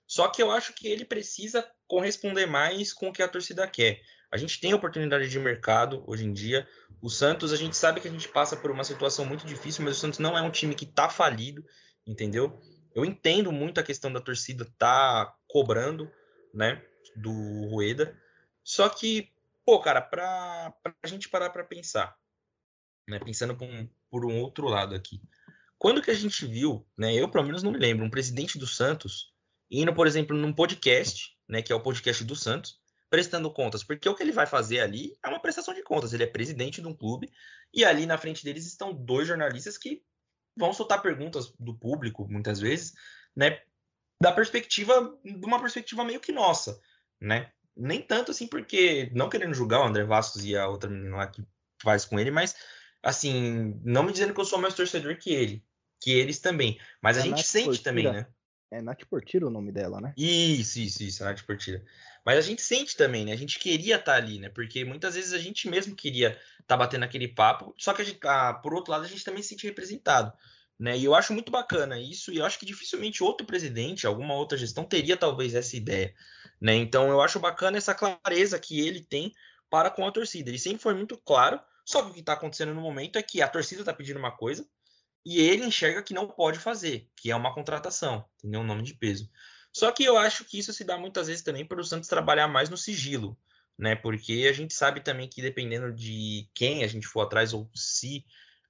Só 0.06 0.28
que 0.28 0.42
eu 0.42 0.50
acho 0.50 0.74
que 0.74 0.86
ele 0.86 1.04
precisa 1.04 1.66
corresponder 1.86 2.46
mais 2.46 2.92
com 2.92 3.08
o 3.08 3.12
que 3.12 3.22
a 3.22 3.28
torcida 3.28 3.66
quer. 3.66 4.00
A 4.30 4.36
gente 4.38 4.60
tem 4.60 4.72
oportunidade 4.72 5.28
de 5.28 5.38
mercado 5.38 6.02
hoje 6.06 6.24
em 6.24 6.32
dia. 6.32 6.66
O 7.02 7.10
Santos, 7.10 7.52
a 7.52 7.56
gente 7.56 7.76
sabe 7.76 8.00
que 8.00 8.08
a 8.08 8.10
gente 8.10 8.28
passa 8.28 8.56
por 8.56 8.70
uma 8.70 8.84
situação 8.84 9.26
muito 9.26 9.46
difícil, 9.46 9.84
mas 9.84 9.96
o 9.96 10.00
Santos 10.00 10.18
não 10.18 10.36
é 10.36 10.40
um 10.40 10.50
time 10.50 10.74
que 10.74 10.86
tá 10.86 11.08
falido, 11.08 11.64
entendeu? 12.06 12.58
Eu 12.94 13.04
entendo 13.04 13.50
muito 13.50 13.78
a 13.80 13.82
questão 13.82 14.12
da 14.12 14.20
torcida 14.20 14.66
tá 14.78 15.34
cobrando, 15.46 16.10
né, 16.52 16.84
do 17.16 17.30
Rueda. 17.68 18.18
Só 18.62 18.88
que, 18.88 19.32
pô, 19.64 19.80
cara, 19.80 20.00
pra, 20.00 20.72
pra 20.82 20.94
gente 21.06 21.28
parar 21.28 21.50
pra 21.50 21.64
pensar, 21.64 22.16
né, 23.08 23.18
pensando 23.18 23.56
por 23.56 23.68
um, 23.68 23.88
por 24.10 24.24
um 24.24 24.40
outro 24.40 24.68
lado 24.68 24.94
aqui. 24.94 25.20
Quando 25.78 26.02
que 26.02 26.10
a 26.10 26.14
gente 26.14 26.46
viu, 26.46 26.86
né, 26.96 27.14
eu 27.14 27.28
pelo 27.28 27.44
menos 27.44 27.62
não 27.62 27.72
me 27.72 27.78
lembro, 27.78 28.04
um 28.04 28.10
presidente 28.10 28.58
do 28.58 28.66
Santos 28.66 29.32
indo, 29.70 29.94
por 29.94 30.06
exemplo, 30.06 30.36
num 30.36 30.52
podcast, 30.52 31.34
né, 31.48 31.62
que 31.62 31.72
é 31.72 31.74
o 31.74 31.80
podcast 31.80 32.22
do 32.24 32.36
Santos, 32.36 32.78
prestando 33.08 33.50
contas, 33.50 33.82
porque 33.82 34.08
o 34.08 34.14
que 34.14 34.22
ele 34.22 34.32
vai 34.32 34.46
fazer 34.46 34.80
ali 34.80 35.16
é 35.24 35.28
uma 35.28 35.40
prestação 35.40 35.74
de 35.74 35.82
contas. 35.82 36.12
Ele 36.12 36.22
é 36.22 36.26
presidente 36.26 36.80
de 36.80 36.86
um 36.86 36.94
clube 36.94 37.30
e 37.72 37.84
ali 37.84 38.06
na 38.06 38.16
frente 38.16 38.44
deles 38.44 38.66
estão 38.66 38.92
dois 38.92 39.28
jornalistas 39.28 39.76
que 39.76 40.02
vão 40.56 40.72
soltar 40.72 41.02
perguntas 41.02 41.52
do 41.58 41.74
público, 41.74 42.26
muitas 42.28 42.60
vezes, 42.60 42.92
né? 43.34 43.60
Da 44.20 44.32
perspectiva, 44.32 45.18
de 45.24 45.44
uma 45.46 45.60
perspectiva 45.60 46.04
meio 46.04 46.20
que 46.20 46.32
nossa, 46.32 46.80
né? 47.20 47.50
Nem 47.76 48.02
tanto 48.02 48.30
assim, 48.30 48.46
porque, 48.46 49.10
não 49.14 49.28
querendo 49.28 49.54
julgar 49.54 49.80
o 49.80 49.86
André 49.86 50.04
Vastos 50.04 50.44
e 50.44 50.56
a 50.56 50.68
outra 50.68 50.90
menina 50.90 51.16
lá 51.16 51.26
que 51.26 51.42
faz 51.82 52.04
com 52.04 52.20
ele, 52.20 52.30
mas, 52.30 52.54
assim, 53.02 53.80
não 53.82 54.02
me 54.02 54.12
dizendo 54.12 54.34
que 54.34 54.40
eu 54.40 54.44
sou 54.44 54.58
mais 54.58 54.74
torcedor 54.74 55.16
que 55.16 55.32
ele, 55.32 55.64
que 56.00 56.12
eles 56.12 56.38
também. 56.38 56.78
Mas 57.00 57.16
a 57.16 57.20
é 57.20 57.24
gente 57.24 57.42
sente 57.42 57.66
Portira. 57.66 57.84
também, 57.84 58.12
né? 58.12 58.26
É 58.70 58.80
Nath 58.80 59.04
Portira 59.04 59.46
o 59.46 59.50
nome 59.50 59.70
dela, 59.70 60.00
né? 60.00 60.14
Isso, 60.16 60.80
isso, 60.80 61.02
isso, 61.02 61.24
Nath 61.24 61.42
Portira. 61.42 61.84
Mas 62.24 62.38
a 62.38 62.40
gente 62.40 62.62
sente 62.62 62.96
também, 62.96 63.24
né? 63.24 63.32
A 63.32 63.36
gente 63.36 63.58
queria 63.58 63.96
estar 63.96 64.12
tá 64.12 64.18
ali, 64.18 64.38
né? 64.38 64.48
Porque 64.48 64.84
muitas 64.84 65.14
vezes 65.14 65.32
a 65.32 65.38
gente 65.38 65.68
mesmo 65.68 65.94
queria 65.94 66.30
estar 66.30 66.66
tá 66.66 66.76
batendo 66.76 67.04
aquele 67.04 67.28
papo, 67.28 67.74
só 67.78 67.92
que, 67.92 68.02
a 68.02 68.04
gente, 68.04 68.20
ah, 68.24 68.54
por 68.54 68.74
outro 68.74 68.92
lado, 68.92 69.04
a 69.04 69.08
gente 69.08 69.24
também 69.24 69.42
se 69.42 69.50
sente 69.50 69.66
representado. 69.66 70.32
Né? 70.78 70.98
E 70.98 71.04
eu 71.04 71.14
acho 71.14 71.32
muito 71.32 71.52
bacana 71.52 72.00
isso, 72.00 72.32
e 72.32 72.38
eu 72.38 72.44
acho 72.44 72.58
que 72.58 72.66
dificilmente 72.66 73.22
outro 73.22 73.46
presidente, 73.46 74.06
alguma 74.06 74.34
outra 74.34 74.58
gestão, 74.58 74.84
teria 74.84 75.16
talvez 75.16 75.54
essa 75.54 75.76
ideia. 75.76 76.12
Né? 76.60 76.74
Então 76.74 77.08
eu 77.08 77.20
acho 77.20 77.38
bacana 77.38 77.78
essa 77.78 77.94
clareza 77.94 78.58
que 78.58 78.80
ele 78.80 79.00
tem 79.04 79.32
para 79.70 79.90
com 79.90 80.06
a 80.06 80.10
torcida. 80.10 80.50
Ele 80.50 80.58
sempre 80.58 80.82
foi 80.82 80.94
muito 80.94 81.16
claro, 81.18 81.60
só 81.84 82.02
que 82.02 82.10
o 82.10 82.14
que 82.14 82.20
está 82.20 82.32
acontecendo 82.32 82.74
no 82.74 82.80
momento 82.80 83.16
é 83.16 83.22
que 83.22 83.40
a 83.40 83.48
torcida 83.48 83.82
está 83.82 83.92
pedindo 83.92 84.18
uma 84.18 84.36
coisa 84.36 84.66
e 85.24 85.40
ele 85.40 85.64
enxerga 85.64 86.02
que 86.02 86.12
não 86.12 86.26
pode 86.26 86.58
fazer, 86.58 87.08
que 87.16 87.30
é 87.30 87.36
uma 87.36 87.54
contratação, 87.54 88.24
entendeu? 88.38 88.60
Um 88.60 88.66
nome 88.66 88.82
de 88.82 88.94
peso. 88.94 89.30
Só 89.72 89.90
que 89.90 90.04
eu 90.04 90.18
acho 90.18 90.44
que 90.44 90.58
isso 90.58 90.72
se 90.72 90.84
dá 90.84 90.98
muitas 90.98 91.28
vezes 91.28 91.42
também 91.42 91.64
para 91.64 91.80
o 91.80 91.84
Santos 91.84 92.08
trabalhar 92.08 92.46
mais 92.46 92.68
no 92.68 92.76
sigilo, 92.76 93.36
né? 93.78 93.96
Porque 93.96 94.46
a 94.48 94.52
gente 94.52 94.74
sabe 94.74 95.00
também 95.00 95.28
que 95.28 95.40
dependendo 95.40 95.92
de 95.92 96.48
quem 96.54 96.84
a 96.84 96.86
gente 96.86 97.06
for 97.06 97.22
atrás 97.22 97.54
ou 97.54 97.70
se 97.74 98.24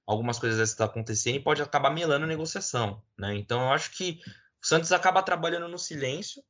algumas 0.07 0.39
coisas 0.39 0.57
dessas 0.57 0.71
estão 0.71 0.85
acontecendo 0.85 1.35
e 1.35 1.43
pode 1.43 1.61
acabar 1.61 1.89
melando 1.89 2.25
a 2.25 2.27
negociação, 2.27 3.01
né? 3.17 3.35
Então 3.35 3.61
eu 3.61 3.71
acho 3.71 3.91
que 3.91 4.21
o 4.61 4.65
Santos 4.65 4.91
acaba 4.91 5.21
trabalhando 5.21 5.67
no 5.67 5.77
silêncio, 5.77 6.41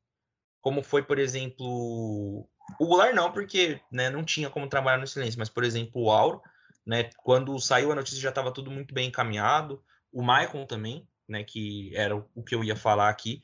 como 0.62 0.84
foi, 0.84 1.04
por 1.04 1.20
exemplo, 1.20 2.47
o 2.80 2.86
Goulart 2.86 3.14
não, 3.14 3.32
porque 3.32 3.82
né, 3.91 4.10
não 4.10 4.24
tinha 4.24 4.49
como 4.49 4.70
trabalhar 4.70 4.97
no 4.97 5.08
silêncio, 5.08 5.39
mas 5.39 5.49
por 5.49 5.64
exemplo 5.64 6.04
o 6.04 6.12
Auro, 6.12 6.41
né? 6.86 7.10
Quando 7.18 7.60
saiu 7.60 7.91
a 7.91 7.95
notícia 7.95 8.22
já 8.22 8.30
estava 8.30 8.51
tudo 8.51 8.70
muito 8.72 8.93
bem 8.93 9.08
encaminhado, 9.08 9.84
o 10.12 10.22
Maicon 10.22 10.66
também, 10.66 11.08
né? 11.28 11.43
Que 11.43 11.91
era 11.95 12.16
o 12.16 12.43
que 12.43 12.56
eu 12.56 12.64
ia 12.64 12.76
falar 12.76 13.10
aqui. 13.10 13.41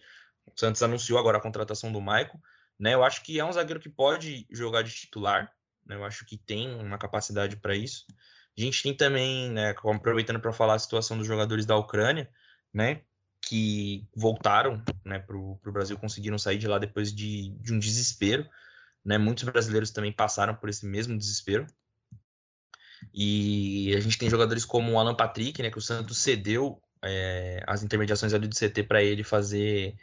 O 0.56 0.60
Santos 0.60 0.82
anunciou 0.84 1.20
agora 1.20 1.38
a 1.38 1.41
contratação 1.41 1.91
do 1.91 2.02
Maicon. 2.02 2.39
Né, 2.80 2.93
eu 2.93 3.04
acho 3.04 3.24
que 3.24 3.39
é 3.39 3.43
um 3.43 3.52
zagueiro 3.52 3.80
que 3.80 3.89
pode 3.89 4.47
jogar 4.50 4.84
de 4.84 4.91
titular. 4.93 5.52
Né, 5.86 5.95
eu 5.95 6.06
acho 6.06 6.26
que 6.26 6.38
tem 6.38 6.74
uma 6.80 6.97
capacidade 6.97 7.58
para 7.58 7.76
isso. 7.76 8.06
A 8.58 8.62
gente 8.62 8.84
tem 8.84 8.95
também, 8.95 9.50
né, 9.52 9.72
aproveitando 9.72 10.39
para 10.39 10.54
falar 10.54 10.76
a 10.76 10.80
situação 10.80 11.18
dos 11.18 11.28
jogadores 11.28 11.66
da 11.66 11.76
Ucrânia, 11.76 12.30
né, 12.74 13.02
que 13.41 14.08
voltaram 14.16 14.84
né, 15.04 15.20
para 15.20 15.36
o 15.36 15.60
Brasil, 15.72 15.97
conseguiram 15.97 16.38
sair 16.38 16.58
de 16.58 16.68
lá 16.68 16.78
depois 16.78 17.14
de, 17.14 17.50
de 17.60 17.74
um 17.74 17.80
desespero. 17.80 18.47
Né? 19.04 19.18
Muitos 19.18 19.43
brasileiros 19.43 19.91
também 19.91 20.12
passaram 20.12 20.56
por 20.56 20.70
esse 20.70 20.86
mesmo 20.86 21.18
desespero. 21.18 21.66
E 23.14 23.93
a 23.95 24.00
gente 24.00 24.18
tem 24.18 24.30
jogadores 24.30 24.66
como 24.66 24.91
o 24.93 25.00
Alan 25.00 25.16
Patrick, 25.16 25.62
né, 25.62 25.72
que 25.72 25.78
o 25.78 25.82
Santos 25.82 26.18
cedeu 26.18 26.82
é, 27.04 27.64
as 27.66 27.84
intermediações 27.84 28.34
ali 28.34 28.47
do 28.47 28.56
CT 28.56 28.84
para 28.84 29.02
ele 29.02 29.24
fazer 29.24 29.95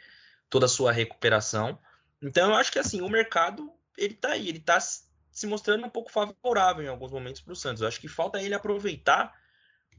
toda 0.49 0.65
a 0.65 0.69
sua 0.69 0.91
recuperação. 0.91 1.79
Então 2.21 2.49
eu 2.49 2.55
acho 2.55 2.71
que 2.71 2.79
assim, 2.79 3.01
o 3.01 3.09
mercado 3.09 3.71
ele 3.97 4.13
tá 4.13 4.29
aí, 4.29 4.47
ele 4.47 4.59
tá 4.59 4.79
se 4.79 5.45
mostrando 5.45 5.85
um 5.85 5.89
pouco 5.89 6.11
favorável 6.11 6.83
em 6.83 6.87
alguns 6.87 7.11
momentos 7.11 7.41
para 7.41 7.53
o 7.53 7.55
Santos. 7.55 7.81
Eu 7.81 7.87
acho 7.87 7.99
que 7.99 8.07
falta 8.07 8.41
ele 8.41 8.55
aproveitar 8.55 9.33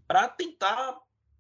para 0.07 0.27
tentar, 0.29 0.99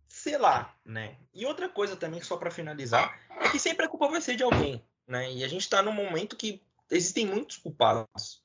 sei 0.08 0.36
lá, 0.36 0.74
né? 0.84 1.16
E 1.34 1.46
outra 1.46 1.68
coisa 1.68 1.96
também, 1.96 2.20
só 2.20 2.36
para 2.36 2.50
finalizar, 2.50 3.18
é 3.30 3.48
que 3.48 3.58
sempre 3.58 3.86
a 3.86 3.88
culpa 3.88 4.08
vai 4.08 4.20
ser 4.20 4.36
de 4.36 4.42
alguém, 4.42 4.84
né? 5.06 5.32
E 5.32 5.42
a 5.42 5.48
gente 5.48 5.62
está 5.62 5.82
num 5.82 5.92
momento 5.92 6.36
que 6.36 6.62
existem 6.90 7.26
muitos 7.26 7.56
culpados, 7.56 8.42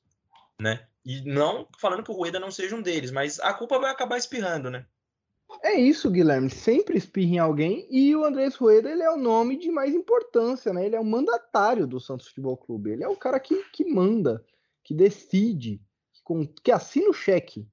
né? 0.60 0.86
E 1.04 1.20
não 1.20 1.68
falando 1.78 2.02
que 2.02 2.10
o 2.10 2.14
Rueda 2.14 2.40
não 2.40 2.50
seja 2.50 2.74
um 2.74 2.82
deles, 2.82 3.10
mas 3.10 3.38
a 3.38 3.52
culpa 3.52 3.78
vai 3.78 3.90
acabar 3.90 4.16
espirrando, 4.16 4.70
né? 4.70 4.86
É 5.62 5.74
isso, 5.74 6.10
Guilherme. 6.10 6.50
Sempre 6.50 6.98
espirra 6.98 7.34
em 7.34 7.38
alguém 7.38 7.86
e 7.90 8.14
o 8.14 8.24
Andrés 8.24 8.54
Rueda 8.54 8.90
ele 8.90 9.02
é 9.02 9.10
o 9.10 9.16
nome 9.16 9.56
de 9.56 9.70
mais 9.70 9.94
importância, 9.94 10.72
né? 10.72 10.86
Ele 10.86 10.96
é 10.96 11.00
o 11.00 11.04
mandatário 11.04 11.86
do 11.86 12.00
Santos 12.00 12.28
Futebol 12.28 12.56
Clube. 12.56 12.90
Ele 12.90 13.04
é 13.04 13.08
o 13.08 13.16
cara 13.16 13.40
que, 13.40 13.62
que 13.70 13.84
manda, 13.84 14.44
que 14.82 14.94
decide, 14.94 15.80
que, 16.12 16.22
que 16.62 16.72
assina 16.72 17.08
o 17.08 17.14
cheque 17.14 17.66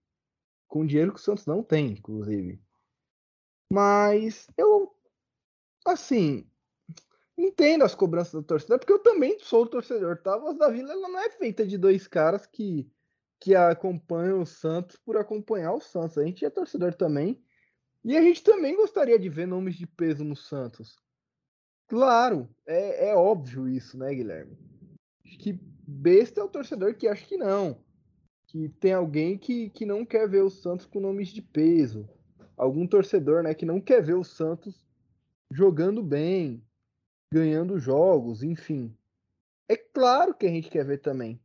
com 0.68 0.86
dinheiro 0.86 1.14
que 1.14 1.20
o 1.20 1.24
Santos 1.24 1.46
não 1.46 1.62
tem, 1.62 1.92
inclusive. 1.92 2.62
Mas 3.70 4.48
eu, 4.58 4.96
assim, 5.86 6.46
entendo 7.38 7.84
as 7.84 7.96
cobranças 7.96 8.34
da 8.34 8.44
torcida, 8.44 8.78
porque 8.78 8.94
eu 8.94 9.00
também 9.00 9.38
sou 9.40 9.66
torcedor, 9.68 10.22
tá? 10.22 10.36
A 10.36 10.38
voz 10.40 10.58
da 10.58 10.70
Vila 10.70 10.92
ela 10.94 11.10
não 11.10 11.20
é 11.20 11.30
feita 11.30 11.66
de 11.66 11.78
dois 11.78 12.08
caras 12.08 12.46
que, 12.46 12.90
que 13.40 13.56
acompanham 13.56 14.42
o 14.42 14.46
Santos 14.46 14.96
por 14.98 15.18
acompanhar 15.18 15.74
o 15.74 15.82
Santos. 15.82 16.18
A 16.18 16.26
gente 16.26 16.46
é 16.46 16.50
torcedor 16.50 16.94
também. 16.94 17.42
E 18.04 18.18
a 18.18 18.22
gente 18.22 18.44
também 18.44 18.76
gostaria 18.76 19.20
de 19.20 19.30
ver 19.30 19.46
nomes 19.46 19.76
de 19.76 19.86
peso 19.86 20.24
no 20.24 20.36
Santos. 20.36 21.00
Claro, 21.88 22.50
é, 22.66 23.10
é 23.10 23.16
óbvio 23.16 23.68
isso, 23.68 23.98
né, 23.98 24.14
Guilherme? 24.14 24.58
Acho 25.26 25.38
que 25.38 25.60
besta 25.88 26.42
é 26.42 26.44
o 26.44 26.50
torcedor 26.50 26.96
que 26.96 27.08
acha 27.08 27.26
que 27.26 27.38
não. 27.38 27.84
Que 28.48 28.70
tem 28.70 28.94
alguém 28.94 29.38
que, 29.38 29.70
que 29.70 29.86
não 29.86 30.06
quer 30.06 30.28
ver 30.28 30.42
o 30.42 30.50
Santos 30.50 30.86
com 30.86 31.00
nomes 31.00 31.30
de 31.30 31.42
peso. 31.42 32.10
Algum 32.58 32.88
torcedor, 32.88 33.44
né, 33.44 33.54
que 33.54 33.66
não 33.66 33.80
quer 33.80 34.02
ver 34.02 34.16
o 34.16 34.24
Santos 34.24 34.86
jogando 35.52 36.02
bem, 36.02 36.64
ganhando 37.32 37.78
jogos, 37.78 38.42
enfim. 38.42 38.96
É 39.70 39.78
claro 39.78 40.34
que 40.34 40.46
a 40.46 40.50
gente 40.50 40.70
quer 40.70 40.86
ver 40.86 41.00
também. 41.00 41.40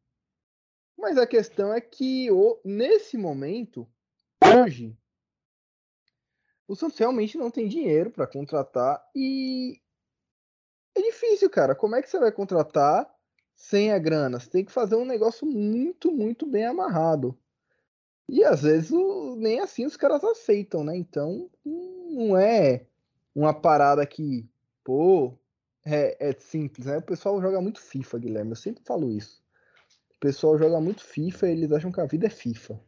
Mas 0.96 1.18
a 1.18 1.26
questão 1.26 1.72
é 1.72 1.80
que 1.80 2.28
nesse 2.64 3.18
momento, 3.18 3.86
hoje, 4.42 4.96
o 6.68 6.74
Santos 6.74 6.98
realmente 6.98 7.38
não 7.38 7.50
tem 7.50 7.68
dinheiro 7.68 8.10
para 8.10 8.26
contratar 8.26 9.04
e 9.14 9.80
é 10.96 11.02
difícil, 11.02 11.50
cara. 11.50 11.74
Como 11.74 11.94
é 11.94 12.02
que 12.02 12.08
você 12.08 12.18
vai 12.18 12.32
contratar 12.32 13.08
sem 13.54 13.92
a 13.92 13.98
grana? 13.98 14.40
Você 14.40 14.48
tem 14.48 14.64
que 14.64 14.72
fazer 14.72 14.96
um 14.96 15.04
negócio 15.04 15.46
muito, 15.46 16.10
muito 16.10 16.46
bem 16.46 16.64
amarrado. 16.64 17.38
E 18.28 18.42
às 18.42 18.62
vezes 18.62 18.90
o, 18.90 19.36
nem 19.36 19.60
assim 19.60 19.86
os 19.86 19.96
caras 19.96 20.24
aceitam, 20.24 20.82
né? 20.82 20.96
Então 20.96 21.48
não 21.64 22.36
é 22.36 22.86
uma 23.34 23.52
parada 23.54 24.04
que, 24.06 24.48
pô, 24.82 25.38
é, 25.84 26.30
é 26.30 26.32
simples, 26.32 26.86
né? 26.86 26.98
O 26.98 27.02
pessoal 27.02 27.40
joga 27.40 27.60
muito 27.60 27.80
FIFA, 27.80 28.18
Guilherme. 28.18 28.50
Eu 28.52 28.56
sempre 28.56 28.82
falo 28.84 29.10
isso. 29.10 29.40
O 30.16 30.18
pessoal 30.18 30.58
joga 30.58 30.80
muito 30.80 31.04
FIFA 31.04 31.48
e 31.48 31.52
eles 31.52 31.72
acham 31.72 31.92
que 31.92 32.00
a 32.00 32.06
vida 32.06 32.26
é 32.26 32.30
FIFA. 32.30 32.80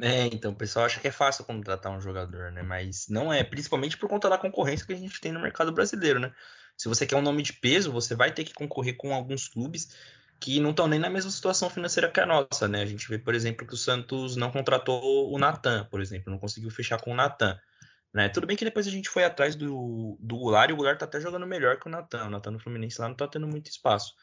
É, 0.00 0.26
então, 0.26 0.52
o 0.52 0.54
pessoal 0.54 0.86
acha 0.86 1.00
que 1.00 1.08
é 1.08 1.12
fácil 1.12 1.44
contratar 1.44 1.90
um 1.90 2.00
jogador, 2.00 2.52
né? 2.52 2.62
Mas 2.62 3.08
não 3.08 3.32
é, 3.32 3.42
principalmente 3.42 3.96
por 3.96 4.08
conta 4.08 4.28
da 4.28 4.38
concorrência 4.38 4.86
que 4.86 4.92
a 4.92 4.96
gente 4.96 5.20
tem 5.20 5.32
no 5.32 5.40
mercado 5.40 5.72
brasileiro, 5.72 6.20
né? 6.20 6.32
Se 6.76 6.88
você 6.88 7.04
quer 7.04 7.16
um 7.16 7.22
nome 7.22 7.42
de 7.42 7.52
peso, 7.52 7.90
você 7.90 8.14
vai 8.14 8.32
ter 8.32 8.44
que 8.44 8.54
concorrer 8.54 8.96
com 8.96 9.12
alguns 9.12 9.48
clubes 9.48 9.92
que 10.40 10.60
não 10.60 10.70
estão 10.70 10.86
nem 10.86 11.00
na 11.00 11.10
mesma 11.10 11.30
situação 11.32 11.68
financeira 11.68 12.08
que 12.08 12.20
a 12.20 12.26
nossa, 12.26 12.68
né? 12.68 12.82
A 12.82 12.86
gente 12.86 13.08
vê, 13.08 13.18
por 13.18 13.34
exemplo, 13.34 13.66
que 13.66 13.74
o 13.74 13.76
Santos 13.76 14.36
não 14.36 14.52
contratou 14.52 15.32
o 15.32 15.38
Natan, 15.38 15.84
por 15.90 16.00
exemplo, 16.00 16.30
não 16.30 16.38
conseguiu 16.38 16.70
fechar 16.70 17.00
com 17.00 17.10
o 17.12 17.16
Natan. 17.16 17.58
Né? 18.14 18.28
Tudo 18.28 18.46
bem 18.46 18.56
que 18.56 18.64
depois 18.64 18.86
a 18.86 18.90
gente 18.90 19.08
foi 19.08 19.24
atrás 19.24 19.54
do, 19.54 20.16
do 20.20 20.38
Goulart 20.38 20.70
e 20.70 20.72
o 20.72 20.76
Goulart 20.76 20.98
tá 20.98 21.04
até 21.04 21.20
jogando 21.20 21.46
melhor 21.46 21.78
que 21.78 21.88
o 21.88 21.90
Natan. 21.90 22.26
O 22.26 22.30
Natan 22.30 22.52
no 22.52 22.58
Fluminense 22.60 23.00
lá 23.00 23.08
não 23.08 23.16
tá 23.16 23.26
tendo 23.26 23.46
muito 23.48 23.68
espaço. 23.68 24.14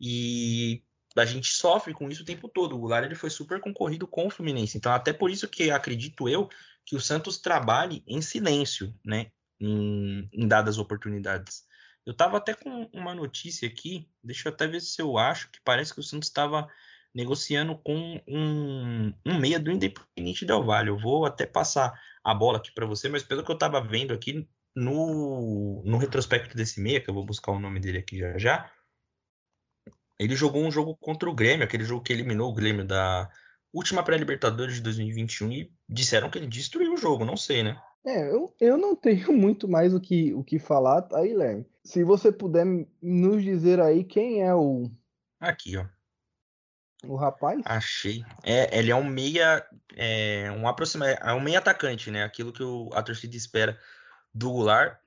E 0.00 0.82
a 1.16 1.24
gente 1.24 1.48
sofre 1.48 1.92
com 1.92 2.08
isso 2.08 2.22
o 2.22 2.26
tempo 2.26 2.48
todo. 2.48 2.74
O 2.74 2.78
Goulart 2.78 3.04
ele 3.04 3.14
foi 3.14 3.30
super 3.30 3.60
concorrido 3.60 4.06
com 4.06 4.26
o 4.26 4.30
Fluminense. 4.30 4.76
Então, 4.76 4.92
até 4.92 5.12
por 5.12 5.30
isso 5.30 5.48
que 5.48 5.70
acredito 5.70 6.28
eu 6.28 6.48
que 6.84 6.96
o 6.96 7.00
Santos 7.00 7.38
trabalhe 7.38 8.02
em 8.06 8.20
silêncio, 8.20 8.94
né? 9.04 9.30
Em, 9.60 10.28
em 10.32 10.48
dadas 10.48 10.78
oportunidades. 10.78 11.64
Eu 12.04 12.14
tava 12.14 12.36
até 12.36 12.54
com 12.54 12.90
uma 12.92 13.14
notícia 13.14 13.68
aqui, 13.68 14.08
deixa 14.22 14.48
eu 14.48 14.52
até 14.52 14.66
ver 14.66 14.80
se 14.80 15.00
eu 15.00 15.16
acho, 15.16 15.50
que 15.50 15.60
parece 15.64 15.94
que 15.94 16.00
o 16.00 16.02
Santos 16.02 16.28
estava 16.28 16.68
negociando 17.14 17.76
com 17.78 18.20
um, 18.26 19.12
um 19.24 19.38
meia 19.38 19.60
do 19.60 19.70
Independente 19.70 20.44
Del 20.44 20.64
Valle. 20.64 20.88
Eu 20.88 20.98
vou 20.98 21.24
até 21.24 21.46
passar 21.46 21.92
a 22.24 22.34
bola 22.34 22.58
aqui 22.58 22.72
para 22.72 22.86
você, 22.86 23.08
mas 23.08 23.22
pelo 23.22 23.44
que 23.44 23.52
eu 23.52 23.58
tava 23.58 23.80
vendo 23.80 24.12
aqui 24.12 24.48
no, 24.74 25.82
no 25.84 25.98
retrospecto 25.98 26.56
desse 26.56 26.80
meia, 26.80 27.00
que 27.00 27.08
eu 27.08 27.14
vou 27.14 27.24
buscar 27.24 27.52
o 27.52 27.60
nome 27.60 27.78
dele 27.78 27.98
aqui 27.98 28.18
já 28.18 28.38
já, 28.38 28.72
ele 30.24 30.36
jogou 30.36 30.62
um 30.64 30.70
jogo 30.70 30.96
contra 30.96 31.28
o 31.28 31.34
Grêmio, 31.34 31.64
aquele 31.64 31.84
jogo 31.84 32.02
que 32.02 32.12
eliminou 32.12 32.50
o 32.50 32.54
Grêmio 32.54 32.84
da 32.84 33.28
última 33.72 34.02
pré-Libertadores 34.02 34.76
de 34.76 34.82
2021 34.82 35.52
e 35.52 35.72
disseram 35.88 36.30
que 36.30 36.38
ele 36.38 36.46
destruiu 36.46 36.94
o 36.94 36.96
jogo, 36.96 37.24
não 37.24 37.36
sei, 37.36 37.62
né? 37.62 37.80
É, 38.04 38.28
eu, 38.28 38.54
eu 38.60 38.76
não 38.76 38.94
tenho 38.96 39.32
muito 39.32 39.68
mais 39.68 39.94
o 39.94 40.00
que, 40.00 40.34
o 40.34 40.42
que 40.42 40.58
falar, 40.58 41.02
tá, 41.02 41.22
Guilherme? 41.22 41.66
Se 41.84 42.04
você 42.04 42.30
puder 42.30 42.66
nos 43.00 43.42
dizer 43.42 43.80
aí 43.80 44.04
quem 44.04 44.42
é 44.42 44.54
o. 44.54 44.90
Aqui, 45.40 45.76
ó. 45.76 45.86
O 47.04 47.16
rapaz? 47.16 47.60
Achei. 47.64 48.24
É, 48.44 48.78
ele 48.78 48.90
é 48.92 48.94
um 48.94 49.04
meia. 49.04 49.66
É, 49.96 50.50
um 50.52 50.68
aproxima, 50.68 51.08
é 51.08 51.32
um 51.32 51.40
meia 51.40 51.58
atacante, 51.58 52.10
né? 52.10 52.22
Aquilo 52.22 52.52
que 52.52 52.62
o, 52.62 52.90
a 52.92 53.02
torcida 53.02 53.36
espera 53.36 53.76
do 54.32 54.52
Goulart. 54.52 55.01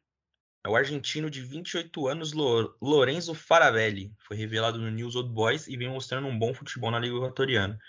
É 0.66 0.68
o 0.68 0.76
argentino 0.76 1.30
de 1.30 1.44
28 1.44 2.08
anos, 2.08 2.34
Lorenzo 2.34 3.36
Faravelli. 3.36 4.12
Foi 4.18 4.36
revelado 4.36 4.80
no 4.80 4.90
News 4.90 5.16
Old 5.16 5.30
Boys 5.30 5.68
e 5.68 5.78
vem 5.78 5.88
mostrando 5.88 6.28
um 6.28 6.40
bom 6.40 6.56
futebol 6.56 6.90
na 6.90 6.98
Liga 6.98 7.16
Equatoriana. 7.16 7.80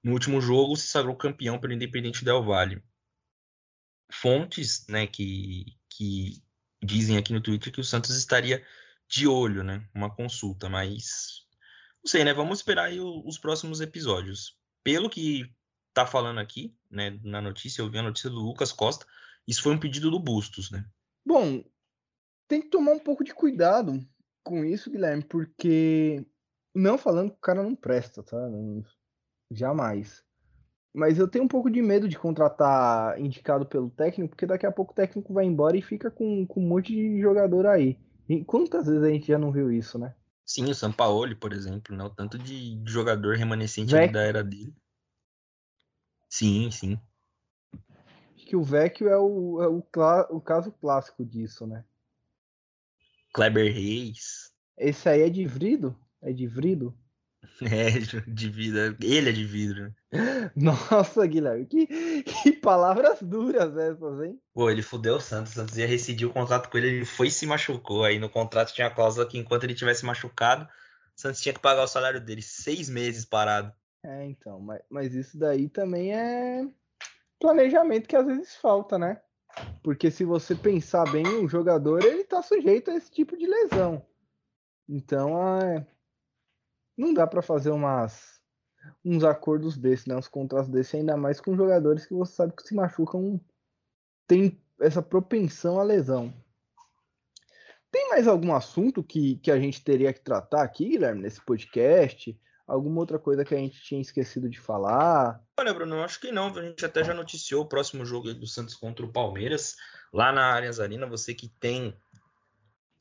No 0.00 0.12
último 0.12 0.40
jogo, 0.40 0.76
se 0.76 0.86
sagrou 0.86 1.16
campeão 1.16 1.58
pelo 1.58 1.72
Independente 1.72 2.24
Del 2.24 2.44
Valle. 2.44 2.84
Fontes, 4.12 4.86
né, 4.86 5.08
que, 5.08 5.76
que 5.88 6.40
dizem 6.80 7.16
aqui 7.16 7.32
no 7.32 7.40
Twitter 7.40 7.72
que 7.72 7.80
o 7.80 7.84
Santos 7.84 8.16
estaria 8.16 8.64
de 9.08 9.26
olho, 9.26 9.64
né, 9.64 9.84
uma 9.92 10.14
consulta, 10.14 10.68
mas 10.68 11.44
não 12.04 12.08
sei, 12.08 12.22
né, 12.22 12.32
vamos 12.32 12.60
esperar 12.60 12.84
aí 12.84 13.00
os 13.00 13.38
próximos 13.38 13.80
episódios. 13.80 14.56
Pelo 14.84 15.10
que 15.10 15.52
tá 15.92 16.06
falando 16.06 16.38
aqui, 16.38 16.72
né, 16.88 17.18
na 17.24 17.40
notícia, 17.40 17.82
eu 17.82 17.90
vi 17.90 17.98
a 17.98 18.02
notícia 18.02 18.30
do 18.30 18.38
Lucas 18.38 18.70
Costa, 18.70 19.04
isso 19.48 19.62
foi 19.62 19.72
um 19.72 19.80
pedido 19.80 20.12
do 20.12 20.20
Bustos, 20.20 20.70
né? 20.70 20.84
Bom, 21.26 21.64
tem 22.50 22.60
que 22.60 22.68
tomar 22.68 22.90
um 22.90 22.98
pouco 22.98 23.22
de 23.22 23.32
cuidado 23.32 24.04
com 24.42 24.64
isso, 24.64 24.90
Guilherme, 24.90 25.22
porque 25.22 26.26
não 26.74 26.98
falando 26.98 27.30
que 27.30 27.36
o 27.36 27.40
cara 27.40 27.62
não 27.62 27.76
presta, 27.76 28.24
tá? 28.24 28.36
Não, 28.48 28.82
jamais. 29.52 30.24
Mas 30.92 31.16
eu 31.16 31.28
tenho 31.28 31.44
um 31.44 31.48
pouco 31.48 31.70
de 31.70 31.80
medo 31.80 32.08
de 32.08 32.18
contratar 32.18 33.20
indicado 33.20 33.64
pelo 33.64 33.88
técnico, 33.88 34.30
porque 34.30 34.46
daqui 34.46 34.66
a 34.66 34.72
pouco 34.72 34.90
o 34.90 34.94
técnico 34.96 35.32
vai 35.32 35.44
embora 35.44 35.76
e 35.76 35.82
fica 35.82 36.10
com, 36.10 36.44
com 36.44 36.60
um 36.60 36.66
monte 36.66 36.92
de 36.92 37.20
jogador 37.20 37.66
aí. 37.66 37.96
E 38.28 38.44
quantas 38.44 38.86
vezes 38.86 39.04
a 39.04 39.10
gente 39.10 39.28
já 39.28 39.38
não 39.38 39.52
viu 39.52 39.70
isso, 39.70 39.96
né? 39.96 40.12
Sim, 40.44 40.68
o 40.68 40.74
Sampaoli, 40.74 41.36
por 41.36 41.52
exemplo, 41.52 41.96
né? 41.96 42.02
O 42.02 42.10
tanto 42.10 42.36
de 42.36 42.82
jogador 42.84 43.36
remanescente 43.36 43.92
da 43.92 44.22
era 44.22 44.42
dele. 44.42 44.74
Sim, 46.28 46.68
sim. 46.72 46.98
Acho 48.34 48.46
que 48.46 48.56
o 48.56 48.62
Vecchio 48.64 49.08
é 49.08 49.16
o, 49.16 49.62
é 49.62 49.68
o, 49.68 49.84
o 50.30 50.40
caso 50.40 50.72
clássico 50.72 51.24
disso, 51.24 51.64
né? 51.68 51.84
Kleber 53.32 53.72
Reis. 53.72 54.50
Esse 54.76 55.08
aí 55.08 55.22
é 55.22 55.30
de 55.30 55.44
vidro? 55.44 55.98
É 56.22 56.32
de 56.32 56.46
vidro? 56.46 56.96
É, 57.62 57.90
de 58.26 58.48
vidro. 58.48 58.96
Ele 59.02 59.28
é 59.28 59.32
de 59.32 59.44
vidro. 59.44 59.94
Nossa, 60.56 61.26
Guilherme, 61.26 61.66
que, 61.66 61.86
que 62.22 62.52
palavras 62.52 63.20
duras 63.22 63.76
essas, 63.76 64.22
hein? 64.22 64.40
Pô, 64.54 64.70
ele 64.70 64.82
fudeu 64.82 65.16
o 65.16 65.20
Santos. 65.20 65.52
O 65.52 65.54
Santos 65.56 65.76
ia 65.76 65.86
rescindir 65.86 66.26
o 66.26 66.32
contrato 66.32 66.70
com 66.70 66.78
ele, 66.78 66.88
ele 66.88 67.04
foi 67.04 67.28
e 67.28 67.30
se 67.30 67.46
machucou. 67.46 68.04
Aí 68.04 68.18
no 68.18 68.30
contrato 68.30 68.72
tinha 68.72 68.86
a 68.86 68.90
cláusula 68.90 69.26
que 69.26 69.38
enquanto 69.38 69.64
ele 69.64 69.74
tivesse 69.74 70.04
machucado, 70.04 70.64
o 70.64 71.20
Santos 71.20 71.40
tinha 71.40 71.52
que 71.52 71.60
pagar 71.60 71.82
o 71.82 71.88
salário 71.88 72.20
dele 72.20 72.42
seis 72.42 72.88
meses 72.88 73.24
parado. 73.24 73.72
É, 74.02 74.24
então, 74.24 74.58
mas, 74.60 74.80
mas 74.88 75.14
isso 75.14 75.38
daí 75.38 75.68
também 75.68 76.14
é 76.14 76.66
planejamento 77.38 78.08
que 78.08 78.16
às 78.16 78.26
vezes 78.26 78.54
falta, 78.56 78.98
né? 78.98 79.20
Porque 79.82 80.10
se 80.10 80.24
você 80.24 80.54
pensar 80.54 81.10
bem, 81.10 81.26
o 81.44 81.48
jogador 81.48 82.04
ele 82.04 82.24
tá 82.24 82.42
sujeito 82.42 82.90
a 82.90 82.94
esse 82.94 83.10
tipo 83.10 83.36
de 83.36 83.46
lesão. 83.46 84.04
Então, 84.88 85.60
é... 85.60 85.86
não 86.96 87.14
dá 87.14 87.26
para 87.26 87.42
fazer 87.42 87.70
umas 87.70 88.40
uns 89.04 89.24
acordos 89.24 89.76
desses, 89.76 90.06
né? 90.06 90.16
Uns 90.16 90.28
contratos 90.28 90.68
desses, 90.68 90.94
ainda 90.94 91.16
mais 91.16 91.40
com 91.40 91.56
jogadores 91.56 92.06
que 92.06 92.14
você 92.14 92.32
sabe 92.32 92.54
que 92.54 92.62
se 92.62 92.74
machucam, 92.74 93.40
tem 94.26 94.60
essa 94.80 95.02
propensão 95.02 95.78
à 95.78 95.82
lesão. 95.82 96.32
Tem 97.90 98.08
mais 98.08 98.28
algum 98.28 98.54
assunto 98.54 99.02
que, 99.02 99.36
que 99.36 99.50
a 99.50 99.58
gente 99.58 99.82
teria 99.82 100.12
que 100.12 100.20
tratar 100.20 100.62
aqui, 100.62 100.90
Guilherme, 100.90 101.22
nesse 101.22 101.44
podcast? 101.44 102.38
Alguma 102.70 103.00
outra 103.00 103.18
coisa 103.18 103.44
que 103.44 103.52
a 103.52 103.58
gente 103.58 103.82
tinha 103.82 104.00
esquecido 104.00 104.48
de 104.48 104.60
falar? 104.60 105.42
Olha, 105.58 105.74
Bruno, 105.74 106.04
acho 106.04 106.20
que 106.20 106.30
não. 106.30 106.56
A 106.56 106.62
gente 106.62 106.84
até 106.86 107.02
já 107.02 107.12
noticiou 107.12 107.64
o 107.64 107.68
próximo 107.68 108.06
jogo 108.06 108.32
do 108.32 108.46
Santos 108.46 108.76
contra 108.76 109.04
o 109.04 109.12
Palmeiras, 109.12 109.74
lá 110.12 110.30
na 110.30 110.54
Allianz 110.54 110.78
Arena. 110.78 111.04
Você 111.08 111.34
que 111.34 111.48
tem 111.48 111.92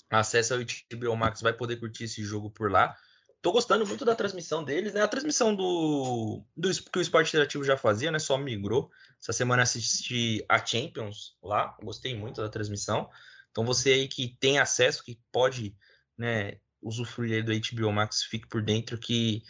acesso 0.10 0.56
ao 0.56 0.60
HBO 0.60 1.16
Max 1.16 1.42
vai 1.42 1.54
poder 1.54 1.78
curtir 1.78 2.06
esse 2.06 2.24
jogo 2.24 2.50
por 2.50 2.72
lá. 2.72 2.98
Tô 3.44 3.52
gostando 3.52 3.86
muito 3.86 4.04
da 4.04 4.16
transmissão 4.16 4.64
deles, 4.64 4.92
né? 4.92 5.02
A 5.04 5.08
transmissão 5.08 5.56
do, 5.56 6.44
do 6.58 6.70
que 6.74 6.98
o 6.98 7.02
Esporte 7.02 7.30
Interativo 7.30 7.64
já 7.64 7.78
fazia, 7.78 8.10
né? 8.10 8.18
Só 8.18 8.40
migrou. 8.40 8.90
Essa 9.22 9.34
semana 9.34 9.62
assisti 9.62 10.44
a 10.50 10.66
Champions 10.66 11.38
lá, 11.44 11.78
gostei 11.84 12.16
muito 12.16 12.42
da 12.42 12.50
transmissão. 12.50 13.08
Então 13.52 13.64
você 13.64 13.94
aí 13.94 14.08
que 14.08 14.36
tem 14.40 14.58
acesso, 14.58 15.04
que 15.04 15.20
pode, 15.32 15.78
né, 16.18 16.60
usufruir 16.82 17.44
do 17.44 17.52
HBO 17.52 17.92
Max, 17.92 18.24
fique 18.24 18.48
por 18.48 18.62
dentro 18.62 18.98
que 18.98 19.44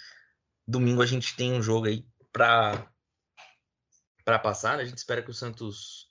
domingo 0.68 1.02
a 1.02 1.06
gente 1.06 1.36
tem 1.36 1.54
um 1.54 1.62
jogo 1.62 1.88
aí 1.88 2.06
para 2.32 2.88
para 4.26 4.38
passar, 4.38 4.78
né? 4.78 4.84
A 4.84 4.86
gente 4.86 4.98
espera 4.98 5.24
que 5.24 5.32
o 5.32 5.34
Santos 5.34 6.08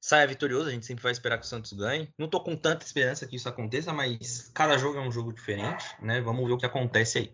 saia 0.00 0.26
vitorioso, 0.26 0.68
a 0.68 0.72
gente 0.72 0.84
sempre 0.84 1.02
vai 1.02 1.12
esperar 1.12 1.38
que 1.38 1.44
o 1.44 1.48
Santos 1.48 1.72
ganhe. 1.72 2.12
Não 2.18 2.28
tô 2.28 2.40
com 2.40 2.56
tanta 2.56 2.84
esperança 2.84 3.26
que 3.26 3.36
isso 3.36 3.48
aconteça, 3.48 3.92
mas 3.92 4.50
cada 4.52 4.76
jogo 4.76 4.98
é 4.98 5.00
um 5.00 5.12
jogo 5.12 5.32
diferente, 5.32 5.84
né? 6.00 6.20
Vamos 6.20 6.44
ver 6.44 6.54
o 6.54 6.58
que 6.58 6.66
acontece 6.66 7.18
aí. 7.18 7.32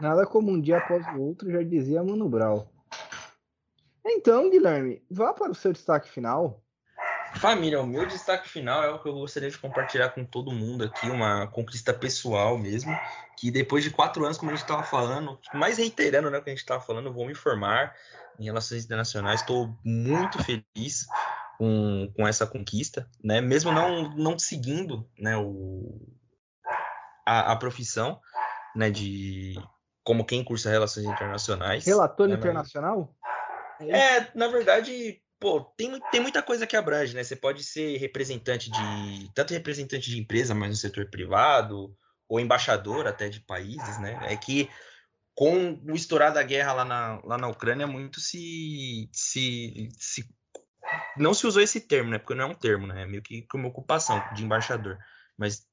Nada 0.00 0.26
como 0.26 0.50
um 0.50 0.60
dia 0.60 0.78
após 0.78 1.06
o 1.14 1.20
outro, 1.20 1.52
já 1.52 1.62
dizia 1.62 2.02
Mano 2.02 2.28
Brau. 2.28 2.68
Então, 4.04 4.50
Guilherme, 4.50 5.04
vá 5.08 5.32
para 5.32 5.52
o 5.52 5.54
seu 5.54 5.72
destaque 5.72 6.08
final. 6.10 6.64
Família, 7.36 7.80
o 7.80 7.86
meu 7.86 8.06
destaque 8.06 8.48
final 8.48 8.82
é 8.82 8.90
o 8.90 8.98
que 8.98 9.08
eu 9.08 9.14
gostaria 9.14 9.50
de 9.50 9.58
compartilhar 9.58 10.10
com 10.10 10.24
todo 10.24 10.50
mundo 10.50 10.84
aqui, 10.84 11.08
uma 11.08 11.46
conquista 11.46 11.94
pessoal 11.94 12.58
mesmo, 12.58 12.94
que 13.36 13.50
depois 13.50 13.84
de 13.84 13.90
quatro 13.90 14.24
anos, 14.24 14.36
como 14.36 14.50
a 14.50 14.54
gente 14.54 14.62
estava 14.62 14.82
falando, 14.82 15.38
mais 15.54 15.78
reiterando 15.78 16.30
né, 16.30 16.38
o 16.38 16.42
que 16.42 16.50
a 16.50 16.52
gente 16.52 16.60
estava 16.60 16.80
falando, 16.80 17.12
vou 17.12 17.26
me 17.26 17.34
formar 17.34 17.94
em 18.38 18.44
relações 18.44 18.84
internacionais, 18.84 19.40
estou 19.40 19.74
muito 19.84 20.42
feliz 20.42 21.06
com, 21.56 22.12
com 22.16 22.26
essa 22.26 22.46
conquista, 22.46 23.08
né, 23.22 23.40
mesmo 23.40 23.72
não, 23.72 24.14
não 24.14 24.38
seguindo 24.38 25.08
né, 25.18 25.36
o, 25.36 26.00
a, 27.26 27.52
a 27.52 27.56
profissão 27.56 28.20
né, 28.74 28.90
de 28.90 29.54
como 30.02 30.24
quem 30.24 30.42
cursa 30.44 30.70
relações 30.70 31.06
internacionais. 31.06 31.84
Relator 31.86 32.28
né, 32.28 32.34
internacional? 32.34 33.14
É, 33.80 34.26
na 34.34 34.48
verdade, 34.48 35.22
pô, 35.40 35.62
tem, 35.76 35.98
tem 36.12 36.20
muita 36.20 36.42
coisa 36.42 36.66
que 36.66 36.76
abrange, 36.76 37.14
né? 37.14 37.24
Você 37.24 37.34
pode 37.34 37.64
ser 37.64 37.96
representante 37.96 38.70
de. 38.70 39.30
tanto 39.34 39.54
representante 39.54 40.10
de 40.10 40.20
empresa, 40.20 40.54
mas 40.54 40.68
no 40.68 40.76
setor 40.76 41.08
privado, 41.10 41.96
ou 42.28 42.38
embaixador 42.38 43.06
até 43.06 43.28
de 43.28 43.40
países, 43.40 43.98
né? 43.98 44.18
É 44.30 44.36
que 44.36 44.68
com 45.34 45.80
o 45.90 45.94
estourar 45.94 46.34
da 46.34 46.42
guerra 46.42 46.74
lá 46.74 46.84
na, 46.84 47.20
lá 47.24 47.38
na 47.38 47.48
Ucrânia, 47.48 47.86
muito 47.86 48.20
se, 48.20 49.08
se, 49.12 49.88
se. 49.98 50.28
Não 51.16 51.32
se 51.32 51.46
usou 51.46 51.62
esse 51.62 51.80
termo, 51.80 52.10
né? 52.10 52.18
Porque 52.18 52.34
não 52.34 52.44
é 52.44 52.46
um 52.48 52.54
termo, 52.54 52.86
né? 52.86 53.02
É 53.02 53.06
meio 53.06 53.22
que 53.22 53.46
uma 53.54 53.68
ocupação 53.68 54.22
de 54.34 54.44
embaixador. 54.44 54.98
Mas 55.38 55.66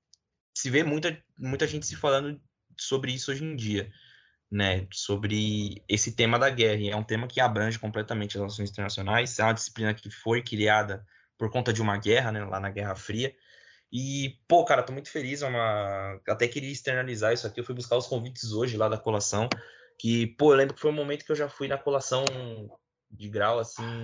se 0.55 0.69
vê 0.69 0.83
muita, 0.83 1.21
muita 1.37 1.67
gente 1.67 1.85
se 1.85 1.95
falando 1.95 2.41
sobre 2.79 3.11
isso 3.11 3.31
hoje 3.31 3.43
em 3.43 3.55
dia 3.55 3.91
né, 4.49 4.87
sobre 4.91 5.83
esse 5.87 6.15
tema 6.15 6.39
da 6.39 6.49
guerra. 6.49 6.81
E 6.81 6.89
é 6.89 6.95
um 6.95 7.03
tema 7.03 7.27
que 7.27 7.41
abrange 7.41 7.77
completamente 7.77 8.37
as 8.37 8.41
relações 8.41 8.69
internacionais. 8.69 9.37
É 9.39 9.43
uma 9.43 9.53
disciplina 9.53 9.93
que 9.93 10.09
foi 10.09 10.41
criada 10.41 11.05
por 11.37 11.51
conta 11.51 11.71
de 11.71 11.81
uma 11.81 11.97
guerra, 11.97 12.31
né, 12.31 12.43
lá 12.45 12.59
na 12.59 12.69
Guerra 12.69 12.95
Fria. 12.95 13.35
E, 13.91 14.39
pô, 14.47 14.65
cara, 14.65 14.83
tô 14.83 14.91
muito 14.91 15.09
feliz. 15.09 15.41
É 15.41 15.47
uma... 15.47 16.19
Até 16.27 16.47
queria 16.47 16.71
externalizar 16.71 17.33
isso 17.33 17.47
aqui. 17.47 17.59
Eu 17.59 17.63
fui 17.63 17.75
buscar 17.75 17.97
os 17.97 18.07
convites 18.07 18.51
hoje 18.51 18.77
lá 18.77 18.89
da 18.89 18.97
colação. 18.97 19.47
Que, 19.99 20.27
pô, 20.27 20.53
eu 20.53 20.57
lembro 20.57 20.75
que 20.75 20.81
foi 20.81 20.91
um 20.91 20.95
momento 20.95 21.25
que 21.25 21.31
eu 21.31 21.35
já 21.35 21.49
fui 21.49 21.67
na 21.67 21.77
colação 21.77 22.25
de 23.09 23.29
grau, 23.29 23.59
assim, 23.59 24.01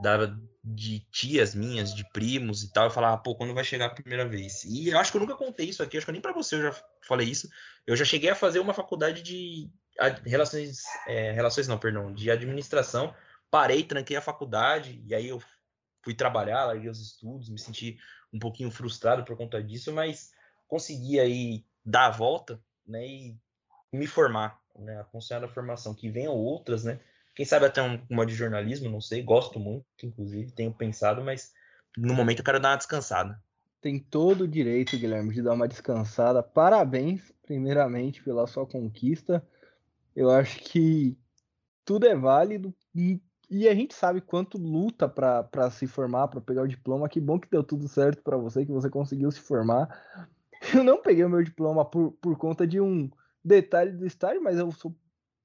da, 0.00 0.34
de 0.64 1.00
tias 1.10 1.54
minhas, 1.54 1.94
de 1.94 2.08
primos 2.10 2.62
e 2.62 2.72
tal, 2.72 2.84
eu 2.84 2.90
falava, 2.90 3.18
pô, 3.18 3.34
quando 3.34 3.54
vai 3.54 3.64
chegar 3.64 3.86
a 3.86 3.94
primeira 3.94 4.26
vez? 4.26 4.64
E 4.64 4.88
eu 4.88 4.98
acho 4.98 5.10
que 5.10 5.16
eu 5.16 5.20
nunca 5.20 5.34
contei 5.34 5.68
isso 5.68 5.82
aqui, 5.82 5.96
acho 5.96 6.06
que 6.06 6.12
nem 6.12 6.20
para 6.20 6.32
você 6.32 6.56
eu 6.56 6.62
já 6.62 6.84
falei 7.06 7.28
isso. 7.28 7.48
Eu 7.86 7.96
já 7.96 8.04
cheguei 8.04 8.30
a 8.30 8.34
fazer 8.34 8.60
uma 8.60 8.74
faculdade 8.74 9.22
de 9.22 9.70
relações, 10.24 10.82
é, 11.06 11.32
relações 11.32 11.68
não, 11.68 11.78
perdão, 11.78 12.12
de 12.12 12.30
administração. 12.30 13.14
Parei, 13.50 13.84
tranquei 13.84 14.16
a 14.16 14.22
faculdade 14.22 15.02
e 15.06 15.14
aí 15.14 15.28
eu 15.28 15.42
fui 16.02 16.14
trabalhar, 16.14 16.64
larguei 16.64 16.90
os 16.90 17.00
estudos, 17.00 17.48
me 17.48 17.58
senti 17.58 17.98
um 18.32 18.38
pouquinho 18.38 18.70
frustrado 18.70 19.24
por 19.24 19.36
conta 19.36 19.62
disso, 19.62 19.92
mas 19.92 20.32
consegui 20.66 21.20
aí 21.20 21.64
dar 21.84 22.06
a 22.06 22.10
volta, 22.10 22.62
né, 22.86 23.06
e 23.06 23.36
me 23.92 24.06
formar, 24.06 24.58
né, 24.76 25.00
aconselhar 25.00 25.44
a 25.44 25.48
formação, 25.48 25.94
que 25.94 26.08
venham 26.08 26.34
outras, 26.34 26.84
né, 26.84 26.98
quem 27.34 27.46
sabe 27.46 27.66
até 27.66 27.80
uma 28.10 28.26
de 28.26 28.34
jornalismo, 28.34 28.90
não 28.90 29.00
sei. 29.00 29.22
Gosto 29.22 29.58
muito, 29.58 29.86
inclusive, 30.02 30.52
tenho 30.52 30.72
pensado, 30.72 31.22
mas 31.22 31.52
no 31.96 32.14
momento 32.14 32.40
eu 32.40 32.44
quero 32.44 32.60
dar 32.60 32.70
uma 32.70 32.76
descansada. 32.76 33.40
Tem 33.80 33.98
todo 33.98 34.42
o 34.42 34.48
direito, 34.48 34.98
Guilherme, 34.98 35.34
de 35.34 35.42
dar 35.42 35.54
uma 35.54 35.66
descansada. 35.66 36.42
Parabéns, 36.42 37.32
primeiramente, 37.42 38.22
pela 38.22 38.46
sua 38.46 38.66
conquista. 38.66 39.44
Eu 40.14 40.30
acho 40.30 40.60
que 40.60 41.18
tudo 41.84 42.06
é 42.06 42.14
válido 42.14 42.74
e, 42.94 43.20
a 43.68 43.74
gente 43.74 43.94
sabe 43.94 44.20
quanto 44.20 44.56
luta 44.56 45.08
para 45.08 45.70
se 45.70 45.86
formar, 45.86 46.28
para 46.28 46.40
pegar 46.40 46.62
o 46.62 46.68
diploma. 46.68 47.08
Que 47.08 47.20
bom 47.20 47.40
que 47.40 47.50
deu 47.50 47.62
tudo 47.62 47.88
certo 47.88 48.22
para 48.22 48.36
você, 48.36 48.64
que 48.64 48.72
você 48.72 48.88
conseguiu 48.88 49.30
se 49.30 49.40
formar. 49.40 49.88
Eu 50.72 50.84
não 50.84 51.02
peguei 51.02 51.24
o 51.24 51.28
meu 51.28 51.42
diploma 51.42 51.84
por, 51.84 52.12
por 52.12 52.38
conta 52.38 52.66
de 52.66 52.80
um 52.80 53.10
detalhe 53.44 53.90
do 53.90 54.06
estágio, 54.06 54.40
mas 54.40 54.58
eu 54.58 54.70
sou 54.70 54.94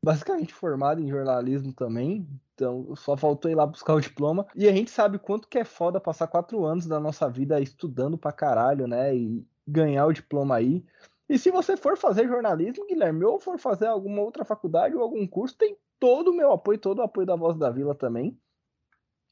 basicamente 0.07 0.53
formado 0.53 1.01
em 1.01 1.09
jornalismo 1.09 1.73
também, 1.73 2.25
então 2.55 2.95
só 2.95 3.17
faltou 3.17 3.51
ir 3.51 3.55
lá 3.55 3.65
buscar 3.65 3.93
o 3.93 3.99
diploma. 3.99 4.47
E 4.55 4.65
a 4.65 4.71
gente 4.71 4.89
sabe 4.89 5.19
quanto 5.19 5.49
que 5.49 5.57
é 5.57 5.65
foda 5.65 5.99
passar 5.99 6.27
quatro 6.27 6.63
anos 6.63 6.85
da 6.85 6.97
nossa 6.97 7.29
vida 7.29 7.59
estudando 7.59 8.17
pra 8.17 8.31
caralho, 8.31 8.87
né? 8.87 9.13
E 9.13 9.45
ganhar 9.67 10.05
o 10.05 10.13
diploma 10.13 10.55
aí. 10.55 10.85
E 11.27 11.37
se 11.37 11.51
você 11.51 11.75
for 11.75 11.97
fazer 11.97 12.25
jornalismo, 12.25 12.87
Guilherme, 12.87 13.25
ou 13.25 13.37
for 13.37 13.59
fazer 13.59 13.87
alguma 13.87 14.21
outra 14.21 14.45
faculdade 14.45 14.95
ou 14.95 15.01
algum 15.01 15.27
curso, 15.27 15.57
tem 15.57 15.77
todo 15.99 16.29
o 16.29 16.33
meu 16.33 16.53
apoio, 16.53 16.79
todo 16.79 16.99
o 16.99 17.03
apoio 17.03 17.27
da 17.27 17.35
Voz 17.35 17.57
da 17.57 17.69
Vila 17.69 17.93
também. 17.93 18.39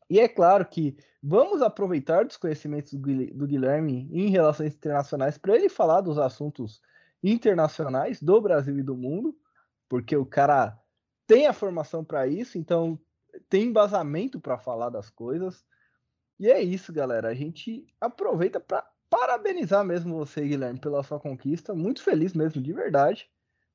E 0.10 0.20
é 0.20 0.28
claro 0.28 0.66
que 0.66 0.98
vamos 1.24 1.62
aproveitar 1.62 2.26
dos 2.26 2.36
conhecimentos 2.36 2.94
do 2.94 3.48
Guilherme 3.48 4.10
em 4.12 4.30
relações 4.30 4.76
internacionais 4.76 5.38
para 5.38 5.56
ele 5.56 5.70
falar 5.70 6.02
dos 6.02 6.18
assuntos 6.18 6.82
internacionais 7.24 8.22
do 8.22 8.42
Brasil 8.42 8.78
e 8.78 8.84
do 8.84 8.98
mundo 8.98 9.34
porque 9.88 10.16
o 10.16 10.26
cara 10.26 10.80
tem 11.28 11.48
a 11.48 11.54
formação 11.54 12.04
para 12.04 12.28
isso, 12.28 12.58
então 12.58 13.00
tem 13.50 13.64
embasamento 13.64 14.40
para 14.40 14.58
falar 14.58 14.90
das 14.90 15.10
coisas. 15.10 15.66
E 16.40 16.50
é 16.50 16.62
isso, 16.62 16.92
galera. 16.92 17.30
A 17.30 17.34
gente 17.34 17.86
aproveita 18.00 18.60
para 18.60 18.88
parabenizar 19.10 19.84
mesmo 19.84 20.18
você, 20.18 20.46
Guilherme, 20.48 20.80
pela 20.80 21.04
sua 21.04 21.20
conquista. 21.20 21.74
Muito 21.74 22.04
feliz 22.04 22.34
mesmo, 22.34 22.62
de 22.62 22.74
verdade, 22.74 23.30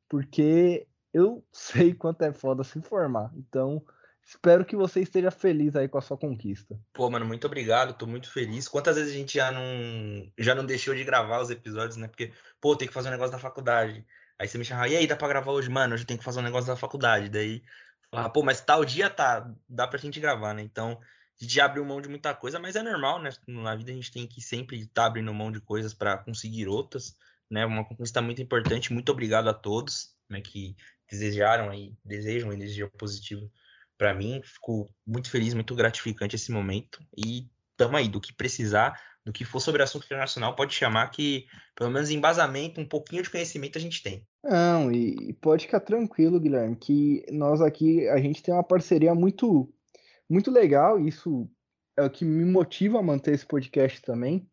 porque 0.09 0.87
eu 1.13 1.45
sei 1.53 1.95
quanto 1.95 2.23
é 2.23 2.33
foda 2.33 2.63
se 2.63 2.81
formar. 2.81 3.33
Então, 3.35 3.83
espero 4.25 4.65
que 4.65 4.77
você 4.77 5.01
esteja 5.01 5.31
feliz 5.31 5.75
aí 5.75 5.89
com 5.89 5.99
a 5.99 6.03
sua 6.03 6.17
conquista. 6.17 6.79
Pô, 6.93 7.09
mano, 7.11 7.25
muito 7.25 7.47
obrigado. 7.47 7.97
Tô 7.97 8.07
muito 8.07 8.31
feliz. 8.31 8.69
Quantas 8.69 8.97
vezes 8.97 9.13
a 9.13 9.17
gente 9.17 9.35
já 9.35 9.51
não 9.51 10.31
já 10.39 10.55
não 10.55 10.65
deixou 10.65 10.95
de 10.95 11.05
gravar 11.05 11.41
os 11.41 11.51
episódios, 11.51 11.97
né? 11.97 12.09
Porque, 12.09 12.33
pô, 12.61 12.77
tem 12.77 12.87
que 12.87 12.95
fazer 12.95 13.09
um 13.09 13.13
negócio 13.13 13.33
da 13.33 13.39
faculdade. 13.39 14.07
Aí 14.41 14.49
você 14.49 14.57
me 14.57 14.65
chama, 14.65 14.89
e 14.89 14.97
aí, 14.97 15.07
dá 15.07 15.15
pra 15.15 15.29
gravar 15.29 15.53
hoje? 15.53 15.69
Mano, 15.69 15.93
hoje 15.93 16.07
tem 16.07 16.17
que 16.17 16.25
fazer 16.25 16.41
um 16.41 16.43
negócio 16.43 16.67
da 16.67 16.75
faculdade. 16.75 17.29
Daí, 17.29 17.63
fala, 18.11 18.31
pô, 18.31 18.43
mas 18.43 18.59
tal 18.59 18.87
dia 18.87 19.11
tá, 19.11 19.47
dá 19.69 19.87
pra 19.87 19.99
gente 19.99 20.19
gravar, 20.19 20.55
né? 20.55 20.63
Então, 20.63 20.99
a 21.39 21.45
gente 21.45 21.61
abriu 21.61 21.85
mão 21.85 22.01
de 22.01 22.09
muita 22.09 22.35
coisa, 22.35 22.59
mas 22.59 22.75
é 22.75 22.83
normal, 22.83 23.21
né? 23.21 23.29
Na 23.47 23.77
vida 23.77 23.93
a 23.93 23.95
gente 23.95 24.11
tem 24.11 24.27
que 24.27 24.41
sempre 24.41 24.79
estar 24.81 25.03
tá 25.03 25.07
abrindo 25.07 25.35
mão 25.35 25.53
de 25.53 25.61
coisas 25.61 25.93
para 25.93 26.17
conseguir 26.17 26.69
outras, 26.69 27.15
né? 27.51 27.67
Uma 27.67 27.85
conquista 27.85 28.23
muito 28.23 28.41
importante. 28.41 28.95
Muito 28.95 29.13
obrigado 29.13 29.47
a 29.47 29.53
todos, 29.53 30.15
né, 30.27 30.41
que 30.41 30.75
desejaram 31.11 31.69
aí, 31.69 31.95
desejam 32.03 32.51
energia 32.51 32.89
positiva 32.89 33.47
para 33.99 34.15
mim. 34.15 34.41
Fico 34.43 34.91
muito 35.07 35.29
feliz, 35.29 35.53
muito 35.53 35.75
gratificante 35.75 36.35
esse 36.35 36.51
momento 36.51 36.99
e 37.15 37.47
tamo 37.81 37.97
aí, 37.97 38.09
do 38.09 38.21
que 38.21 38.31
precisar, 38.31 39.01
do 39.25 39.33
que 39.33 39.43
for 39.43 39.59
sobre 39.59 39.83
assunto 39.83 40.05
internacional, 40.05 40.55
pode 40.55 40.75
chamar 40.75 41.09
que, 41.11 41.47
pelo 41.75 41.91
menos 41.91 42.11
embasamento, 42.11 42.79
um 42.79 42.87
pouquinho 42.87 43.23
de 43.23 43.31
conhecimento 43.31 43.79
a 43.79 43.81
gente 43.81 44.03
tem. 44.03 44.23
Não, 44.45 44.93
e 44.93 45.33
pode 45.41 45.65
ficar 45.65 45.81
tranquilo, 45.81 46.39
Guilherme, 46.39 46.77
que 46.77 47.25
nós 47.33 47.63
aqui, 47.63 48.07
a 48.09 48.19
gente 48.19 48.43
tem 48.43 48.53
uma 48.53 48.63
parceria 48.63 49.15
muito, 49.15 49.73
muito 50.29 50.51
legal, 50.51 51.01
isso 51.01 51.51
é 51.97 52.03
o 52.03 52.11
que 52.11 52.23
me 52.23 52.45
motiva 52.45 52.99
a 52.99 53.03
manter 53.03 53.33
esse 53.33 53.47
podcast 53.47 54.03
também, 54.03 54.47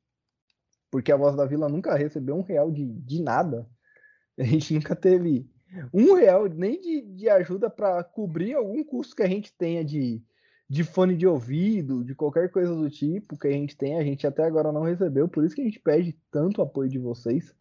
porque 0.89 1.11
a 1.11 1.17
Voz 1.17 1.35
da 1.35 1.45
Vila 1.45 1.67
nunca 1.67 1.97
recebeu 1.97 2.37
um 2.37 2.43
real 2.43 2.71
de, 2.71 2.85
de 2.85 3.21
nada. 3.21 3.67
A 4.39 4.43
gente 4.43 4.73
nunca 4.73 4.95
teve 4.95 5.49
um 5.93 6.13
real 6.13 6.47
nem 6.47 6.79
de, 6.79 7.01
de 7.01 7.27
ajuda 7.27 7.69
para 7.69 8.03
cobrir 8.05 8.53
algum 8.53 8.83
custo 8.85 9.15
que 9.15 9.23
a 9.23 9.27
gente 9.27 9.51
tenha 9.57 9.83
de, 9.83 10.23
de 10.69 10.83
fone 10.83 11.15
de 11.15 11.25
ouvido, 11.25 12.03
de 12.03 12.13
qualquer 12.13 12.51
coisa 12.51 12.75
do 12.75 12.89
tipo 12.89 13.37
que 13.37 13.47
a 13.47 13.51
gente 13.51 13.77
tem, 13.77 13.97
a 13.97 14.03
gente 14.03 14.27
até 14.27 14.43
agora 14.43 14.71
não 14.71 14.81
recebeu, 14.81 15.27
por 15.27 15.45
isso 15.45 15.55
que 15.55 15.61
a 15.61 15.65
gente 15.65 15.79
pede 15.79 16.19
tanto 16.29 16.61
apoio 16.61 16.89
de 16.89 16.99
vocês. 16.99 17.55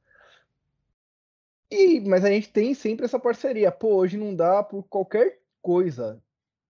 E, 1.71 2.01
mas 2.01 2.25
a 2.25 2.31
gente 2.31 2.53
tem 2.53 2.75
sempre 2.75 3.05
essa 3.05 3.19
parceria. 3.19 3.73
Pô, 3.73 3.97
hoje 3.97 4.17
não 4.17 4.35
dá 4.35 4.63
por 4.63 4.85
qualquer 4.85 5.41
coisa. 5.61 6.23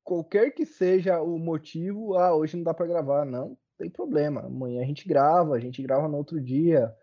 Qualquer 0.04 0.52
que 0.52 0.66
seja 0.66 1.22
o 1.22 1.38
motivo, 1.38 2.18
ah, 2.18 2.36
hoje 2.36 2.58
não 2.58 2.64
dá 2.64 2.74
para 2.74 2.88
gravar. 2.88 3.26
Não, 3.26 3.58
tem 3.78 3.90
problema. 3.90 4.42
Amanhã 4.42 4.82
a 4.82 4.86
gente 4.86 5.08
grava, 5.08 5.56
a 5.56 5.60
gente 5.60 5.82
grava 5.82 6.08
no 6.08 6.18
outro 6.18 6.42
dia. 6.42 6.94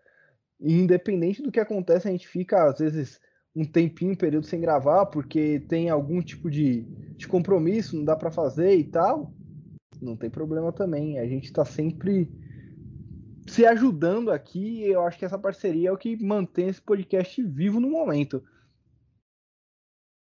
E 0.59 0.73
independente 0.73 1.41
do 1.41 1.51
que 1.51 1.59
acontece, 1.59 2.07
a 2.07 2.11
gente 2.11 2.27
fica, 2.27 2.63
às 2.69 2.79
vezes, 2.79 3.19
um 3.55 3.65
tempinho, 3.65 4.13
um 4.13 4.15
período 4.15 4.45
sem 4.45 4.61
gravar, 4.61 5.07
porque 5.07 5.59
tem 5.61 5.89
algum 5.89 6.21
tipo 6.21 6.49
de, 6.49 6.81
de 7.17 7.27
compromisso, 7.27 7.95
não 7.95 8.05
dá 8.05 8.15
para 8.15 8.31
fazer 8.31 8.75
e 8.75 8.83
tal. 8.83 9.33
Não 10.01 10.15
tem 10.15 10.29
problema 10.29 10.71
também. 10.71 11.19
A 11.19 11.27
gente 11.27 11.45
está 11.45 11.65
sempre 11.65 12.31
se 13.47 13.65
ajudando 13.65 14.31
aqui. 14.31 14.83
Eu 14.83 15.01
acho 15.01 15.17
que 15.17 15.25
essa 15.25 15.37
parceria 15.37 15.89
é 15.89 15.91
o 15.91 15.97
que 15.97 16.21
mantém 16.23 16.69
esse 16.69 16.81
podcast 16.81 17.41
vivo 17.43 17.79
no 17.79 17.89
momento. 17.89 18.43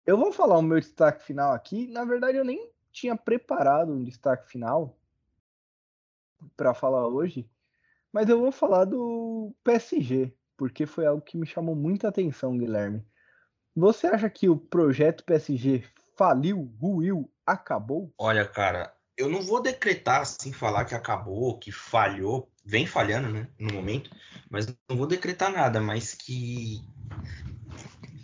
Eu 0.06 0.18
vou 0.18 0.32
falar 0.32 0.58
o 0.58 0.62
meu 0.62 0.80
destaque 0.80 1.24
final 1.24 1.52
aqui. 1.52 1.88
Na 1.88 2.06
verdade, 2.06 2.38
eu 2.38 2.46
nem 2.46 2.72
tinha 2.92 3.16
preparado 3.16 3.92
um 3.92 4.04
destaque 4.04 4.50
final 4.50 4.98
para 6.56 6.74
falar 6.74 7.08
hoje, 7.08 7.50
mas 8.12 8.30
eu 8.30 8.40
vou 8.40 8.52
falar 8.52 8.86
do 8.86 9.54
PSG, 9.64 10.34
porque 10.56 10.86
foi 10.86 11.06
algo 11.06 11.22
que 11.22 11.38
me 11.38 11.46
chamou 11.46 11.76
muita 11.76 12.08
atenção, 12.08 12.58
Guilherme. 12.58 13.06
Você 13.78 14.08
acha 14.08 14.28
que 14.28 14.50
o 14.50 14.58
projeto 14.58 15.24
PSG 15.24 15.84
faliu, 16.18 16.74
ruiu, 16.82 17.32
acabou? 17.46 18.12
Olha, 18.18 18.44
cara, 18.44 18.92
eu 19.16 19.30
não 19.30 19.40
vou 19.40 19.62
decretar 19.62 20.22
assim, 20.22 20.52
falar 20.52 20.84
que 20.84 20.96
acabou, 20.96 21.60
que 21.60 21.72
falhou, 21.72 22.52
vem 22.66 22.88
falhando, 22.88 23.30
né, 23.30 23.48
no 23.60 23.72
momento, 23.72 24.10
mas 24.50 24.66
não 24.90 24.98
vou 24.98 25.06
decretar 25.06 25.52
nada, 25.52 25.80
mas 25.80 26.16
que 26.16 26.82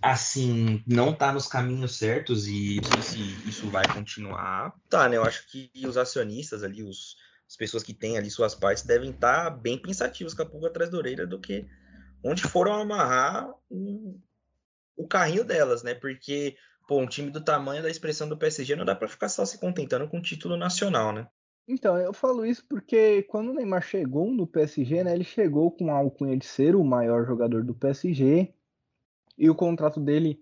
assim, 0.02 0.84
não 0.88 1.14
tá 1.14 1.32
nos 1.32 1.46
caminhos 1.46 2.00
certos 2.00 2.48
e 2.48 2.82
não 2.82 3.00
sei 3.04 3.04
se 3.04 3.48
isso 3.48 3.70
vai 3.70 3.86
continuar. 3.94 4.74
Tá, 4.90 5.08
né? 5.08 5.18
Eu 5.18 5.24
acho 5.24 5.48
que 5.52 5.70
os 5.86 5.98
acionistas 5.98 6.64
ali, 6.64 6.82
os, 6.82 7.16
as 7.48 7.56
pessoas 7.56 7.84
que 7.84 7.94
têm 7.94 8.18
ali 8.18 8.32
suas 8.32 8.56
partes, 8.56 8.84
devem 8.84 9.12
estar 9.12 9.44
tá 9.44 9.50
bem 9.52 9.78
pensativos 9.78 10.34
com 10.34 10.42
a 10.42 10.48
pulga 10.48 10.70
atrás 10.70 10.90
da 10.90 10.98
orelha 10.98 11.28
do 11.28 11.40
que 11.40 11.64
onde 12.24 12.42
foram 12.42 12.74
amarrar 12.74 13.48
o, 13.70 14.20
o 14.96 15.08
carrinho 15.08 15.44
delas, 15.44 15.84
né? 15.84 15.94
Porque 15.94 16.56
pô, 16.88 17.00
um 17.00 17.08
time 17.08 17.30
do 17.30 17.44
tamanho 17.44 17.82
da 17.82 17.90
expressão 17.90 18.28
do 18.28 18.38
PSG 18.38 18.76
não 18.76 18.86
dá 18.86 18.96
para 18.96 19.08
ficar 19.08 19.30
só 19.30 19.46
se 19.46 19.60
contentando 19.60 20.08
com 20.08 20.18
o 20.18 20.22
título 20.22 20.58
nacional, 20.58 21.12
né? 21.12 21.28
Então, 21.68 21.98
eu 21.98 22.14
falo 22.14 22.46
isso 22.46 22.66
porque 22.68 23.24
quando 23.24 23.52
o 23.52 23.54
Neymar 23.54 23.82
chegou 23.82 24.30
no 24.32 24.46
PSG, 24.46 25.04
né, 25.04 25.14
ele 25.14 25.24
chegou 25.24 25.72
com 25.72 25.90
a 25.92 25.98
alcunha 25.98 26.36
de 26.36 26.46
ser 26.46 26.76
o 26.76 26.84
maior 26.84 27.26
jogador 27.26 27.64
do 27.64 27.74
PSG 27.74 28.54
e 29.38 29.50
o 29.50 29.56
contrato 29.56 30.00
dele 30.02 30.40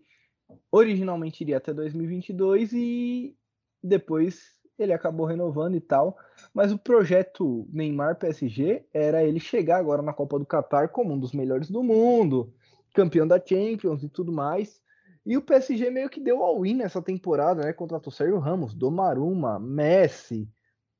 originalmente 0.71 1.43
iria 1.43 1.57
até 1.57 1.73
2022 1.73 2.73
e 2.73 3.37
depois 3.83 4.59
ele 4.79 4.93
acabou 4.93 5.27
renovando 5.27 5.75
e 5.75 5.81
tal. 5.81 6.17
Mas 6.53 6.71
o 6.71 6.77
projeto 6.77 7.67
Neymar 7.71 8.17
PSG 8.17 8.83
era 8.91 9.23
ele 9.23 9.39
chegar 9.39 9.77
agora 9.77 10.01
na 10.01 10.13
Copa 10.13 10.39
do 10.39 10.45
Catar 10.45 10.89
como 10.89 11.13
um 11.13 11.19
dos 11.19 11.33
melhores 11.33 11.69
do 11.69 11.83
mundo, 11.83 12.51
campeão 12.93 13.27
da 13.27 13.43
Champions 13.43 14.03
e 14.03 14.09
tudo 14.09 14.31
mais. 14.31 14.81
E 15.25 15.37
o 15.37 15.41
PSG 15.41 15.89
meio 15.89 16.09
que 16.09 16.19
deu 16.19 16.41
all-in 16.43 16.75
nessa 16.75 17.01
temporada, 17.01 17.63
né? 17.63 17.73
Contratou 17.73 18.11
Sérgio 18.11 18.39
Ramos, 18.39 18.73
Domaruma, 18.73 19.59
Messi. 19.59 20.49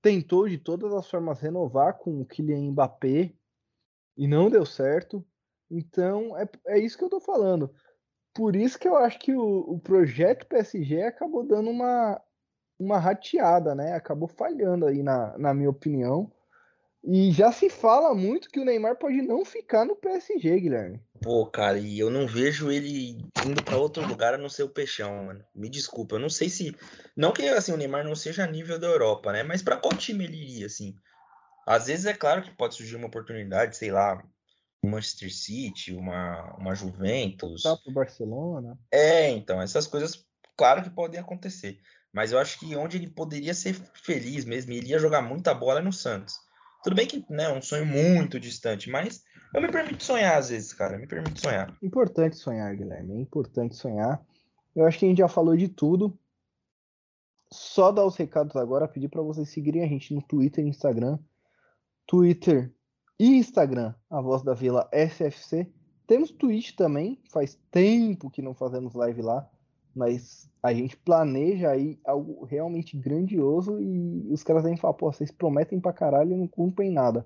Tentou 0.02 0.48
de 0.48 0.58
todas 0.58 0.94
as 0.94 1.10
formas 1.10 1.40
renovar 1.40 1.98
com 1.98 2.22
o 2.22 2.26
Kylian 2.26 2.72
Mbappé 2.72 3.34
e 4.18 4.28
não 4.28 4.50
deu 4.50 4.66
certo. 4.66 5.26
Então 5.70 6.38
é, 6.38 6.48
é 6.68 6.80
isso 6.80 6.98
que 6.98 7.04
eu 7.04 7.10
tô 7.10 7.20
falando. 7.20 7.74
Por 8.34 8.56
isso 8.56 8.80
que 8.80 8.88
eu 8.88 8.96
acho 8.96 9.20
que 9.20 9.34
o, 9.34 9.60
o 9.60 9.80
projeto 9.80 10.48
PSG 10.48 11.04
acabou 11.04 11.46
dando 11.46 11.70
uma, 11.70 12.22
uma 12.80 12.98
rateada, 12.98 13.76
né? 13.76 13.94
Acabou 13.94 14.28
falhando 14.28 14.86
aí, 14.86 15.04
na, 15.04 15.38
na 15.38 15.54
minha 15.54 15.70
opinião. 15.70 16.32
E 17.04 17.32
já 17.32 17.52
se 17.52 17.68
fala 17.70 18.14
muito 18.14 18.50
que 18.50 18.60
o 18.60 18.66
Neymar 18.66 18.96
pode 18.96 19.22
não 19.24 19.44
ficar 19.44 19.86
no 19.86 19.96
PSG, 19.96 20.60
Guilherme. 20.60 21.02
Pô, 21.20 21.46
cara, 21.48 21.80
e 21.80 21.98
eu 21.98 22.12
não 22.12 22.28
vejo 22.28 22.72
ele 22.72 23.18
indo 23.46 23.64
para 23.64 23.78
outro 23.78 24.06
lugar 24.06 24.36
a 24.36 24.38
não 24.38 24.50
ser 24.50 24.64
o 24.64 24.70
Peixão, 24.70 25.26
mano. 25.26 25.44
Me 25.56 25.68
desculpa, 25.68 26.16
eu 26.16 26.20
não 26.20 26.30
sei 26.30 26.48
se. 26.48 26.76
Não 27.16 27.32
que 27.32 27.48
assim, 27.50 27.72
o 27.72 27.78
Neymar 27.78 28.04
não 28.04 28.16
seja 28.16 28.44
a 28.44 28.48
nível 28.48 28.80
da 28.80 28.88
Europa, 28.88 29.32
né? 29.32 29.42
Mas 29.42 29.64
para 29.64 29.78
qual 29.78 29.94
time 29.96 30.26
ele 30.26 30.38
iria, 30.38 30.68
assim? 30.68 30.96
Às 31.68 31.88
vezes 31.88 32.06
é 32.06 32.14
claro 32.14 32.44
que 32.44 32.52
pode 32.52 32.76
surgir 32.76 32.96
uma 32.96 33.08
oportunidade, 33.08 33.78
sei 33.78 33.92
lá, 33.92 34.24
um 34.84 34.90
Manchester 34.90 35.34
City, 35.34 35.94
uma, 35.94 36.56
uma 36.58 36.76
Juventus. 36.76 37.64
Tá 37.64 37.76
pro 37.78 37.94
Barcelona. 37.94 38.78
É, 38.92 39.30
então, 39.30 39.62
essas 39.62 39.88
coisas, 39.88 40.24
claro 40.56 40.84
que 40.84 40.90
podem 40.90 41.20
acontecer. 41.20 41.80
Mas 42.14 42.32
eu 42.32 42.40
acho 42.40 42.60
que 42.60 42.76
onde 42.76 42.98
ele 42.98 43.10
poderia 43.10 43.54
ser 43.54 43.74
feliz 44.04 44.44
mesmo, 44.44 44.74
ele 44.74 44.90
ia 44.90 45.00
jogar 45.00 45.22
muita 45.22 45.54
bola 45.54 45.80
é 45.80 45.84
no 45.84 45.94
Santos. 45.94 46.36
Tudo 46.84 46.96
bem 46.96 47.08
que 47.08 47.24
né, 47.30 47.44
é 47.44 47.54
um 47.54 47.62
sonho 47.62 47.86
muito 47.86 48.40
distante, 48.40 48.90
mas 48.90 49.24
eu 49.54 49.62
me 49.62 49.72
permito 49.72 50.04
sonhar 50.04 50.38
às 50.38 50.50
vezes, 50.50 50.74
cara. 50.74 50.98
Me 50.98 51.08
permito 51.08 51.40
sonhar. 51.40 51.76
Importante 51.82 52.38
sonhar, 52.38 52.76
Guilherme. 52.76 53.14
É 53.14 53.20
importante 53.20 53.76
sonhar. 53.76 54.24
Eu 54.76 54.86
acho 54.86 54.98
que 54.98 55.06
a 55.06 55.10
gente 55.10 55.20
já 55.20 55.28
falou 55.28 55.56
de 55.56 55.68
tudo. 55.68 56.18
Só 57.54 57.92
dar 57.92 58.06
os 58.06 58.16
recados 58.16 58.56
agora, 58.56 58.88
pedir 58.88 59.10
para 59.10 59.22
vocês 59.22 59.50
seguirem 59.50 59.84
a 59.84 59.88
gente 59.88 60.14
no 60.14 60.22
Twitter 60.22 60.64
e 60.64 60.70
Instagram. 60.70 61.20
Twitter 62.08 62.74
e 63.20 63.36
Instagram, 63.38 63.94
a 64.10 64.22
voz 64.22 64.42
da 64.42 64.54
Vila 64.54 64.90
SFC. 64.92 65.70
Temos 66.08 66.32
Twitch 66.32 66.76
também, 66.76 67.22
faz 67.30 67.60
tempo 67.70 68.30
que 68.30 68.42
não 68.42 68.54
fazemos 68.54 68.94
live 68.94 69.22
lá 69.22 69.48
mas 69.96 70.50
a 70.64 70.74
gente 70.74 70.96
planeja 70.98 71.72
aí 71.72 72.00
algo 72.06 72.46
realmente 72.46 72.98
grandioso 72.98 73.80
e 73.82 74.32
os 74.32 74.44
caras 74.44 74.64
devem 74.64 74.78
falar, 74.78 74.94
pô, 74.94 75.12
vocês 75.12 75.32
prometem 75.32 75.80
pra 75.80 75.94
caralho 75.94 76.34
e 76.34 76.38
não 76.38 76.48
cumprem 76.48 76.92
nada. 76.92 77.26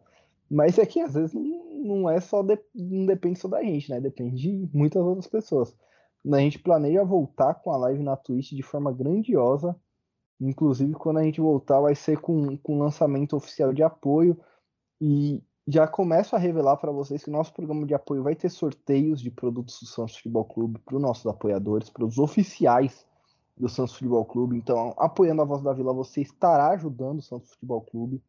Mas 0.50 0.78
é 0.78 0.86
que 0.86 1.00
às 1.00 1.14
vezes 1.14 1.34
não, 1.34 1.84
não 1.84 2.10
é 2.10 2.20
só, 2.20 2.42
de, 2.42 2.58
não 2.74 3.06
depende 3.06 3.40
só 3.40 3.48
da 3.48 3.62
gente, 3.62 3.90
né? 3.90 4.00
Depende 4.00 4.36
de 4.36 4.70
muitas 4.74 5.04
outras 5.04 5.28
pessoas. 5.28 5.76
A 6.32 6.40
gente 6.40 6.60
planeja 6.60 7.04
voltar 7.04 7.56
com 7.56 7.72
a 7.72 7.78
live 7.78 8.02
na 8.02 8.16
Twitch 8.16 8.52
de 8.52 8.64
forma 8.64 8.92
grandiosa. 8.92 9.76
Inclusive, 10.40 10.94
quando 10.94 11.18
a 11.18 11.24
gente 11.24 11.40
voltar, 11.40 11.80
vai 11.80 11.96
ser 11.96 12.20
com, 12.20 12.58
com 12.58 12.80
lançamento 12.80 13.36
oficial 13.36 13.72
de 13.74 13.84
apoio. 13.84 14.38
E 15.00 15.44
já 15.68 15.88
começo 15.88 16.36
a 16.36 16.40
revelar 16.40 16.78
para 16.78 16.92
vocês 16.92 17.24
que 17.24 17.30
o 17.30 17.34
nosso 17.34 17.52
programa 17.52 17.86
de 17.86 17.94
apoio 17.94 18.22
vai 18.22 18.36
ter 18.36 18.50
sorteios 18.50 19.20
de 19.20 19.32
produtos 19.32 19.80
do 19.80 19.88
Santos 19.88 20.18
Futebol 20.18 20.46
Clube 20.46 20.80
para 20.80 20.96
os 20.96 21.02
nossos 21.02 21.26
apoiadores, 21.26 21.90
para 21.90 22.06
os 22.06 22.20
oficiais 22.20 23.06
do 23.58 23.68
Santos 23.68 23.94
Futebol 23.94 24.26
Clube. 24.26 24.58
Então, 24.58 24.94
apoiando 24.98 25.42
a 25.42 25.46
Voz 25.46 25.64
da 25.64 25.74
Vila, 25.74 25.94
você 25.94 26.22
estará 26.22 26.70
ajudando 26.70 27.20
o 27.20 27.24
Santos 27.24 27.52
Futebol 27.52 27.82
Clube. 27.82 28.22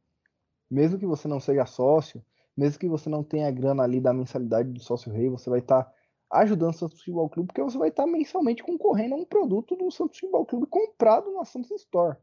Mesmo 0.71 0.99
que 0.99 1.07
você 1.07 1.29
não 1.29 1.39
seja 1.39 1.67
sócio, 1.67 2.25
mesmo 2.57 2.79
que 2.79 2.89
você 2.89 3.11
não 3.11 3.23
tenha 3.23 3.51
grana 3.51 3.83
ali 3.83 4.01
da 4.01 4.15
mensalidade 4.15 4.71
do 4.71 4.81
sócio 4.81 5.13
rei, 5.13 5.29
você 5.29 5.51
vai 5.51 5.59
estar 5.59 5.93
ajudando 6.31 6.71
o 6.71 6.79
Santos 6.79 6.99
Futebol 6.99 7.29
Clube, 7.29 7.49
porque 7.49 7.63
você 7.63 7.77
vai 7.77 7.91
estar 7.91 8.07
mensalmente 8.07 8.63
concorrendo 8.63 9.15
a 9.15 9.19
um 9.19 9.25
produto 9.25 9.77
do 9.77 9.91
Santos 9.91 10.19
Futebol 10.19 10.47
Clube 10.47 10.67
comprado 10.67 11.31
na 11.33 11.45
Santos 11.45 11.71
Store. 11.71 12.17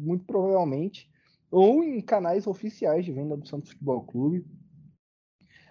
Muito 0.00 0.24
provavelmente 0.24 1.08
ou 1.50 1.82
em 1.82 2.00
canais 2.00 2.46
oficiais 2.46 3.04
de 3.04 3.12
venda 3.12 3.36
do 3.36 3.46
Santos 3.46 3.70
Futebol 3.70 4.02
Clube. 4.02 4.46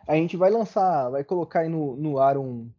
A 0.07 0.15
gente 0.15 0.35
vai 0.35 0.49
lançar, 0.49 1.09
vai 1.09 1.23
colocar 1.23 1.61
aí 1.61 1.69
no, 1.69 1.95
no 1.95 2.19
ar 2.19 2.37
um, 2.37 2.69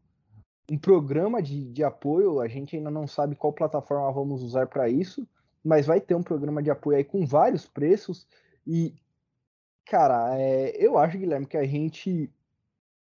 um 0.70 0.78
programa 0.78 1.40
de, 1.42 1.70
de 1.70 1.82
apoio. 1.82 2.40
A 2.40 2.48
gente 2.48 2.76
ainda 2.76 2.90
não 2.90 3.06
sabe 3.06 3.36
qual 3.36 3.52
plataforma 3.52 4.12
vamos 4.12 4.42
usar 4.42 4.66
para 4.66 4.88
isso, 4.88 5.26
mas 5.64 5.86
vai 5.86 6.00
ter 6.00 6.14
um 6.14 6.22
programa 6.22 6.62
de 6.62 6.70
apoio 6.70 6.98
aí 6.98 7.04
com 7.04 7.24
vários 7.24 7.66
preços. 7.66 8.26
E, 8.66 8.94
cara, 9.86 10.36
é, 10.38 10.76
eu 10.76 10.98
acho, 10.98 11.18
Guilherme, 11.18 11.46
que 11.46 11.56
a 11.56 11.66
gente 11.66 12.30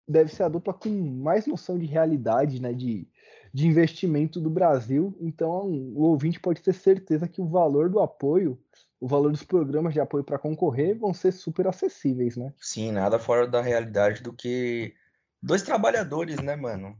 deve 0.07 0.33
ser 0.33 0.43
a 0.43 0.49
dupla 0.49 0.73
com 0.73 0.89
mais 0.89 1.47
noção 1.47 1.77
de 1.77 1.85
realidade, 1.85 2.61
né? 2.61 2.73
De, 2.73 3.07
de 3.53 3.67
investimento 3.67 4.39
do 4.39 4.49
Brasil. 4.49 5.15
Então, 5.19 5.69
o 5.69 6.01
ouvinte 6.01 6.39
pode 6.39 6.61
ter 6.61 6.73
certeza 6.73 7.27
que 7.27 7.41
o 7.41 7.47
valor 7.47 7.89
do 7.89 7.99
apoio 7.99 8.59
o 8.99 9.07
valor 9.07 9.31
dos 9.31 9.43
programas 9.43 9.93
de 9.93 9.99
apoio 9.99 10.23
para 10.23 10.39
concorrer 10.39 10.97
vão 10.97 11.13
ser 11.13 11.31
super 11.31 11.67
acessíveis, 11.67 12.37
né? 12.37 12.53
Sim, 12.59 12.91
nada 12.91 13.19
fora 13.19 13.47
da 13.47 13.61
realidade 13.61 14.21
do 14.23 14.33
que 14.33 14.93
dois 15.41 15.61
trabalhadores, 15.61 16.37
né, 16.37 16.55
mano? 16.55 16.97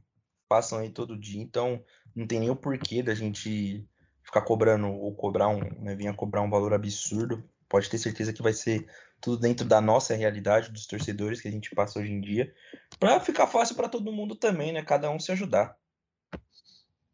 Passam 0.48 0.80
aí 0.80 0.90
todo 0.90 1.20
dia, 1.20 1.42
então 1.42 1.84
não 2.16 2.28
tem 2.28 2.40
nem 2.40 2.50
o 2.50 2.56
porquê 2.56 3.02
da 3.02 3.16
gente 3.16 3.88
ficar 4.24 4.42
cobrando 4.42 4.88
ou 4.88 5.16
cobrar 5.16 5.50
um, 5.50 5.60
né, 5.82 5.96
vinha 5.96 6.14
cobrar 6.14 6.42
um 6.42 6.50
valor 6.50 6.74
absurdo. 6.74 7.44
pode 7.68 7.90
ter 7.90 7.98
certeza 7.98 8.34
que 8.34 8.42
vai 8.42 8.54
ser 8.54 8.88
tudo 9.22 9.40
dentro 9.40 9.66
da 9.66 9.82
nossa 9.82 10.14
realidade, 10.14 10.72
dos 10.72 10.86
torcedores 10.86 11.42
que 11.42 11.48
a 11.48 11.52
gente 11.52 11.74
passa 11.74 12.00
hoje 12.00 12.12
em 12.12 12.22
dia, 12.22 12.54
para 13.00 13.20
ficar 13.20 13.48
fácil 13.48 13.76
para 13.76 13.90
todo 13.90 14.12
mundo 14.12 14.36
também, 14.36 14.72
né? 14.72 14.84
Cada 14.84 15.10
um 15.10 15.20
se 15.20 15.32
ajudar. 15.32 15.76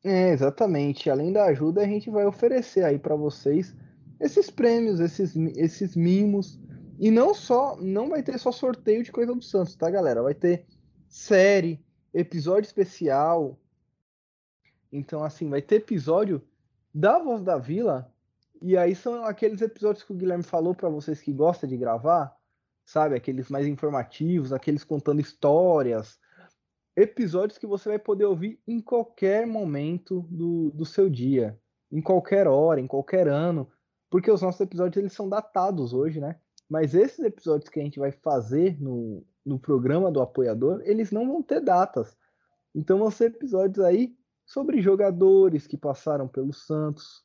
É, 0.04 0.30
exatamente. 0.30 1.10
Além 1.10 1.32
da 1.32 1.46
ajuda, 1.46 1.82
a 1.82 1.86
gente 1.86 2.10
vai 2.10 2.26
oferecer 2.26 2.84
aí 2.84 2.98
para 2.98 3.16
vocês 3.16 3.74
esses 4.22 4.50
prêmios, 4.50 5.00
esses, 5.00 5.36
esses 5.58 5.96
mimos. 5.96 6.60
E 7.00 7.10
não 7.10 7.34
só, 7.34 7.76
não 7.78 8.10
vai 8.10 8.22
ter 8.22 8.38
só 8.38 8.52
sorteio 8.52 9.04
de 9.04 9.12
coisa 9.12 9.34
do 9.34 9.42
Santos, 9.42 9.76
tá, 9.76 9.90
galera? 9.90 10.22
Vai 10.22 10.36
ter 10.36 10.68
série, 11.10 11.84
episódio 12.14 12.68
especial. 12.68 13.60
Então, 14.92 15.24
assim, 15.24 15.50
vai 15.50 15.62
ter 15.62 15.78
episódio 15.78 16.42
da 16.94 17.18
Voz 17.18 17.42
da 17.42 17.58
Vila. 17.58 18.14
E 18.62 18.78
aí 18.78 18.94
são 18.94 19.26
aqueles 19.26 19.62
episódios 19.62 20.04
que 20.04 20.12
o 20.12 20.16
Guilherme 20.16 20.44
falou 20.44 20.76
para 20.76 20.90
vocês 20.90 21.20
que 21.20 21.34
gosta 21.34 21.66
de 21.66 21.76
gravar, 21.76 22.36
sabe? 22.86 23.16
Aqueles 23.16 23.50
mais 23.50 23.66
informativos, 23.66 24.54
aqueles 24.54 24.84
contando 24.84 25.20
histórias, 25.20 26.20
episódios 26.96 27.58
que 27.58 27.66
você 27.66 27.90
vai 27.90 27.98
poder 28.00 28.26
ouvir 28.26 28.62
em 28.68 28.80
qualquer 28.80 29.48
momento 29.48 30.28
do, 30.30 30.70
do 30.70 30.86
seu 30.86 31.10
dia, 31.10 31.60
em 31.92 32.00
qualquer 32.00 32.46
hora, 32.48 32.80
em 32.80 32.86
qualquer 32.86 33.28
ano, 33.28 33.68
porque 34.12 34.30
os 34.30 34.42
nossos 34.42 34.60
episódios 34.60 34.98
eles 34.98 35.14
são 35.14 35.28
datados 35.28 35.94
hoje, 35.94 36.20
né? 36.20 36.36
Mas 36.70 36.94
esses 36.94 37.20
episódios 37.20 37.70
que 37.70 37.80
a 37.80 37.84
gente 37.84 37.98
vai 37.98 38.12
fazer 38.12 38.80
no, 38.80 39.26
no 39.44 39.58
programa 39.58 40.12
do 40.12 40.22
apoiador, 40.22 40.82
eles 40.84 41.12
não 41.12 41.26
vão 41.26 41.42
ter 41.42 41.62
datas. 41.62 42.16
Então 42.76 43.00
vão 43.00 43.10
ser 43.10 43.32
episódios 43.32 43.84
aí 43.84 44.16
sobre 44.46 44.82
jogadores 44.82 45.66
que 45.66 45.78
passaram 45.78 46.28
pelo 46.28 46.52
Santos, 46.52 47.24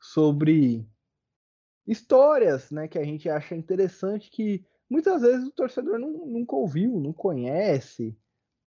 sobre 0.00 0.88
histórias, 1.86 2.70
né, 2.70 2.86
que 2.86 2.98
a 2.98 3.04
gente 3.04 3.28
acha 3.28 3.56
interessante 3.56 4.30
que 4.30 4.64
muitas 4.88 5.22
vezes 5.22 5.48
o 5.48 5.52
torcedor 5.52 5.98
não, 5.98 6.10
nunca 6.26 6.54
ouviu, 6.54 7.00
não 7.00 7.12
conhece, 7.12 8.16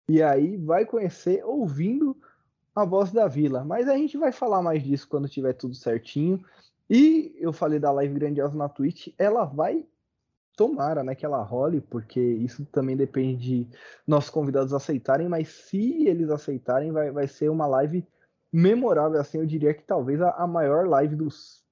e 0.08 0.22
aí 0.22 0.56
vai 0.56 0.86
conhecer 0.86 1.44
ouvindo 1.44 2.16
a 2.74 2.84
voz 2.84 3.12
da 3.12 3.28
Vila. 3.28 3.64
Mas 3.64 3.88
a 3.88 3.96
gente 3.96 4.16
vai 4.16 4.32
falar 4.32 4.62
mais 4.62 4.82
disso 4.82 5.08
quando 5.08 5.28
tiver 5.28 5.52
tudo 5.52 5.74
certinho. 5.74 6.42
E 6.91 7.36
eu 7.38 7.53
falei 7.53 7.78
da 7.78 7.93
live 7.93 8.12
grandiosa 8.12 8.57
na 8.57 8.68
Twitch, 8.68 9.14
ela 9.16 9.45
vai 9.45 9.86
tomara, 10.57 11.03
né, 11.03 11.14
que 11.14 11.24
ela 11.24 11.43
role, 11.43 11.80
porque 11.80 12.20
isso 12.20 12.66
também 12.66 12.97
depende 12.97 13.36
de 13.36 13.78
nossos 14.07 14.28
convidados 14.28 14.74
aceitarem, 14.74 15.28
mas 15.28 15.49
se 15.49 16.07
eles 16.07 16.28
aceitarem, 16.28 16.93
vai, 16.93 17.11
vai 17.11 17.26
ser 17.26 17.49
uma 17.49 17.66
live 17.66 18.07
memorável, 18.53 19.18
assim, 19.18 19.38
eu 19.38 19.47
diria 19.47 19.72
que 19.72 19.82
talvez 19.82 20.20
a, 20.20 20.32
a 20.32 20.47
maior 20.47 20.86
live 20.86 21.16
dos 21.16 21.64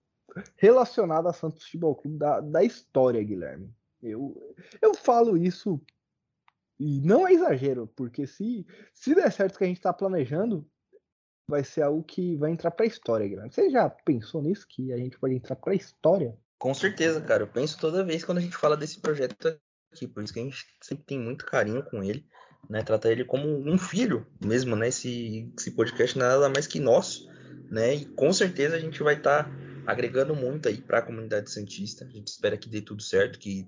relacionada 0.56 1.28
a 1.28 1.32
Santos 1.32 1.64
Futebol 1.64 1.96
Clube 1.96 2.16
da, 2.16 2.40
da 2.40 2.62
história, 2.62 3.22
Guilherme. 3.22 3.70
Eu, 4.02 4.54
eu 4.80 4.94
falo 4.94 5.36
isso 5.36 5.80
e 6.78 7.00
não 7.00 7.26
é 7.26 7.32
exagero, 7.32 7.88
porque 7.96 8.26
se, 8.26 8.64
se 8.94 9.14
der 9.14 9.32
certo 9.32 9.56
o 9.56 9.58
que 9.58 9.64
a 9.64 9.66
gente 9.66 9.78
está 9.78 9.92
planejando, 9.92 10.64
vai 11.48 11.64
ser 11.64 11.82
algo 11.82 12.02
que 12.04 12.36
vai 12.36 12.50
entrar 12.50 12.70
para 12.70 12.84
a 12.84 12.88
história, 12.88 13.26
Guilherme. 13.26 13.50
Você 13.50 13.70
já 13.70 13.88
pensou 13.88 14.42
nisso, 14.42 14.66
que 14.68 14.92
a 14.92 14.98
gente 14.98 15.18
pode 15.18 15.34
entrar 15.34 15.56
para 15.56 15.72
a 15.72 15.76
história? 15.76 16.36
Com 16.58 16.74
certeza, 16.74 17.20
cara. 17.22 17.44
Eu 17.44 17.48
penso 17.48 17.78
toda 17.78 18.04
vez 18.04 18.22
quando 18.22 18.38
a 18.38 18.42
gente 18.42 18.56
fala 18.56 18.76
desse 18.76 19.00
projeto 19.00 19.58
aqui, 19.90 20.06
por 20.06 20.22
isso 20.22 20.32
que 20.32 20.40
a 20.40 20.42
gente 20.42 20.66
sempre 20.82 21.04
tem 21.04 21.18
muito 21.18 21.46
carinho 21.46 21.82
com 21.82 22.02
ele, 22.04 22.26
né? 22.68 22.82
Trata 22.82 23.10
ele 23.10 23.24
como 23.24 23.48
um 23.48 23.78
filho 23.78 24.26
mesmo, 24.44 24.76
né? 24.76 24.88
Esse, 24.88 25.50
esse 25.58 25.70
podcast 25.70 26.18
nada 26.18 26.50
mais 26.50 26.66
que 26.66 26.78
nosso, 26.78 27.26
né? 27.70 27.94
E 27.94 28.04
com 28.04 28.30
certeza 28.32 28.76
a 28.76 28.80
gente 28.80 29.02
vai 29.02 29.14
estar 29.14 29.44
tá 29.44 29.50
agregando 29.86 30.36
muito 30.36 30.68
aí 30.68 30.82
para 30.82 30.98
a 30.98 31.02
comunidade 31.02 31.50
santista. 31.50 32.04
A 32.04 32.08
gente 32.08 32.28
espera 32.28 32.58
que 32.58 32.68
dê 32.68 32.82
tudo 32.82 33.02
certo, 33.02 33.38
que 33.38 33.66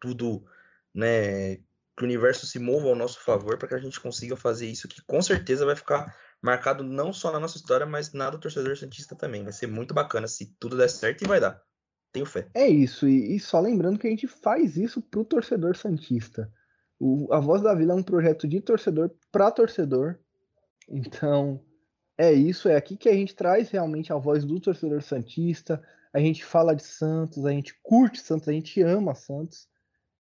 tudo, 0.00 0.44
né? 0.92 1.58
que 1.96 2.02
o 2.02 2.04
universo 2.04 2.46
se 2.46 2.58
mova 2.58 2.88
ao 2.88 2.96
nosso 2.96 3.20
favor 3.20 3.56
para 3.56 3.68
que 3.68 3.74
a 3.74 3.78
gente 3.78 4.00
consiga 4.00 4.36
fazer 4.36 4.66
isso 4.66 4.88
que 4.88 5.00
com 5.02 5.22
certeza 5.22 5.64
vai 5.64 5.76
ficar 5.76 6.12
marcado 6.44 6.84
não 6.84 7.10
só 7.10 7.32
na 7.32 7.40
nossa 7.40 7.56
história, 7.56 7.86
mas 7.86 8.12
na 8.12 8.28
do 8.28 8.38
torcedor 8.38 8.76
santista 8.76 9.16
também. 9.16 9.42
Vai 9.42 9.52
ser 9.52 9.66
muito 9.66 9.94
bacana 9.94 10.28
se 10.28 10.54
tudo 10.60 10.76
der 10.76 10.88
certo 10.88 11.24
e 11.24 11.26
vai 11.26 11.40
dar. 11.40 11.60
Tenho 12.12 12.26
fé. 12.26 12.48
É 12.54 12.68
isso, 12.68 13.08
e, 13.08 13.34
e 13.34 13.40
só 13.40 13.58
lembrando 13.58 13.98
que 13.98 14.06
a 14.06 14.10
gente 14.10 14.28
faz 14.28 14.76
isso 14.76 15.00
pro 15.00 15.24
torcedor 15.24 15.74
santista. 15.74 16.52
O, 17.00 17.32
a 17.32 17.40
Voz 17.40 17.62
da 17.62 17.74
Vila 17.74 17.92
é 17.92 17.96
um 17.96 18.02
projeto 18.02 18.46
de 18.46 18.60
torcedor 18.60 19.10
para 19.32 19.50
torcedor. 19.50 20.18
Então, 20.88 21.60
é 22.16 22.30
isso, 22.32 22.68
é 22.68 22.76
aqui 22.76 22.96
que 22.96 23.08
a 23.08 23.14
gente 23.14 23.34
traz 23.34 23.70
realmente 23.70 24.12
a 24.12 24.16
voz 24.16 24.44
do 24.44 24.60
torcedor 24.60 25.02
santista. 25.02 25.82
A 26.12 26.20
gente 26.20 26.44
fala 26.44 26.76
de 26.76 26.84
Santos, 26.84 27.44
a 27.46 27.50
gente 27.50 27.74
curte 27.82 28.20
Santos, 28.20 28.48
a 28.48 28.52
gente 28.52 28.82
ama 28.82 29.14
Santos. 29.14 29.66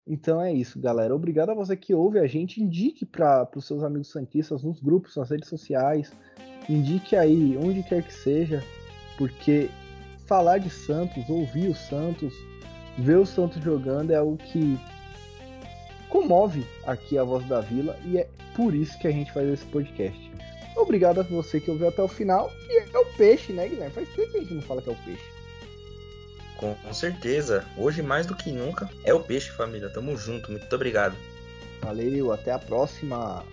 Então 0.07 0.41
é 0.41 0.53
isso, 0.53 0.79
galera. 0.79 1.15
Obrigado 1.15 1.51
a 1.51 1.55
você 1.55 1.77
que 1.77 1.93
ouve 1.93 2.19
a 2.19 2.27
gente. 2.27 2.63
Indique 2.63 3.05
para 3.05 3.49
os 3.57 3.67
seus 3.67 3.83
amigos 3.83 4.09
santistas 4.09 4.63
nos 4.63 4.81
grupos, 4.81 5.17
nas 5.17 5.31
redes 5.31 5.49
sociais. 5.49 6.13
Indique 6.69 7.17
aí, 7.17 7.57
onde 7.57 7.83
quer 7.83 8.03
que 8.03 8.13
seja, 8.13 8.63
porque 9.19 9.69
falar 10.27 10.59
de 10.59 10.71
Santos, 10.71 11.29
ouvir 11.29 11.69
o 11.69 11.75
Santos, 11.75 12.33
ver 12.99 13.17
o 13.17 13.27
Santos 13.27 13.63
jogando 13.63 14.11
é 14.13 14.17
algo 14.17 14.37
que 14.37 14.79
comove 16.09 16.65
aqui 16.85 17.19
a 17.19 17.25
voz 17.25 17.47
da 17.47 17.61
Vila 17.61 17.97
e 18.05 18.19
é 18.19 18.29
por 18.55 18.75
isso 18.75 18.99
que 18.99 19.07
a 19.07 19.13
gente 19.13 19.33
faz 19.33 19.49
esse 19.49 19.67
podcast. 19.67 20.33
Obrigado 20.77 21.21
a 21.21 21.23
você 21.23 21.61
que 21.61 21.71
ouviu 21.71 21.89
até 21.89 22.03
o 22.03 22.09
final. 22.09 22.51
E 22.69 22.79
é 22.79 22.99
o 22.99 23.07
peixe, 23.17 23.53
né, 23.53 23.69
Guilherme? 23.69 23.95
Faz 23.95 24.09
tempo 24.11 24.31
que 24.31 24.37
a 24.37 24.41
gente 24.41 24.55
não 24.55 24.63
fala 24.63 24.83
que 24.83 24.91
é 24.91 24.93
o 24.93 25.05
peixe. 25.05 25.36
Com 26.57 26.75
certeza. 26.93 27.65
Hoje, 27.77 28.03
mais 28.03 28.27
do 28.27 28.35
que 28.35 28.51
nunca, 28.51 28.89
é 29.05 29.13
o 29.13 29.21
peixe, 29.21 29.51
família. 29.51 29.91
Tamo 29.91 30.17
junto. 30.17 30.51
Muito 30.51 30.75
obrigado. 30.75 31.15
Valeu, 31.83 32.33
até 32.33 32.53
a 32.53 32.59
próxima. 32.59 33.45